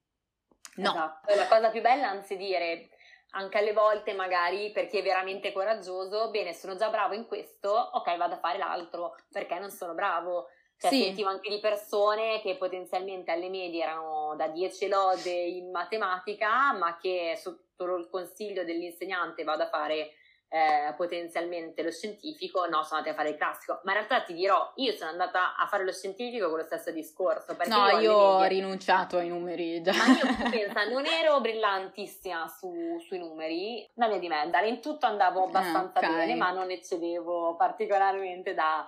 No. 0.75 0.89
Esatto. 0.91 1.35
La 1.35 1.47
cosa 1.47 1.69
più 1.69 1.81
bella, 1.81 2.09
anzi 2.09 2.35
dire, 2.35 2.89
anche 3.31 3.57
alle 3.57 3.73
volte 3.73 4.13
magari 4.13 4.71
per 4.71 4.87
chi 4.87 4.97
è 4.97 5.03
veramente 5.03 5.51
coraggioso, 5.51 6.29
bene, 6.29 6.53
sono 6.53 6.75
già 6.75 6.89
bravo 6.89 7.13
in 7.13 7.25
questo, 7.25 7.69
ok, 7.69 8.17
vado 8.17 8.35
a 8.35 8.39
fare 8.39 8.57
l'altro, 8.57 9.15
perché 9.31 9.57
non 9.59 9.71
sono 9.71 9.93
bravo. 9.93 10.47
Cioè, 10.83 10.91
sì. 10.91 11.03
sentivo 11.03 11.29
anche 11.29 11.49
di 11.49 11.61
persone 11.61 12.41
che 12.41 12.57
potenzialmente 12.57 13.31
alle 13.31 13.47
medie 13.47 13.83
erano 13.83 14.35
da 14.35 14.49
10 14.49 14.89
lode 14.89 15.31
in 15.31 15.71
matematica, 15.71 16.73
ma 16.73 16.97
che 16.97 17.39
sotto 17.41 17.95
il 17.95 18.09
consiglio 18.09 18.65
dell'insegnante 18.65 19.45
vado 19.45 19.63
a 19.63 19.69
fare 19.69 20.11
eh, 20.49 20.93
potenzialmente 20.97 21.83
lo 21.83 21.89
scientifico, 21.89 22.65
no, 22.65 22.83
sono 22.83 22.97
andata 22.97 23.11
a 23.11 23.13
fare 23.15 23.29
il 23.29 23.37
classico. 23.37 23.79
Ma 23.83 23.93
in 23.93 23.97
realtà 23.99 24.23
ti 24.23 24.33
dirò, 24.33 24.73
io 24.75 24.91
sono 24.91 25.11
andata 25.11 25.55
a 25.55 25.65
fare 25.67 25.85
lo 25.85 25.93
scientifico 25.93 26.49
con 26.49 26.57
lo 26.57 26.65
stesso 26.65 26.91
discorso. 26.91 27.55
no, 27.67 27.87
io, 27.91 27.99
io 28.01 28.13
ho 28.13 28.43
rinunciato 28.43 29.15
ai 29.15 29.29
numeri. 29.29 29.81
Già. 29.81 29.93
Ma 29.93 30.05
io 30.05 30.49
pensa, 30.49 30.83
non 30.89 31.05
ero 31.05 31.39
brillantissima 31.39 32.45
su, 32.49 32.99
sui 33.07 33.19
numeri, 33.19 33.89
una 33.93 34.09
via 34.09 34.19
di 34.19 34.27
mezza. 34.27 34.59
In 34.59 34.81
tutto 34.81 35.05
andavo 35.05 35.45
abbastanza 35.45 35.99
okay. 35.99 36.13
bene, 36.13 36.35
ma 36.35 36.51
non 36.51 36.69
eccedevo 36.71 37.55
particolarmente 37.55 38.53
da 38.53 38.85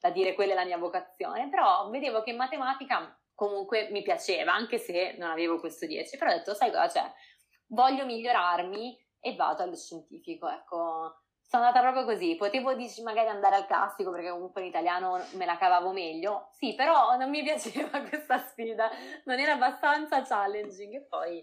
da 0.00 0.10
dire 0.10 0.34
quella 0.34 0.52
è 0.52 0.54
la 0.54 0.64
mia 0.64 0.78
vocazione, 0.78 1.48
però 1.48 1.88
vedevo 1.90 2.22
che 2.22 2.30
in 2.30 2.36
matematica 2.36 3.18
comunque 3.34 3.88
mi 3.90 4.02
piaceva, 4.02 4.52
anche 4.52 4.78
se 4.78 5.14
non 5.18 5.30
avevo 5.30 5.60
questo 5.60 5.86
10, 5.86 6.16
però 6.16 6.30
ho 6.32 6.34
detto, 6.34 6.54
sai 6.54 6.70
cosa 6.70 6.88
c'è? 6.88 7.12
Voglio 7.68 8.04
migliorarmi 8.04 8.98
e 9.20 9.34
vado 9.36 9.62
allo 9.62 9.76
scientifico, 9.76 10.48
ecco. 10.48 11.22
Sono 11.40 11.64
andata 11.64 11.80
proprio 11.80 12.04
così, 12.04 12.36
potevo 12.36 12.74
dici, 12.74 13.00
magari 13.02 13.28
andare 13.28 13.56
al 13.56 13.66
classico 13.66 14.10
perché 14.10 14.30
comunque 14.30 14.60
in 14.60 14.66
italiano 14.66 15.24
me 15.34 15.46
la 15.46 15.56
cavavo 15.56 15.92
meglio, 15.92 16.48
sì, 16.50 16.74
però 16.74 17.16
non 17.16 17.30
mi 17.30 17.42
piaceva 17.44 18.00
questa 18.02 18.38
sfida, 18.38 18.90
non 19.24 19.38
era 19.38 19.52
abbastanza 19.52 20.22
challenging 20.22 20.94
e 20.94 21.06
poi 21.08 21.42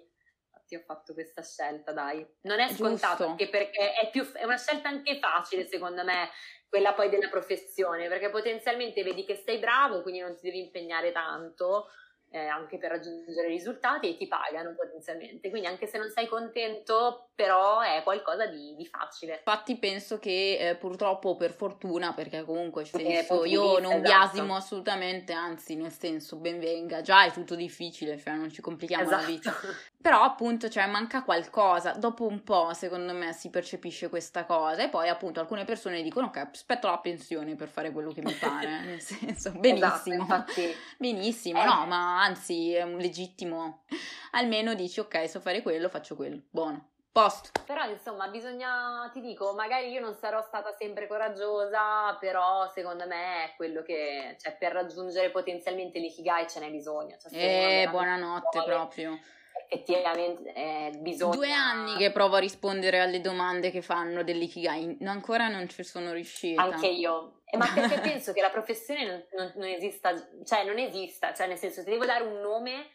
infatti 0.66 0.76
ho 0.76 0.82
fatto 0.82 1.14
questa 1.14 1.44
scelta, 1.44 1.92
dai. 1.92 2.26
Non 2.42 2.60
è 2.60 2.70
scontato 2.70 3.26
anche 3.26 3.48
perché 3.48 3.94
è, 3.94 4.10
più, 4.10 4.30
è 4.32 4.44
una 4.44 4.58
scelta 4.58 4.90
anche 4.90 5.20
facile 5.20 5.68
secondo 5.68 6.04
me 6.04 6.30
quella 6.68 6.94
poi 6.94 7.10
della 7.10 7.30
professione, 7.30 8.08
perché 8.08 8.30
potenzialmente 8.30 9.04
vedi 9.04 9.24
che 9.24 9.36
sei 9.36 9.60
bravo, 9.60 10.02
quindi 10.02 10.20
non 10.20 10.36
ti 10.36 10.42
devi 10.42 10.60
impegnare 10.60 11.12
tanto 11.12 11.88
eh, 12.32 12.48
anche 12.48 12.78
per 12.78 12.90
raggiungere 12.90 13.48
risultati 13.48 14.10
e 14.10 14.18
ti 14.18 14.28
pagano 14.28 14.74
potenzialmente. 14.76 15.50
Quindi 15.50 15.68
anche 15.68 15.88
se 15.88 15.98
non 15.98 16.10
sei 16.10 16.28
contento, 16.28 17.30
però 17.36 17.82
è 17.82 18.02
qualcosa 18.04 18.46
di, 18.46 18.74
di 18.76 18.86
facile. 18.86 19.36
Infatti 19.46 19.76
penso 19.76 20.20
che 20.20 20.58
eh, 20.58 20.76
purtroppo 20.76 21.36
per 21.36 21.52
fortuna, 21.52 22.14
perché 22.14 22.46
comunque 22.46 22.86
senso, 22.86 23.44
io 23.44 23.80
non 23.80 23.92
esatto. 23.92 24.00
biasimo 24.00 24.56
assolutamente, 24.56 25.34
anzi 25.34 25.76
nel 25.76 25.92
senso 25.92 26.38
ben 26.38 26.60
venga, 26.60 27.02
già 27.02 27.26
è 27.26 27.32
tutto 27.32 27.56
difficile, 27.56 28.18
cioè 28.18 28.36
non 28.36 28.50
ci 28.50 28.62
complichiamo 28.62 29.04
esatto. 29.04 29.22
la 29.22 29.28
vita. 29.28 29.54
Però 30.02 30.22
appunto 30.22 30.70
cioè, 30.70 30.88
manca 30.88 31.24
qualcosa, 31.24 31.92
dopo 31.92 32.26
un 32.26 32.44
po' 32.44 32.74
secondo 32.74 33.12
me 33.12 33.34
si 33.34 33.50
percepisce 33.50 34.08
questa 34.08 34.46
cosa 34.46 34.84
e 34.84 34.90
poi 34.90 35.10
appunto 35.10 35.40
alcune 35.40 35.66
persone 35.66 36.04
dicono 36.04 36.28
ok 36.28 36.50
aspetto 36.52 36.88
la 36.88 37.00
pensione 37.00 37.56
per 37.56 37.68
fare 37.68 37.92
quello 37.92 38.12
che 38.12 38.22
mi 38.22 38.34
pare, 38.40 38.82
nel 38.86 39.02
senso 39.02 39.52
benissimo, 39.52 40.24
esatto, 40.24 40.54
benissimo, 40.98 41.62
eh. 41.62 41.66
no 41.66 41.86
ma 41.88 42.22
anzi 42.22 42.74
è 42.74 42.84
un 42.84 42.98
legittimo, 42.98 43.84
almeno 44.32 44.76
dici 44.76 45.00
ok 45.00 45.28
so 45.28 45.42
fare 45.42 45.64
quello, 45.64 45.90
faccio 45.90 46.16
quello, 46.16 46.40
buono. 46.52 46.94
Posto. 47.16 47.50
Però 47.66 47.90
insomma 47.90 48.28
bisogna, 48.28 49.10
ti 49.14 49.22
dico, 49.22 49.54
magari 49.54 49.90
io 49.90 50.02
non 50.02 50.16
sarò 50.16 50.42
stata 50.42 50.76
sempre 50.78 51.08
coraggiosa, 51.08 52.14
però 52.20 52.70
secondo 52.74 53.08
me 53.08 53.46
è 53.46 53.54
quello 53.56 53.84
che, 53.84 54.36
cioè 54.38 54.58
per 54.58 54.74
raggiungere 54.74 55.30
potenzialmente 55.30 56.00
l'ikigai 56.00 56.46
ce 56.50 56.60
n'è 56.60 56.70
bisogno. 56.70 57.16
Cioè, 57.18 57.32
eh, 57.32 57.88
buonanotte 57.90 58.60
vuole, 58.60 58.66
proprio. 58.66 59.18
Effettivamente 59.66 60.52
eh, 60.52 60.92
bisogna... 61.00 61.36
Due 61.36 61.52
anni 61.54 61.96
che 61.96 62.12
provo 62.12 62.36
a 62.36 62.40
rispondere 62.40 63.00
alle 63.00 63.22
domande 63.22 63.72
che 63.72 63.82
fanno 63.82 64.22
dell'ikigai, 64.22 64.98
ancora 65.06 65.48
non 65.48 65.70
ci 65.70 65.86
sono 65.86 66.12
riuscita. 66.12 66.64
Anche 66.64 66.88
io, 66.88 67.44
eh, 67.46 67.56
ma 67.56 67.72
perché 67.74 67.98
penso 68.12 68.34
che 68.34 68.42
la 68.42 68.50
professione 68.50 69.06
non, 69.06 69.24
non, 69.38 69.54
non, 69.56 69.68
esista, 69.70 70.14
cioè 70.44 70.66
non 70.66 70.78
esista, 70.80 71.34
cioè 71.34 71.48
nel 71.48 71.58
senso 71.58 71.82
se 71.82 71.90
devo 71.90 72.04
dare 72.04 72.26
un 72.26 72.42
nome, 72.42 72.88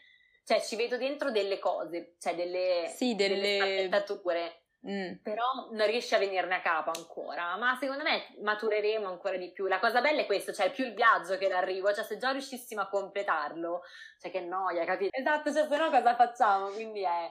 cioè 0.50 0.60
ci 0.60 0.74
vedo 0.74 0.96
dentro 0.96 1.30
delle 1.30 1.60
cose, 1.60 2.16
cioè 2.18 2.34
delle, 2.34 2.92
sì, 2.92 3.14
delle... 3.14 3.38
delle 3.38 3.88
Mm. 4.84 5.16
Però 5.22 5.68
non 5.70 5.86
riesci 5.86 6.14
a 6.14 6.18
venirne 6.18 6.56
a 6.56 6.60
capo 6.60 6.90
ancora, 6.92 7.56
ma 7.56 7.76
secondo 7.78 8.02
me 8.02 8.34
matureremo 8.42 9.06
ancora 9.06 9.36
di 9.36 9.52
più. 9.52 9.66
La 9.66 9.78
cosa 9.78 10.00
bella 10.00 10.22
è 10.22 10.26
questo, 10.26 10.52
cioè 10.52 10.72
più 10.72 10.86
il 10.86 10.94
viaggio 10.94 11.38
che 11.38 11.48
l'arrivo, 11.48 11.94
cioè 11.94 12.02
se 12.02 12.16
già 12.16 12.32
riuscissimo 12.32 12.80
a 12.80 12.88
completarlo, 12.88 13.82
cioè 14.18 14.32
che 14.32 14.40
noia, 14.40 14.84
capito? 14.84 15.16
Esatto, 15.16 15.52
cioè 15.52 15.68
se 15.68 15.76
no 15.76 15.88
cosa 15.88 16.16
facciamo? 16.16 16.70
Quindi 16.70 17.02
è, 17.02 17.30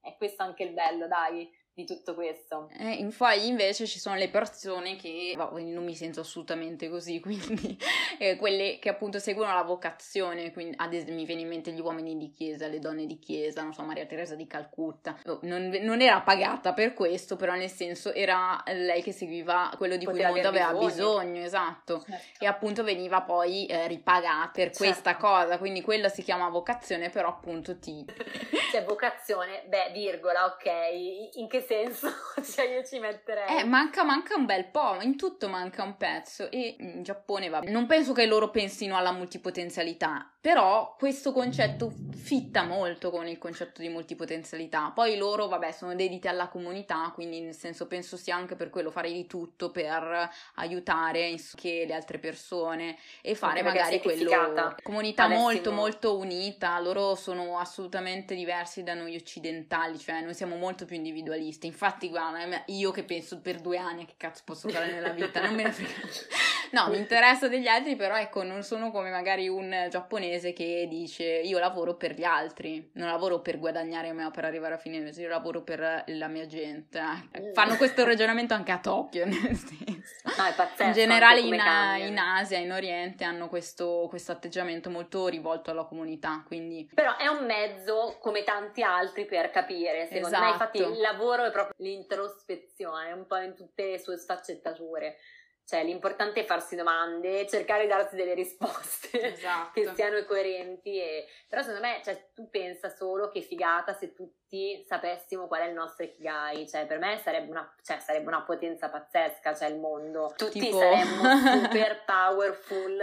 è 0.00 0.14
questo 0.16 0.44
anche 0.44 0.62
il 0.62 0.72
bello, 0.72 1.08
dai 1.08 1.50
di 1.74 1.86
tutto 1.86 2.14
questo. 2.14 2.68
Eh, 2.78 2.92
infatti 2.92 3.46
invece 3.46 3.86
ci 3.86 3.98
sono 3.98 4.16
le 4.16 4.28
persone 4.28 4.96
che, 4.96 5.32
boh, 5.36 5.58
non 5.58 5.84
mi 5.84 5.94
sento 5.94 6.20
assolutamente 6.20 6.90
così, 6.90 7.18
quindi 7.20 7.78
eh, 8.18 8.36
quelle 8.36 8.78
che 8.78 8.90
appunto 8.90 9.18
seguono 9.18 9.54
la 9.54 9.62
vocazione, 9.62 10.52
quindi 10.52 10.76
ad 10.78 10.92
esempio 10.92 11.14
mi 11.14 11.24
viene 11.24 11.42
in 11.42 11.48
mente 11.48 11.72
gli 11.72 11.80
uomini 11.80 12.16
di 12.16 12.30
chiesa, 12.30 12.66
le 12.66 12.78
donne 12.78 13.06
di 13.06 13.18
chiesa, 13.18 13.62
non 13.62 13.72
so, 13.72 13.82
Maria 13.82 14.04
Teresa 14.04 14.34
di 14.34 14.46
Calcutta, 14.46 15.18
oh, 15.26 15.38
non, 15.42 15.68
non, 15.80 16.00
era 16.02 16.20
pagata 16.20 16.74
per 16.74 16.92
questo, 16.92 17.36
però 17.36 17.54
nel 17.54 17.70
senso 17.70 18.12
era 18.12 18.62
lei 18.66 19.02
che 19.02 19.12
seguiva 19.12 19.72
quello 19.78 19.96
di 19.96 20.04
Poteva 20.04 20.28
cui 20.28 20.38
il 20.38 20.44
mondo 20.44 20.60
aveva 20.60 20.78
bisogno, 20.78 21.18
bisogno 21.20 21.44
esatto, 21.44 22.04
certo. 22.06 22.44
e 22.44 22.46
appunto 22.46 22.84
veniva 22.84 23.22
poi 23.22 23.64
eh, 23.66 23.86
ripagata 23.86 24.50
per 24.52 24.70
certo. 24.70 24.78
questa 24.78 25.16
cosa, 25.16 25.56
quindi 25.56 25.80
quella 25.80 26.10
si 26.10 26.22
chiama 26.22 26.48
vocazione, 26.48 27.08
però 27.08 27.28
appunto 27.28 27.78
ti... 27.78 28.04
Cioè 28.72 28.84
vocazione, 28.84 29.64
beh, 29.66 29.90
virgola, 29.92 30.46
ok, 30.46 31.34
in 31.34 31.46
che 31.46 31.61
senso? 31.66 32.08
cioè 32.42 32.66
io 32.66 32.84
ci 32.84 32.98
metterei. 32.98 33.58
Eh, 33.58 33.64
manca, 33.64 34.04
manca 34.04 34.34
un 34.36 34.46
bel 34.46 34.66
po', 34.66 35.00
in 35.00 35.16
tutto 35.16 35.48
manca 35.48 35.82
un 35.82 35.96
pezzo 35.96 36.50
e 36.50 36.76
in 36.78 37.02
Giappone 37.02 37.48
va 37.48 37.60
Non 37.60 37.86
penso 37.86 38.12
che 38.12 38.26
loro 38.26 38.50
pensino 38.50 38.96
alla 38.96 39.12
multipotenzialità, 39.12 40.31
però 40.42 40.96
questo 40.98 41.30
concetto 41.30 41.94
fitta 42.12 42.64
molto 42.64 43.10
con 43.10 43.28
il 43.28 43.38
concetto 43.38 43.80
di 43.80 43.88
multipotenzialità. 43.88 44.90
Poi 44.92 45.16
loro, 45.16 45.46
vabbè, 45.46 45.70
sono 45.70 45.94
dediti 45.94 46.26
alla 46.26 46.48
comunità, 46.48 47.12
quindi 47.14 47.40
nel 47.40 47.54
senso 47.54 47.86
penso 47.86 48.16
sia 48.16 48.34
anche 48.34 48.56
per 48.56 48.68
quello 48.68 48.90
fare 48.90 49.12
di 49.12 49.28
tutto 49.28 49.70
per 49.70 50.28
aiutare 50.56 51.30
anche 51.30 51.86
le 51.86 51.94
altre 51.94 52.18
persone 52.18 52.98
e 53.20 53.36
fare 53.36 53.62
magari 53.62 54.00
quello 54.00 54.74
comunità 54.82 55.28
molto 55.28 55.70
molto 55.70 56.16
unita. 56.16 56.76
Loro 56.80 57.14
sono 57.14 57.60
assolutamente 57.60 58.34
diversi 58.34 58.82
da 58.82 58.94
noi 58.94 59.14
occidentali, 59.14 59.96
cioè 59.96 60.22
noi 60.22 60.34
siamo 60.34 60.56
molto 60.56 60.84
più 60.86 60.96
individualisti. 60.96 61.68
Infatti, 61.68 62.08
guarda, 62.08 62.64
io 62.66 62.90
che 62.90 63.04
penso 63.04 63.38
per 63.38 63.60
due 63.60 63.78
anni 63.78 64.06
che 64.06 64.14
cazzo 64.16 64.42
posso 64.44 64.68
fare 64.68 64.90
nella 64.90 65.10
vita, 65.10 65.40
non 65.40 65.54
me 65.54 65.62
ne 65.62 65.70
frega. 65.70 65.90
No, 66.72 66.88
mi 66.88 66.96
interessa 66.96 67.48
degli 67.48 67.66
altri, 67.66 67.96
però 67.96 68.16
ecco, 68.16 68.42
non 68.42 68.62
sono 68.62 68.90
come 68.90 69.10
magari 69.10 69.46
un 69.46 69.88
giapponese 69.90 70.31
mese 70.32 70.52
che 70.54 70.86
dice 70.88 71.24
io 71.24 71.58
lavoro 71.58 71.94
per 71.94 72.14
gli 72.14 72.24
altri, 72.24 72.90
non 72.94 73.08
lavoro 73.08 73.40
per 73.40 73.58
guadagnare 73.58 74.12
me 74.12 74.24
o 74.24 74.30
per 74.30 74.44
arrivare 74.44 74.74
a 74.74 74.78
fine 74.78 74.98
mese, 75.00 75.20
io 75.20 75.28
lavoro 75.28 75.62
per 75.62 76.04
la 76.06 76.28
mia 76.28 76.46
gente. 76.46 77.00
Eh. 77.32 77.52
Fanno 77.52 77.76
questo 77.76 78.04
ragionamento 78.06 78.54
anche 78.54 78.72
a 78.72 78.78
Tokyo, 78.78 79.26
nel 79.26 79.56
senso. 79.56 80.30
No, 80.36 80.44
è 80.46 80.54
pazzesco. 80.54 80.84
In 80.84 80.92
generale 80.92 81.40
in, 81.40 81.54
in, 81.54 82.18
Asia, 82.18 82.58
in 82.58 82.72
Oriente 82.72 83.24
hanno 83.24 83.48
questo, 83.48 84.06
questo 84.08 84.32
atteggiamento 84.32 84.88
molto 84.88 85.28
rivolto 85.28 85.70
alla 85.70 85.84
comunità, 85.84 86.42
quindi... 86.46 86.88
Però 86.94 87.16
è 87.16 87.26
un 87.26 87.44
mezzo 87.44 88.16
come 88.20 88.42
tanti 88.42 88.82
altri 88.82 89.26
per 89.26 89.50
capire, 89.50 90.06
secondo 90.06 90.28
esatto. 90.28 90.44
me 90.44 90.50
infatti 90.50 90.78
il 90.78 91.00
lavoro 91.00 91.44
è 91.44 91.50
proprio 91.50 91.74
l'introspezione, 91.78 93.12
un 93.12 93.26
po' 93.26 93.36
in 93.36 93.54
tutte 93.54 93.90
le 93.90 93.98
sue 93.98 94.16
sfaccettature. 94.16 95.16
Cioè, 95.64 95.84
l'importante 95.84 96.40
è 96.40 96.44
farsi 96.44 96.76
domande, 96.76 97.46
cercare 97.46 97.82
di 97.82 97.88
darsi 97.88 98.16
delle 98.16 98.34
risposte 98.34 99.32
esatto. 99.32 99.70
che 99.72 99.90
siano 99.94 100.22
coerenti. 100.24 100.98
E... 101.00 101.26
Però 101.48 101.62
secondo 101.62 101.86
me, 101.86 102.00
cioè, 102.04 102.30
tu 102.34 102.50
pensa 102.50 102.88
solo 102.88 103.28
che 103.28 103.40
figata 103.40 103.94
se 103.94 104.12
tutti 104.12 104.84
sapessimo 104.86 105.46
qual 105.46 105.62
è 105.62 105.68
il 105.68 105.74
nostro 105.74 106.04
Ikigai. 106.04 106.68
Cioè, 106.68 106.86
per 106.86 106.98
me 106.98 107.18
sarebbe 107.22 107.50
una, 107.50 107.74
cioè, 107.82 107.98
sarebbe 108.00 108.28
una 108.28 108.42
potenza 108.42 108.90
pazzesca, 108.90 109.54
cioè 109.54 109.68
il 109.68 109.78
mondo. 109.78 110.34
Tutti 110.36 110.58
tipo... 110.58 110.78
saremmo 110.78 111.22
super 111.64 112.04
powerful 112.04 113.02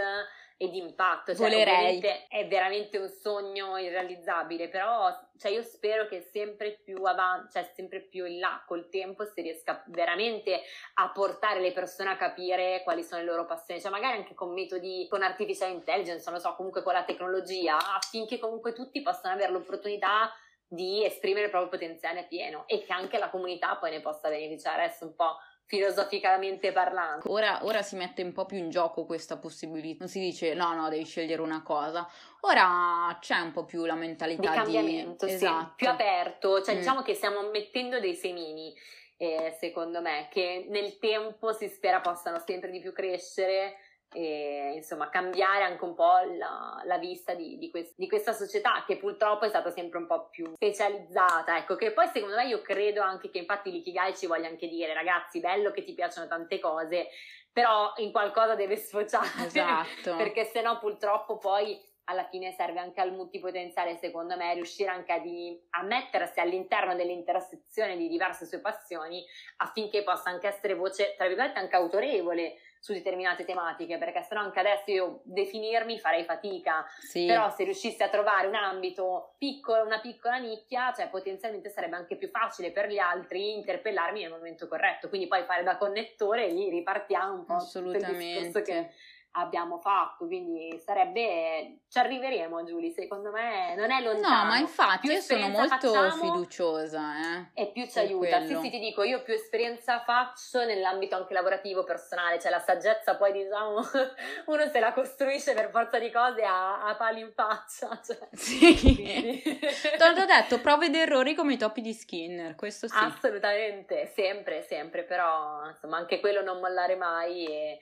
e 0.62 0.68
di 0.68 0.76
impatto. 0.76 1.34
Cioè, 1.34 1.48
Volerei. 1.48 2.00
È 2.28 2.46
veramente 2.46 2.98
un 2.98 3.08
sogno 3.08 3.78
irrealizzabile, 3.78 4.68
però 4.68 5.10
cioè, 5.38 5.52
io 5.52 5.62
spero 5.62 6.06
che 6.06 6.20
sempre 6.20 6.72
più 6.84 7.02
avanti, 7.02 7.52
cioè 7.52 7.70
sempre 7.74 8.00
più 8.00 8.26
in 8.26 8.38
là 8.40 8.62
col 8.66 8.90
tempo 8.90 9.24
si 9.24 9.40
riesca 9.40 9.82
veramente 9.86 10.60
a 10.94 11.10
portare 11.12 11.60
le 11.60 11.72
persone 11.72 12.10
a 12.10 12.16
capire 12.18 12.82
quali 12.84 13.02
sono 13.02 13.22
le 13.22 13.26
loro 13.26 13.46
passioni, 13.46 13.80
cioè 13.80 13.90
magari 13.90 14.18
anche 14.18 14.34
con 14.34 14.52
metodi, 14.52 15.06
con 15.08 15.22
artificial 15.22 15.70
intelligence, 15.70 16.24
non 16.26 16.34
lo 16.34 16.40
so, 16.40 16.54
comunque 16.54 16.82
con 16.82 16.92
la 16.92 17.04
tecnologia, 17.04 17.78
affinché 17.96 18.38
comunque 18.38 18.74
tutti 18.74 19.00
possano 19.00 19.32
avere 19.32 19.52
l'opportunità 19.52 20.30
di 20.68 21.02
esprimere 21.02 21.46
il 21.46 21.50
proprio 21.50 21.70
potenziale 21.70 22.26
pieno 22.28 22.64
e 22.66 22.84
che 22.84 22.92
anche 22.92 23.18
la 23.18 23.30
comunità 23.30 23.76
poi 23.76 23.92
ne 23.92 24.00
possa 24.00 24.28
beneficiare. 24.28 24.84
Adesso 24.84 25.06
un 25.06 25.14
po' 25.14 25.38
filosoficamente 25.70 26.72
parlando. 26.72 27.30
Ora, 27.30 27.64
ora, 27.64 27.80
si 27.82 27.94
mette 27.94 28.22
un 28.22 28.32
po' 28.32 28.44
più 28.44 28.56
in 28.56 28.70
gioco 28.70 29.04
questa 29.06 29.36
possibilità, 29.36 29.98
non 30.00 30.08
si 30.08 30.18
dice 30.18 30.52
no, 30.52 30.74
no, 30.74 30.88
devi 30.88 31.04
scegliere 31.04 31.40
una 31.40 31.62
cosa. 31.62 32.10
Ora 32.40 33.16
c'è 33.20 33.38
un 33.38 33.52
po' 33.52 33.64
più 33.64 33.84
la 33.84 33.94
mentalità 33.94 34.50
di 34.50 34.56
cambiamento, 34.56 35.26
di... 35.26 35.30
sì, 35.30 35.36
esatto. 35.36 35.74
più 35.76 35.88
aperto, 35.88 36.60
cioè 36.60 36.74
mm. 36.74 36.78
diciamo 36.78 37.02
che 37.02 37.14
stiamo 37.14 37.48
mettendo 37.50 38.00
dei 38.00 38.16
semini, 38.16 38.74
eh, 39.16 39.56
secondo 39.60 40.00
me, 40.00 40.26
che 40.28 40.66
nel 40.68 40.98
tempo 40.98 41.52
si 41.52 41.68
spera 41.68 42.00
possano 42.00 42.42
sempre 42.44 42.72
di 42.72 42.80
più 42.80 42.92
crescere 42.92 43.76
e 44.12 44.72
insomma 44.74 45.08
cambiare 45.08 45.62
anche 45.62 45.84
un 45.84 45.94
po' 45.94 46.18
la, 46.36 46.82
la 46.84 46.98
vista 46.98 47.34
di, 47.34 47.56
di, 47.58 47.70
quest, 47.70 47.94
di, 47.96 48.08
questa 48.08 48.32
società 48.32 48.82
che 48.84 48.96
purtroppo 48.96 49.44
è 49.44 49.48
stata 49.48 49.70
sempre 49.70 49.98
un 49.98 50.06
po' 50.06 50.28
più 50.30 50.52
specializzata 50.54 51.56
ecco 51.58 51.76
che 51.76 51.92
poi 51.92 52.08
secondo 52.08 52.34
me 52.34 52.46
io 52.46 52.60
credo 52.60 53.02
anche 53.02 53.30
che 53.30 53.38
infatti 53.38 53.70
l'ikigai 53.70 54.16
ci 54.16 54.26
voglia 54.26 54.48
anche 54.48 54.66
dire 54.66 54.94
ragazzi 54.94 55.38
bello 55.38 55.70
che 55.70 55.84
ti 55.84 55.94
piacciono 55.94 56.26
tante 56.26 56.58
cose 56.58 57.08
però 57.52 57.92
in 57.98 58.10
qualcosa 58.10 58.56
deve 58.56 58.76
sfociare 58.76 59.46
esatto. 59.46 60.16
perché 60.18 60.44
sennò 60.44 60.78
purtroppo 60.78 61.38
poi 61.38 61.80
alla 62.04 62.24
fine 62.24 62.50
serve 62.52 62.80
anche 62.80 63.00
al 63.00 63.12
multipotenziale, 63.12 63.96
secondo 63.96 64.36
me, 64.36 64.52
riuscire 64.54 64.90
anche 64.90 65.12
a, 65.12 65.18
di, 65.20 65.56
a 65.70 65.82
mettersi 65.82 66.40
all'interno 66.40 66.96
dell'intersezione 66.96 67.96
di 67.96 68.08
diverse 68.08 68.46
sue 68.46 68.58
passioni 68.58 69.24
affinché 69.58 70.02
possa 70.02 70.28
anche 70.28 70.48
essere 70.48 70.74
voce, 70.74 71.14
tra 71.16 71.28
virgolette, 71.28 71.60
anche 71.60 71.76
autorevole 71.76 72.56
su 72.80 72.94
determinate 72.94 73.44
tematiche, 73.44 73.98
perché 73.98 74.22
sennò 74.22 74.40
anche 74.40 74.58
adesso 74.58 74.90
io 74.90 75.20
definirmi 75.24 75.98
farei 75.98 76.24
fatica, 76.24 76.84
sì. 76.98 77.26
però 77.26 77.50
se 77.50 77.64
riuscissi 77.64 78.02
a 78.02 78.08
trovare 78.08 78.46
un 78.46 78.54
ambito 78.54 79.34
piccolo, 79.36 79.84
una 79.84 80.00
piccola 80.00 80.38
nicchia, 80.38 80.92
cioè 80.96 81.10
potenzialmente 81.10 81.68
sarebbe 81.68 81.96
anche 81.96 82.16
più 82.16 82.28
facile 82.28 82.72
per 82.72 82.88
gli 82.88 82.98
altri 82.98 83.54
interpellarmi 83.54 84.22
nel 84.22 84.30
momento 84.30 84.66
corretto, 84.66 85.10
quindi 85.10 85.28
poi 85.28 85.44
fare 85.44 85.62
da 85.62 85.76
connettore 85.76 86.46
e 86.46 86.52
lì 86.52 86.70
ripartiamo 86.70 87.34
un 87.34 87.44
po' 87.44 87.54
Assolutamente. 87.54 88.62
che 88.62 88.90
abbiamo 89.32 89.78
fatto, 89.78 90.26
quindi 90.26 90.78
sarebbe 90.84 91.82
ci 91.88 91.98
arriveremo 91.98 92.64
Giulia, 92.64 92.90
secondo 92.92 93.30
me 93.30 93.74
non 93.76 93.90
è 93.90 94.00
lontano. 94.00 94.42
No, 94.42 94.48
ma 94.48 94.58
infatti 94.58 95.06
più 95.06 95.16
io 95.16 95.20
sono 95.20 95.48
molto 95.48 95.92
fiduciosa, 96.12 97.46
eh, 97.54 97.62
E 97.62 97.70
più 97.72 97.86
ci 97.86 97.98
aiuta. 97.98 98.38
Quello. 98.38 98.60
Sì, 98.60 98.64
sì, 98.64 98.70
ti 98.70 98.78
dico, 98.78 99.02
io 99.02 99.22
più 99.22 99.34
esperienza 99.34 100.00
faccio 100.00 100.64
nell'ambito 100.64 101.16
anche 101.16 101.34
lavorativo 101.34 101.84
personale, 101.84 102.40
cioè 102.40 102.50
la 102.50 102.60
saggezza 102.60 103.16
poi 103.16 103.32
diciamo 103.32 103.80
uno 104.46 104.66
se 104.68 104.80
la 104.80 104.92
costruisce 104.92 105.54
per 105.54 105.70
forza 105.70 105.98
di 105.98 106.10
cose 106.10 106.42
a, 106.42 106.86
a 106.86 106.94
pali 106.96 107.20
in 107.20 107.32
faccia, 107.32 107.88
cioè. 108.02 108.28
Sì. 108.32 109.42
Te 109.42 110.12
l'ho 110.14 110.26
detto, 110.26 110.60
prove 110.60 110.86
ed 110.86 110.94
errori 110.94 111.34
come 111.34 111.54
i 111.54 111.58
topi 111.58 111.80
di 111.80 111.92
Skinner, 111.92 112.54
questo 112.56 112.88
sì. 112.88 112.96
Assolutamente, 112.96 114.06
sempre, 114.06 114.62
sempre, 114.62 115.04
però 115.04 115.66
insomma 115.68 115.96
anche 115.98 116.20
quello 116.20 116.42
non 116.42 116.58
mollare 116.60 116.96
mai 116.96 117.46
e 117.46 117.80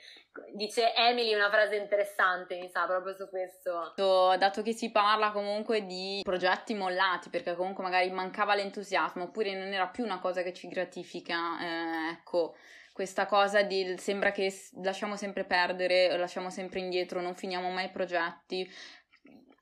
dice 0.55 0.95
Emily 0.95 1.35
una 1.35 1.51
frase 1.51 1.77
interessante, 1.77 2.59
mi 2.59 2.69
sa, 2.69 2.87
proprio 2.87 3.15
su 3.15 3.29
questo. 3.29 3.93
Dato 3.97 4.63
che 4.63 4.73
si 4.73 4.91
parla 4.91 5.31
comunque 5.31 5.85
di 5.87 6.21
progetti 6.23 6.75
mollati, 6.75 7.31
perché 7.31 7.55
comunque 7.55 7.83
magari 7.83 8.11
mancava 8.11 8.55
l'entusiasmo, 8.55 9.25
oppure 9.25 9.55
non 9.55 9.73
era 9.73 9.87
più 9.87 10.05
una 10.05 10.19
cosa 10.19 10.43
che 10.43 10.53
ci 10.53 10.69
gratifica, 10.69 11.37
eh, 11.61 12.11
ecco 12.13 12.55
questa 12.99 13.27
cosa 13.27 13.63
di 13.63 13.95
sembra 13.97 14.33
che 14.33 14.53
lasciamo 14.83 15.15
sempre 15.15 15.45
perdere, 15.45 16.17
lasciamo 16.17 16.51
sempre 16.51 16.81
indietro, 16.81 17.21
non 17.21 17.37
finiamo 17.37 17.71
mai 17.71 17.85
i 17.85 17.91
progetti. 17.91 18.69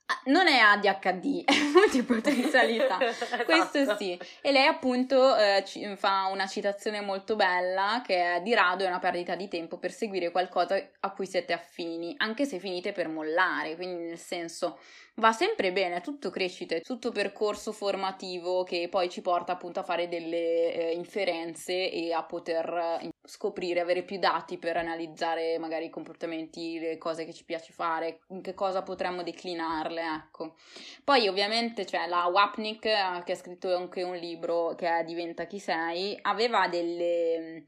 Ah, 0.09 0.21
non 0.27 0.47
è 0.47 0.59
ADHD, 0.59 1.43
è 1.47 1.53
multipotenzialità, 1.73 3.01
esatto. 3.05 3.45
questo 3.45 3.97
sì. 3.97 4.17
E 4.41 4.53
lei 4.53 4.67
appunto 4.67 5.37
eh, 5.37 5.65
fa 5.97 6.29
una 6.31 6.47
citazione 6.47 7.01
molto 7.01 7.35
bella 7.35 8.03
che 8.05 8.37
è 8.37 8.41
di 8.41 8.55
rado 8.55 8.85
è 8.85 8.87
una 8.87 9.01
perdita 9.01 9.35
di 9.35 9.49
tempo 9.49 9.79
per 9.79 9.91
seguire 9.91 10.31
qualcosa 10.31 10.81
a 11.01 11.11
cui 11.11 11.27
siete 11.27 11.53
affini, 11.53 12.15
anche 12.19 12.45
se 12.45 12.61
finite 12.61 12.93
per 12.93 13.09
mollare, 13.09 13.75
quindi 13.75 14.05
nel 14.05 14.19
senso 14.19 14.79
va 15.15 15.33
sempre 15.33 15.73
bene, 15.73 15.97
è 15.97 16.01
tutto 16.01 16.31
crescita, 16.31 16.77
è 16.77 16.83
tutto 16.83 17.11
percorso 17.11 17.73
formativo 17.73 18.63
che 18.63 18.87
poi 18.89 19.09
ci 19.09 19.23
porta 19.23 19.53
appunto 19.53 19.81
a 19.81 19.85
fare 19.85 20.07
delle 20.07 20.73
eh, 20.73 20.93
inferenze 20.95 21.91
e 21.91 22.13
a 22.13 22.23
poter 22.23 23.01
eh, 23.03 23.11
scoprire, 23.27 23.81
avere 23.81 24.03
più 24.03 24.19
dati 24.19 24.57
per 24.57 24.77
analizzare 24.77 25.59
magari 25.59 25.87
i 25.87 25.91
comportamenti, 25.91 26.79
le 26.79 26.99
cose 26.99 27.25
che 27.25 27.33
ci 27.33 27.45
piace 27.45 27.73
fare, 27.73 28.21
in 28.29 28.41
che 28.41 28.55
cosa 28.55 28.83
potremmo 28.83 29.23
declinarle, 29.23 30.03
ecco. 30.03 30.55
Poi 31.05 31.29
ovviamente 31.29 31.85
c'è 31.85 32.07
la 32.07 32.27
Wapnick 32.27 32.85
eh, 32.85 33.23
che 33.25 33.33
ha 33.33 33.37
scritto 33.37 33.75
anche 33.75 34.03
un 34.03 34.17
libro 34.17 34.75
che 34.75 34.89
è 34.89 35.05
Diventa 35.05 35.47
chi 35.47 35.59
sei, 35.59 36.17
aveva 36.23 36.69
delle 36.69 37.65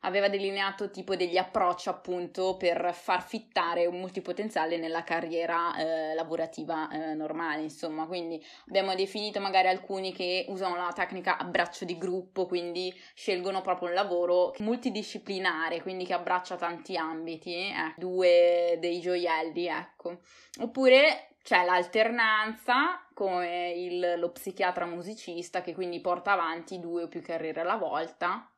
aveva 0.00 0.28
delineato 0.28 0.90
tipo 0.90 1.16
degli 1.16 1.36
approcci 1.36 1.88
appunto 1.88 2.56
per 2.56 2.92
far 2.94 3.22
fittare 3.22 3.86
un 3.86 3.98
multipotenziale 3.98 4.76
nella 4.76 5.02
carriera 5.02 5.76
eh, 5.76 6.14
lavorativa 6.14 6.88
eh, 6.88 7.14
normale, 7.14 7.62
insomma, 7.62 8.06
quindi 8.06 8.42
abbiamo 8.68 8.94
definito 8.94 9.40
magari 9.40 9.68
alcuni 9.68 10.12
che 10.12 10.44
usano 10.48 10.76
la 10.76 10.92
tecnica 10.94 11.38
abbraccio 11.38 11.84
di 11.84 11.98
gruppo, 11.98 12.46
quindi 12.46 12.94
scelgono 13.14 13.60
proprio 13.60 13.88
un 13.88 13.94
lavoro 13.94 14.54
multidisciplinare, 14.58 15.82
quindi 15.82 16.04
che 16.04 16.14
abbraccia 16.14 16.56
tanti 16.56 16.96
ambiti, 16.96 17.54
eh, 17.54 17.94
due 17.96 18.76
dei 18.78 19.00
gioielli, 19.00 19.66
ecco. 19.66 20.20
Oppure 20.60 21.36
c'è 21.42 21.64
l'alternanza 21.64 23.06
come 23.14 23.72
il, 23.72 24.14
lo 24.18 24.30
psichiatra 24.30 24.84
musicista 24.84 25.62
che 25.62 25.74
quindi 25.74 26.00
porta 26.00 26.32
avanti 26.32 26.78
due 26.78 27.04
o 27.04 27.08
più 27.08 27.22
carriere 27.22 27.62
alla 27.62 27.76
volta 27.76 28.48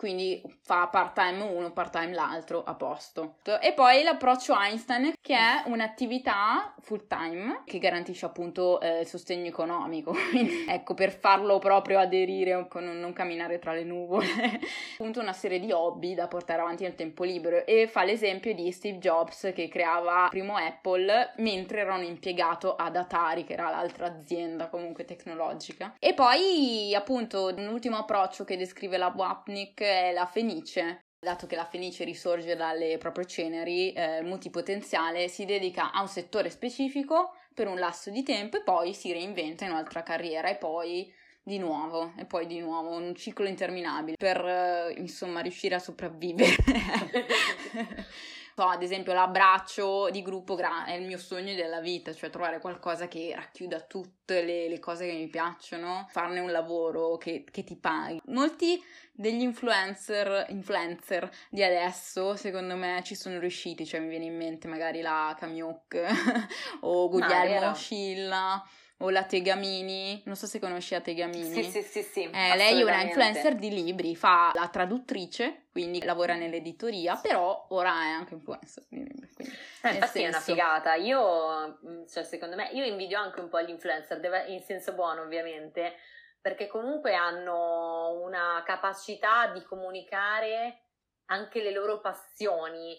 quindi 0.00 0.40
fa 0.62 0.86
part 0.86 1.12
time 1.12 1.42
uno, 1.42 1.72
part 1.72 1.92
time 1.92 2.14
l'altro, 2.14 2.64
a 2.64 2.72
posto. 2.72 3.34
E 3.60 3.74
poi 3.74 4.02
l'approccio 4.02 4.58
Einstein, 4.58 5.12
che 5.20 5.36
è 5.36 5.64
un'attività 5.66 6.74
full 6.80 7.06
time 7.06 7.64
che 7.66 7.78
garantisce 7.78 8.24
appunto 8.24 8.80
eh, 8.80 9.00
il 9.00 9.06
sostegno 9.06 9.46
economico. 9.46 10.14
Ecco, 10.70 10.94
per 10.94 11.12
farlo 11.12 11.58
proprio 11.58 11.98
aderire 11.98 12.66
non 12.72 13.12
camminare 13.12 13.58
tra 13.58 13.72
le 13.72 13.82
nuvole, 13.82 14.26
appunto 14.94 15.20
una 15.20 15.32
serie 15.32 15.58
di 15.58 15.72
hobby 15.72 16.14
da 16.14 16.28
portare 16.28 16.62
avanti 16.62 16.84
nel 16.84 16.94
tempo 16.94 17.24
libero. 17.24 17.66
E 17.66 17.86
fa 17.86 18.04
l'esempio 18.04 18.54
di 18.54 18.70
Steve 18.72 18.98
Jobs 18.98 19.50
che 19.52 19.68
creava 19.68 20.28
primo 20.30 20.56
Apple 20.56 21.32
mentre 21.38 21.80
era 21.80 21.94
un 21.94 22.04
impiegato 22.04 22.76
ad 22.76 22.96
Atari, 22.96 23.44
che 23.44 23.52
era 23.52 23.68
l'altra 23.68 24.06
azienda 24.06 24.68
comunque 24.68 25.04
tecnologica. 25.04 25.94
E 25.98 26.14
poi 26.14 26.94
appunto 26.94 27.52
un 27.54 27.66
ultimo 27.66 27.96
approccio 27.98 28.44
che 28.44 28.56
descrive 28.56 28.96
la 28.96 29.12
Wapnick 29.14 29.88
è 29.90 30.12
la 30.12 30.26
Fenice. 30.26 31.00
Dato 31.18 31.46
che 31.46 31.56
la 31.56 31.66
Fenice 31.66 32.04
risorge 32.04 32.56
dalle 32.56 32.96
proprie 32.96 33.26
ceneri, 33.26 33.92
eh, 33.92 34.22
multipotenziale, 34.22 35.28
si 35.28 35.44
dedica 35.44 35.92
a 35.92 36.00
un 36.00 36.08
settore 36.08 36.48
specifico 36.48 37.34
per 37.52 37.68
un 37.68 37.78
lasso 37.78 38.10
di 38.10 38.22
tempo 38.22 38.56
e 38.56 38.62
poi 38.62 38.94
si 38.94 39.12
reinventa 39.12 39.64
in 39.64 39.72
un'altra 39.72 40.02
carriera 40.02 40.48
e 40.48 40.56
poi 40.56 41.12
di 41.42 41.58
nuovo 41.58 42.12
e 42.16 42.24
poi 42.24 42.46
di 42.46 42.60
nuovo 42.60 42.90
un 42.90 43.14
ciclo 43.14 43.46
interminabile 43.46 44.16
per 44.16 44.36
eh, 44.44 44.94
insomma 44.98 45.40
riuscire 45.40 45.74
a 45.74 45.78
sopravvivere 45.78 46.54
so, 48.60 48.66
ad 48.68 48.82
esempio 48.82 49.14
l'abbraccio 49.14 50.10
di 50.10 50.20
gruppo 50.20 50.54
gra- 50.54 50.84
è 50.84 50.92
il 50.92 51.06
mio 51.06 51.16
sogno 51.16 51.54
della 51.54 51.80
vita, 51.80 52.12
cioè 52.12 52.28
trovare 52.28 52.60
qualcosa 52.60 53.08
che 53.08 53.32
racchiuda 53.34 53.80
tutte 53.80 54.42
le, 54.42 54.68
le 54.68 54.78
cose 54.78 55.06
che 55.06 55.14
mi 55.14 55.28
piacciono, 55.28 56.06
farne 56.10 56.40
un 56.40 56.50
lavoro 56.50 57.16
che, 57.16 57.44
che 57.50 57.64
ti 57.64 57.76
paghi. 57.76 58.20
Molti 58.26 58.78
degli 59.12 59.40
influencer, 59.40 60.46
influencer 60.50 61.30
di 61.48 61.62
adesso, 61.62 62.36
secondo 62.36 62.76
me, 62.76 63.00
ci 63.02 63.14
sono 63.14 63.38
riusciti, 63.38 63.86
cioè 63.86 64.00
mi 64.00 64.08
viene 64.08 64.26
in 64.26 64.36
mente 64.36 64.68
magari 64.68 65.00
la 65.00 65.34
Kamiok 65.38 66.04
o 66.80 67.08
Guglielmo 67.08 67.74
Scilla 67.74 68.62
o 69.02 69.10
la 69.10 69.24
Tegamini, 69.24 70.22
non 70.26 70.36
so 70.36 70.46
se 70.46 70.58
conosci 70.58 70.94
la 70.94 71.00
Tegamini. 71.00 71.62
Sì, 71.62 71.70
sì, 71.70 71.82
sì, 71.82 72.02
sì. 72.02 72.22
Eh, 72.24 72.56
lei 72.56 72.80
è 72.80 72.82
una 72.82 73.02
influencer 73.02 73.54
di 73.54 73.70
libri, 73.70 74.14
fa 74.14 74.50
la 74.54 74.68
traduttrice, 74.68 75.68
quindi 75.72 76.02
lavora 76.04 76.34
nell'editoria, 76.34 77.16
però 77.16 77.66
ora 77.70 77.90
è 77.90 78.08
anche 78.08 78.34
influencer 78.34 78.84
di 78.88 78.98
libri. 78.98 79.28
Quindi, 79.34 79.54
eh, 79.82 79.92
infatti 79.94 80.18
senso... 80.18 80.18
è 80.18 80.28
una 80.28 80.40
figata. 80.40 80.94
Io, 80.94 81.78
mm, 81.86 82.06
cioè, 82.06 82.24
secondo 82.24 82.56
me, 82.56 82.68
io 82.72 82.84
invidio 82.84 83.18
anche 83.18 83.40
un 83.40 83.48
po' 83.48 83.60
gli 83.62 83.70
influencer, 83.70 84.20
in 84.48 84.60
senso 84.62 84.92
buono 84.92 85.22
ovviamente, 85.22 85.94
perché 86.40 86.66
comunque 86.66 87.14
hanno 87.14 88.20
una 88.22 88.62
capacità 88.66 89.46
di 89.48 89.62
comunicare 89.62 90.82
anche 91.26 91.62
le 91.62 91.70
loro 91.70 92.00
passioni, 92.00 92.98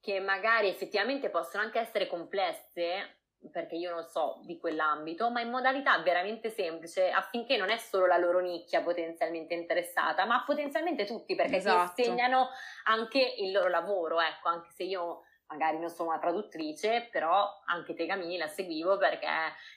che 0.00 0.20
magari 0.20 0.68
effettivamente 0.68 1.30
possono 1.30 1.62
anche 1.62 1.78
essere 1.78 2.06
complesse, 2.06 3.17
perché 3.52 3.76
io 3.76 3.90
non 3.90 4.04
so 4.04 4.40
di 4.42 4.58
quell'ambito, 4.58 5.30
ma 5.30 5.40
in 5.40 5.50
modalità 5.50 5.96
veramente 5.98 6.50
semplice 6.50 7.10
affinché 7.10 7.56
non 7.56 7.70
è 7.70 7.76
solo 7.76 8.06
la 8.06 8.18
loro 8.18 8.40
nicchia 8.40 8.82
potenzialmente 8.82 9.54
interessata, 9.54 10.24
ma 10.26 10.42
potenzialmente 10.44 11.04
tutti 11.04 11.34
perché 11.34 11.56
esatto. 11.56 11.92
ti 11.94 12.02
insegnano 12.02 12.48
anche 12.84 13.34
il 13.38 13.52
loro 13.52 13.68
lavoro, 13.68 14.20
ecco, 14.20 14.48
anche 14.48 14.70
se 14.70 14.82
io 14.84 15.22
magari 15.48 15.78
non 15.78 15.88
sono 15.88 16.10
una 16.10 16.18
traduttrice, 16.18 17.08
però 17.10 17.60
anche 17.64 17.94
Tegamini 17.94 18.36
la 18.36 18.48
seguivo 18.48 18.98
perché 18.98 19.26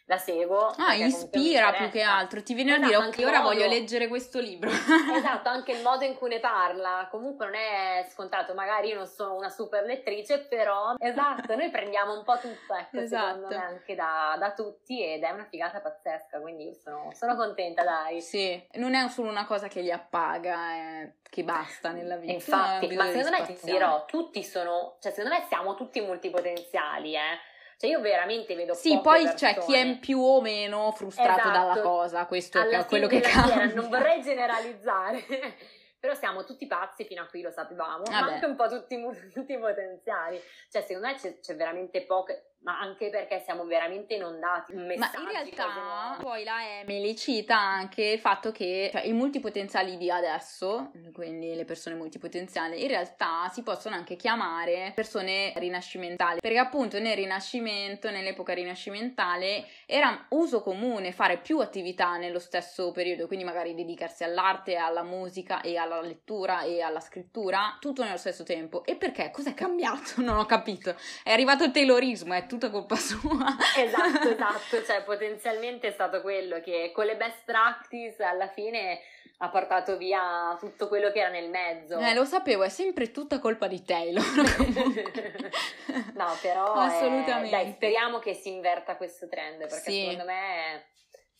la 0.05 0.17
seguo. 0.17 0.74
Ah, 0.78 0.95
ispira 0.95 1.72
più 1.74 1.89
che 1.89 2.01
altro, 2.01 2.43
ti 2.43 2.53
viene 2.53 2.76
esatto, 2.76 2.86
a 2.86 2.88
dire 2.88 3.07
ok, 3.07 3.30
ora 3.30 3.41
modo... 3.41 3.53
voglio 3.53 3.67
leggere 3.67 4.07
questo 4.07 4.39
libro. 4.39 4.69
esatto, 5.15 5.47
anche 5.49 5.72
il 5.72 5.82
modo 5.82 6.03
in 6.03 6.15
cui 6.15 6.30
ne 6.30 6.39
parla, 6.39 7.07
comunque 7.09 7.45
non 7.45 7.55
è 7.55 8.05
scontato, 8.09 8.53
magari 8.53 8.89
io 8.89 8.95
non 8.95 9.07
sono 9.07 9.36
una 9.36 9.49
super 9.49 9.84
lettrice, 9.84 10.39
però 10.39 10.95
esatto, 10.97 11.55
noi 11.55 11.69
prendiamo 11.69 12.17
un 12.17 12.24
po' 12.24 12.38
tutto, 12.38 12.74
ecco, 12.74 12.99
esatto. 12.99 13.26
secondo 13.28 13.47
me 13.47 13.63
anche 13.63 13.95
da, 13.95 14.36
da, 14.38 14.51
tutti 14.53 15.03
ed 15.03 15.24
è 15.24 15.32
una 15.32 15.45
figata 15.45 15.80
pazzesca, 15.80 16.39
quindi 16.41 16.74
sono, 16.74 17.11
sono 17.13 17.36
contenta, 17.36 17.84
dai. 17.84 18.19
Sì, 18.22 18.61
non 18.74 18.93
è 18.93 19.07
solo 19.07 19.30
una 19.30 19.45
cosa 19.45 19.67
che 19.69 19.80
li 19.80 19.91
appaga, 19.91 20.74
è 20.74 21.11
che 21.32 21.45
basta 21.45 21.91
nella 21.91 22.17
vita. 22.17 22.34
Infatti, 22.34 22.93
ma 22.93 23.05
secondo 23.05 23.30
me 23.30 23.45
ti 23.45 23.57
dirò, 23.63 24.03
tutti 24.03 24.43
sono, 24.43 24.97
cioè 24.99 25.13
secondo 25.13 25.38
me 25.38 25.45
siamo 25.47 25.61
tutti 25.76 26.01
multipotenziali, 26.01 27.16
eh. 27.16 27.39
Cioè 27.78 27.89
io 27.89 27.99
veramente 27.99 28.53
vedo 28.53 28.76
Sì, 28.76 28.99
poi 29.01 29.26
c'è 29.34 29.57
chi 29.57 29.74
è 29.74 29.97
più 29.97 30.20
o 30.20 30.39
meno 30.39 30.91
frustrato 30.91 31.49
esatto. 31.49 31.49
dalla 31.51 31.82
cosa, 31.82 32.26
questo 32.28 32.59
Alla 32.59 32.80
è 32.80 32.86
quello 32.86 33.07
che 33.07 33.22
cambia. 33.22 33.74
non 33.74 33.89
vorrei 33.89 34.22
generalizzare. 34.22 35.24
Però 35.99 36.14
siamo 36.16 36.43
tutti 36.43 36.66
pazzi 36.66 37.05
fino 37.05 37.22
a 37.22 37.28
qui, 37.28 37.41
lo 37.41 37.51
sapevamo, 37.51 38.03
Vabbè. 38.03 38.20
ma 38.20 38.34
anche 38.34 38.45
un 38.45 38.55
po' 38.55 38.68
tutti, 38.68 38.99
tutti 39.32 39.57
potenziali. 39.57 40.41
Cioè, 40.70 40.82
secondo 40.82 41.07
me 41.07 41.16
c'è, 41.16 41.39
c'è 41.39 41.55
veramente 41.55 42.03
poco, 42.05 42.34
ma 42.64 42.80
anche 42.80 43.09
perché 43.09 43.39
siamo 43.39 43.66
veramente 43.66 44.16
inondati. 44.16 44.74
Ma 44.74 44.93
in 44.93 45.28
realtà 45.30 46.18
poi 46.20 46.43
la 46.43 46.80
Emily 46.82 47.16
cita 47.16 47.57
anche 47.57 48.03
il 48.03 48.20
fatto 48.20 48.51
che 48.51 48.89
cioè, 48.91 49.05
i 49.05 49.14
multipotenziali 49.14 49.97
di 49.97 50.12
adesso, 50.12 50.91
quindi 51.14 51.55
le 51.55 51.66
persone 51.66 51.95
multipotenziali, 51.95 52.82
in 52.82 52.88
realtà 52.88 53.47
si 53.51 53.64
possono 53.64 53.95
anche 53.95 54.16
chiamare 54.16 54.91
persone 54.93 55.53
rinascimentali, 55.55 56.39
perché 56.39 56.57
appunto 56.57 56.99
nel 56.99 57.16
Rinascimento, 57.16 58.09
nell'epoca 58.09 58.53
rinascimentale, 58.53 59.66
era 59.86 60.26
uso 60.30 60.62
comune 60.62 61.12
fare 61.12 61.38
più 61.38 61.59
attività 61.59 62.18
nello 62.18 62.39
stesso 62.39 62.91
periodo, 62.91 63.28
quindi 63.28 63.45
magari 63.45 63.74
dedicarsi 63.74 64.24
all'arte, 64.24 64.76
alla 64.76 65.03
musica 65.03 65.62
e 65.62 65.78
alla 65.78 66.01
lettura 66.01 66.62
e 66.62 66.82
alla 66.82 66.99
scrittura, 66.99 67.78
tutto 67.80 68.03
nello 68.03 68.18
stesso 68.18 68.43
tempo. 68.43 68.84
E 68.86 68.95
perché? 68.95 69.32
Cos'è 69.32 69.53
cambiato? 69.53 70.20
Non 70.32 70.38
ho 70.38 70.45
capito. 70.45 70.95
È 71.24 71.32
arrivato 71.32 71.64
il 71.64 71.72
Taylorismo, 71.72 72.34
è 72.34 72.45
tutta 72.51 72.69
colpa 72.69 72.95
sua. 72.95 73.55
Esatto, 73.77 74.27
esatto, 74.27 74.83
cioè 74.83 75.03
potenzialmente 75.03 75.87
è 75.87 75.91
stato 75.91 76.19
quello 76.19 76.59
che 76.59 76.91
con 76.93 77.05
le 77.05 77.15
best 77.15 77.43
practice 77.45 78.21
alla 78.23 78.49
fine 78.49 78.99
ha 79.37 79.49
portato 79.49 79.95
via 79.97 80.55
tutto 80.59 80.87
quello 80.89 81.11
che 81.11 81.19
era 81.19 81.29
nel 81.29 81.49
mezzo. 81.49 81.97
Eh, 81.97 82.13
lo 82.13 82.25
sapevo, 82.25 82.63
è 82.63 82.69
sempre 82.69 83.11
tutta 83.11 83.39
colpa 83.39 83.67
di 83.67 83.83
Taylor. 83.83 84.23
no, 86.13 86.37
però 86.41 86.73
Assolutamente. 86.73 87.47
È... 87.47 87.63
dai, 87.63 87.71
speriamo 87.71 88.19
che 88.19 88.33
si 88.33 88.49
inverta 88.49 88.97
questo 88.97 89.29
trend 89.29 89.59
perché 89.59 89.91
sì. 89.91 90.01
secondo 90.01 90.25
me 90.25 90.90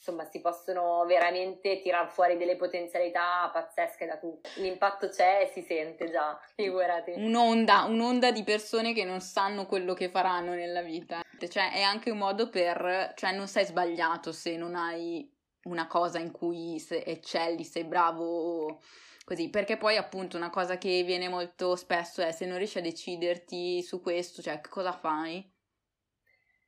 insomma 0.02 0.26
si 0.26 0.42
possono 0.42 1.06
veramente 1.06 1.80
tirar 1.80 2.10
fuori 2.10 2.36
delle 2.36 2.56
potenzialità 2.56 3.48
pazzesche 3.54 4.08
da 4.08 4.18
tutto. 4.18 4.50
L'impatto 4.56 5.10
c'è 5.10 5.44
e 5.44 5.52
si 5.54 5.62
sente 5.62 6.10
già, 6.10 6.40
figurati. 6.56 7.12
Un'onda, 7.16 7.84
un'onda 7.84 8.32
di 8.32 8.44
persone 8.44 8.94
che 8.94 9.04
non 9.04 9.22
sanno 9.22 9.68
quello 9.68 9.94
che 9.94 10.10
faranno 10.10 10.54
nella 10.54 10.82
vita. 10.82 11.22
Cioè 11.38 11.72
è 11.72 11.82
anche 11.82 12.10
un 12.10 12.18
modo 12.18 12.50
per, 12.50 13.14
cioè 13.16 13.32
non 13.32 13.48
sei 13.48 13.66
sbagliato 13.66 14.32
se 14.32 14.58
non 14.58 14.76
hai 14.76 15.32
una 15.66 15.86
cosa 15.86 16.18
in 16.18 16.32
cui 16.32 16.84
eccelli, 16.90 17.64
sei 17.64 17.84
bravo 17.84 18.82
così, 19.24 19.50
perché 19.50 19.78
poi 19.78 19.98
appunto 19.98 20.36
una 20.36 20.50
cosa 20.50 20.80
che 20.80 21.04
viene 21.04 21.30
molto 21.30 21.76
spesso 21.76 22.24
è 22.24 22.32
se 22.32 22.48
non 22.48 22.58
riesci 22.58 22.80
a 22.80 22.82
deciderti 22.82 23.84
su 23.84 24.02
questo, 24.02 24.42
cioè 24.42 24.60
cosa 24.68 24.92
fai? 24.92 25.48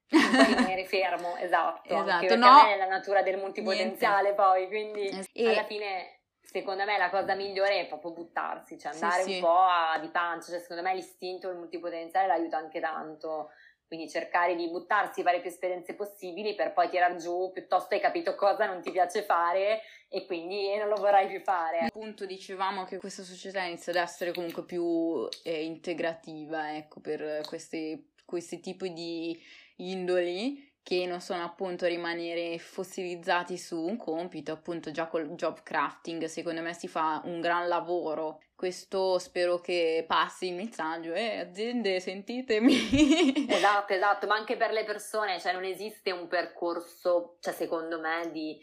Rimanere 0.10 0.86
fermo, 0.86 1.36
esatto. 1.38 1.94
esatto. 1.94 2.36
no, 2.36 2.68
è 2.68 2.78
la 2.78 2.88
natura 2.88 3.22
del 3.22 3.38
multipotenziale 3.38 4.34
niente. 4.34 4.42
poi, 4.42 4.68
quindi 4.68 5.28
e... 5.34 5.50
alla 5.50 5.64
fine 5.64 6.20
secondo 6.54 6.84
me 6.86 6.98
la 6.98 7.10
cosa 7.10 7.34
migliore 7.34 7.80
è 7.80 7.88
proprio 7.88 8.12
buttarsi, 8.12 8.78
cioè 8.78 8.94
andare 8.94 9.24
sì, 9.24 9.30
un 9.30 9.36
sì. 9.36 9.42
po' 9.42 9.60
a, 9.60 9.98
di 10.00 10.10
pancia, 10.10 10.52
cioè 10.52 10.60
secondo 10.60 10.84
me 10.84 10.94
l'istinto 10.94 11.48
del 11.48 11.58
multipotenziale 11.58 12.28
l'aiuta 12.28 12.58
anche 12.58 12.80
tanto. 12.80 13.50
Quindi 13.86 14.10
cercare 14.10 14.56
di 14.56 14.70
buttarsi, 14.70 15.22
fare 15.22 15.40
più 15.40 15.50
esperienze 15.50 15.94
possibili 15.94 16.56
per 16.56 16.74
poi 16.74 16.90
tirar 16.90 17.16
giù 17.16 17.52
piuttosto 17.52 17.94
hai 17.94 18.00
capito 18.00 18.34
cosa 18.34 18.66
non 18.66 18.82
ti 18.82 18.90
piace 18.90 19.22
fare 19.22 19.82
e 20.10 20.26
quindi 20.26 20.76
non 20.78 20.88
lo 20.88 20.96
vorrai 20.96 21.28
più 21.28 21.40
fare. 21.42 21.80
Appunto 21.80 22.26
dicevamo 22.26 22.86
che 22.86 22.98
questa 22.98 23.22
società 23.22 23.62
inizia 23.62 23.92
ad 23.92 24.00
essere 24.00 24.32
comunque 24.32 24.66
più 24.66 25.28
eh, 25.44 25.64
integrativa, 25.64 26.76
ecco, 26.76 27.02
per 27.02 27.42
questi, 27.46 28.14
questi 28.26 28.60
tipi 28.62 28.94
di 28.94 29.40
indoli 29.78 30.72
che 30.84 31.06
non 31.06 31.22
sono 31.22 31.44
appunto 31.44 31.86
rimanere 31.86 32.60
fossilizzati 32.60 33.58
su 33.58 33.80
un 33.80 33.96
compito, 33.96 34.52
appunto 34.52 34.92
già 34.92 35.08
col 35.08 35.30
job 35.30 35.64
crafting 35.64 36.26
secondo 36.26 36.62
me 36.62 36.74
si 36.74 36.90
fa 36.90 37.22
un 37.24 37.40
gran 37.40 37.68
lavoro. 37.70 38.42
Questo 38.54 39.18
spero 39.18 39.60
che 39.60 40.04
passi 40.06 40.48
il 40.48 40.56
messaggio, 40.56 41.14
eh 41.14 41.40
aziende 41.40 42.00
sentitemi. 42.00 43.46
Esatto, 43.54 43.94
esatto, 43.94 44.28
ma 44.28 44.36
anche 44.36 44.58
per 44.58 44.72
le 44.72 44.84
persone, 44.84 45.40
cioè 45.40 45.54
non 45.54 45.64
esiste 45.64 46.12
un 46.12 46.28
percorso, 46.28 47.38
cioè 47.40 47.54
secondo 47.54 48.00
me 48.00 48.30
di 48.32 48.60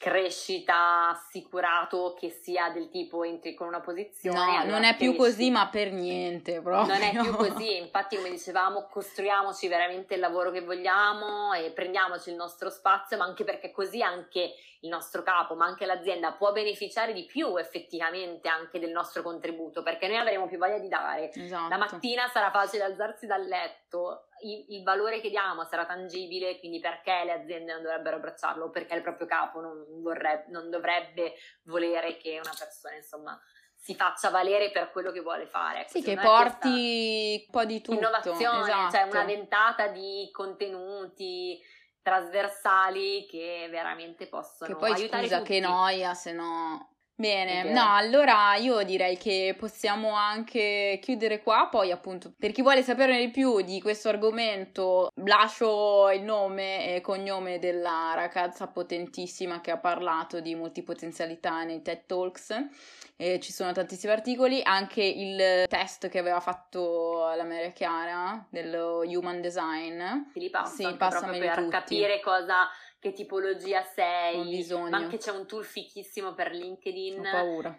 crescita 0.00 1.10
assicurato 1.10 2.16
che 2.18 2.30
sia 2.30 2.70
del 2.70 2.88
tipo 2.88 3.22
entri 3.22 3.52
con 3.52 3.66
una 3.66 3.80
posizione. 3.80 4.38
No, 4.38 4.42
allora 4.44 4.64
non 4.64 4.84
è 4.84 4.96
più 4.96 5.14
così, 5.14 5.50
ma 5.50 5.68
per 5.68 5.92
niente 5.92 6.62
proprio. 6.62 6.94
Non 6.94 7.02
è 7.02 7.10
più 7.10 7.36
così, 7.36 7.76
infatti 7.76 8.16
come 8.16 8.30
dicevamo 8.30 8.86
costruiamoci 8.90 9.68
veramente 9.68 10.14
il 10.14 10.20
lavoro 10.20 10.50
che 10.52 10.62
vogliamo 10.62 11.52
e 11.52 11.70
prendiamoci 11.72 12.30
il 12.30 12.36
nostro 12.36 12.70
spazio, 12.70 13.18
ma 13.18 13.24
anche 13.24 13.44
perché 13.44 13.70
così 13.72 14.00
anche 14.00 14.54
il 14.80 14.88
nostro 14.88 15.22
capo, 15.22 15.54
ma 15.54 15.66
anche 15.66 15.84
l'azienda 15.84 16.32
può 16.32 16.52
beneficiare 16.52 17.12
di 17.12 17.24
più 17.24 17.56
effettivamente 17.56 18.48
anche 18.48 18.78
del 18.78 18.90
nostro 18.90 19.22
contributo, 19.22 19.82
perché 19.82 20.08
noi 20.08 20.16
avremo 20.16 20.46
più 20.46 20.58
voglia 20.58 20.78
di 20.78 20.88
dare. 20.88 21.30
Esatto. 21.32 21.68
La 21.68 21.76
mattina 21.76 22.28
sarà 22.28 22.50
facile 22.50 22.84
alzarsi 22.84 23.26
dal 23.26 23.44
letto, 23.44 24.28
il, 24.42 24.64
il, 24.68 24.82
valore 24.82 25.20
che 25.20 25.28
diamo 25.28 25.64
sarà 25.64 25.84
tangibile, 25.84 26.58
quindi 26.58 26.80
perché 26.80 27.24
le 27.24 27.32
aziende 27.32 27.72
non 27.74 27.82
dovrebbero 27.82 28.16
abbracciarlo 28.16 28.70
perché 28.70 28.94
il 28.94 29.02
proprio 29.02 29.26
capo 29.26 29.60
non, 29.60 29.84
vorrebbe, 30.00 30.46
non 30.48 30.70
dovrebbe 30.70 31.34
volere 31.64 32.16
che 32.16 32.40
una 32.42 32.54
persona, 32.56 32.94
insomma, 32.94 33.38
si 33.76 33.94
faccia 33.94 34.30
valere 34.30 34.70
per 34.70 34.90
quello 34.92 35.10
che 35.10 35.20
vuole 35.20 35.46
fare. 35.46 35.80
Ecco, 35.80 35.90
sì, 35.90 36.02
che 36.02 36.16
porti 36.16 37.44
un 37.46 37.50
po' 37.50 37.64
di 37.64 37.80
tutto. 37.82 37.98
Innovazione, 37.98 38.62
esatto. 38.62 38.90
cioè 38.92 39.02
una 39.02 39.24
ventata 39.24 39.88
di 39.88 40.28
contenuti 40.32 41.60
trasversali 42.02 43.26
che 43.28 43.68
veramente 43.70 44.26
possono 44.26 44.72
che 44.72 44.78
poi 44.78 44.92
aiutare 44.92 45.24
scusa 45.24 45.38
tutti. 45.38 45.52
che 45.52 45.60
noia 45.60 46.14
se 46.14 46.32
no 46.32 46.89
Bene, 47.20 47.60
okay. 47.60 47.72
no, 47.74 47.94
allora 47.94 48.54
io 48.56 48.82
direi 48.82 49.18
che 49.18 49.54
possiamo 49.58 50.14
anche 50.14 50.98
chiudere 51.02 51.42
qua, 51.42 51.68
poi 51.70 51.90
appunto 51.90 52.32
per 52.34 52.50
chi 52.50 52.62
vuole 52.62 52.82
saperne 52.82 53.18
di 53.18 53.28
più 53.28 53.60
di 53.60 53.78
questo 53.82 54.08
argomento 54.08 55.10
lascio 55.26 56.08
il 56.12 56.22
nome 56.22 56.94
e 56.94 57.02
cognome 57.02 57.58
della 57.58 58.12
ragazza 58.14 58.68
potentissima 58.68 59.60
che 59.60 59.70
ha 59.70 59.76
parlato 59.76 60.40
di 60.40 60.54
multipotenzialità 60.54 61.62
nei 61.62 61.82
TED 61.82 62.06
Talks, 62.06 62.68
e 63.16 63.38
ci 63.38 63.52
sono 63.52 63.70
tantissimi 63.72 64.14
articoli, 64.14 64.62
anche 64.64 65.02
il 65.02 65.66
test 65.68 66.08
che 66.08 66.18
aveva 66.18 66.40
fatto 66.40 67.30
la 67.36 67.44
Maria 67.44 67.70
Chiara 67.72 68.46
dello 68.48 69.02
Human 69.04 69.42
Design. 69.42 70.02
Passo 70.50 70.74
sì, 70.74 70.96
passameli 70.96 71.38
per 71.40 71.56
tutti. 71.56 71.68
capire 71.68 72.20
cosa 72.20 72.66
che 73.00 73.14
tipologia 73.14 73.82
sei, 73.82 74.66
ma 74.90 74.98
anche 74.98 75.16
c'è 75.16 75.30
un 75.30 75.46
tool 75.46 75.64
fichissimo 75.64 76.34
per 76.34 76.52
LinkedIn 76.52 77.22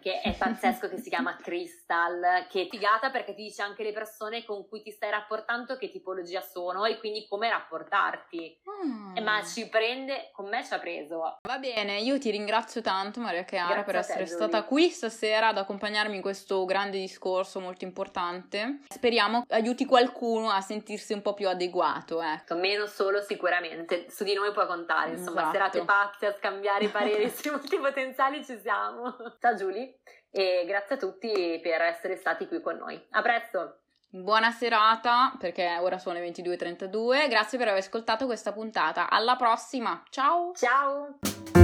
che 0.00 0.20
è 0.20 0.34
pazzesco 0.36 0.88
che 0.88 0.98
si 0.98 1.08
chiama 1.08 1.36
Crystal, 1.40 2.46
che 2.48 2.62
è 2.62 2.68
figata 2.68 3.10
perché 3.10 3.32
ti 3.32 3.44
dice 3.44 3.62
anche 3.62 3.84
le 3.84 3.92
persone 3.92 4.44
con 4.44 4.66
cui 4.68 4.82
ti 4.82 4.90
stai 4.90 5.10
rapportando 5.10 5.76
che 5.76 5.90
tipologia 5.90 6.40
sono 6.40 6.86
e 6.86 6.98
quindi 6.98 7.26
come 7.28 7.48
rapportarti. 7.48 8.58
Mm. 8.84 9.18
Ma 9.22 9.44
ci 9.44 9.68
prende, 9.68 10.30
con 10.32 10.48
me 10.48 10.64
ci 10.64 10.74
ha 10.74 10.80
preso. 10.80 11.38
Va 11.40 11.58
bene, 11.58 12.00
io 12.00 12.18
ti 12.18 12.30
ringrazio 12.30 12.80
tanto 12.80 13.20
Maria 13.20 13.44
Chiara 13.44 13.74
Grazie 13.74 13.84
per 13.84 13.96
essere 13.96 14.24
te, 14.24 14.30
stata 14.30 14.64
qui 14.64 14.90
stasera 14.90 15.48
ad 15.48 15.58
accompagnarmi 15.58 16.16
in 16.16 16.22
questo 16.22 16.64
grande 16.64 16.98
discorso 16.98 17.60
molto 17.60 17.84
importante. 17.84 18.80
Speriamo 18.88 19.44
aiuti 19.50 19.84
qualcuno 19.84 20.50
a 20.50 20.60
sentirsi 20.60 21.12
un 21.12 21.22
po' 21.22 21.34
più 21.34 21.48
adeguato. 21.48 22.20
Ecco. 22.20 22.56
Meno 22.56 22.86
solo 22.86 23.20
sicuramente, 23.20 24.06
su 24.10 24.24
di 24.24 24.34
noi 24.34 24.50
puoi 24.50 24.66
contare 24.66 25.10
insomma, 25.12 25.40
esatto. 25.40 25.52
serate 25.52 25.84
pazze 25.84 26.26
a 26.26 26.34
scambiare 26.34 26.84
i 26.84 26.88
pareri 26.88 27.28
sui 27.30 27.50
multipotenziali 27.50 28.44
ci 28.44 28.58
siamo. 28.58 29.14
Ciao 29.40 29.54
Giulia 29.54 29.88
e 30.30 30.64
grazie 30.66 30.96
a 30.96 30.98
tutti 30.98 31.60
per 31.62 31.82
essere 31.82 32.16
stati 32.16 32.46
qui 32.46 32.60
con 32.60 32.76
noi. 32.76 33.00
A 33.10 33.22
presto! 33.22 33.78
Buona 34.14 34.50
serata, 34.50 35.34
perché 35.38 35.78
ora 35.80 35.98
sono 35.98 36.18
le 36.18 36.28
22.32. 36.28 37.30
Grazie 37.30 37.56
per 37.56 37.68
aver 37.68 37.80
ascoltato 37.80 38.26
questa 38.26 38.52
puntata. 38.52 39.08
Alla 39.08 39.36
prossima. 39.36 40.02
Ciao! 40.10 40.52
Ciao! 40.54 41.61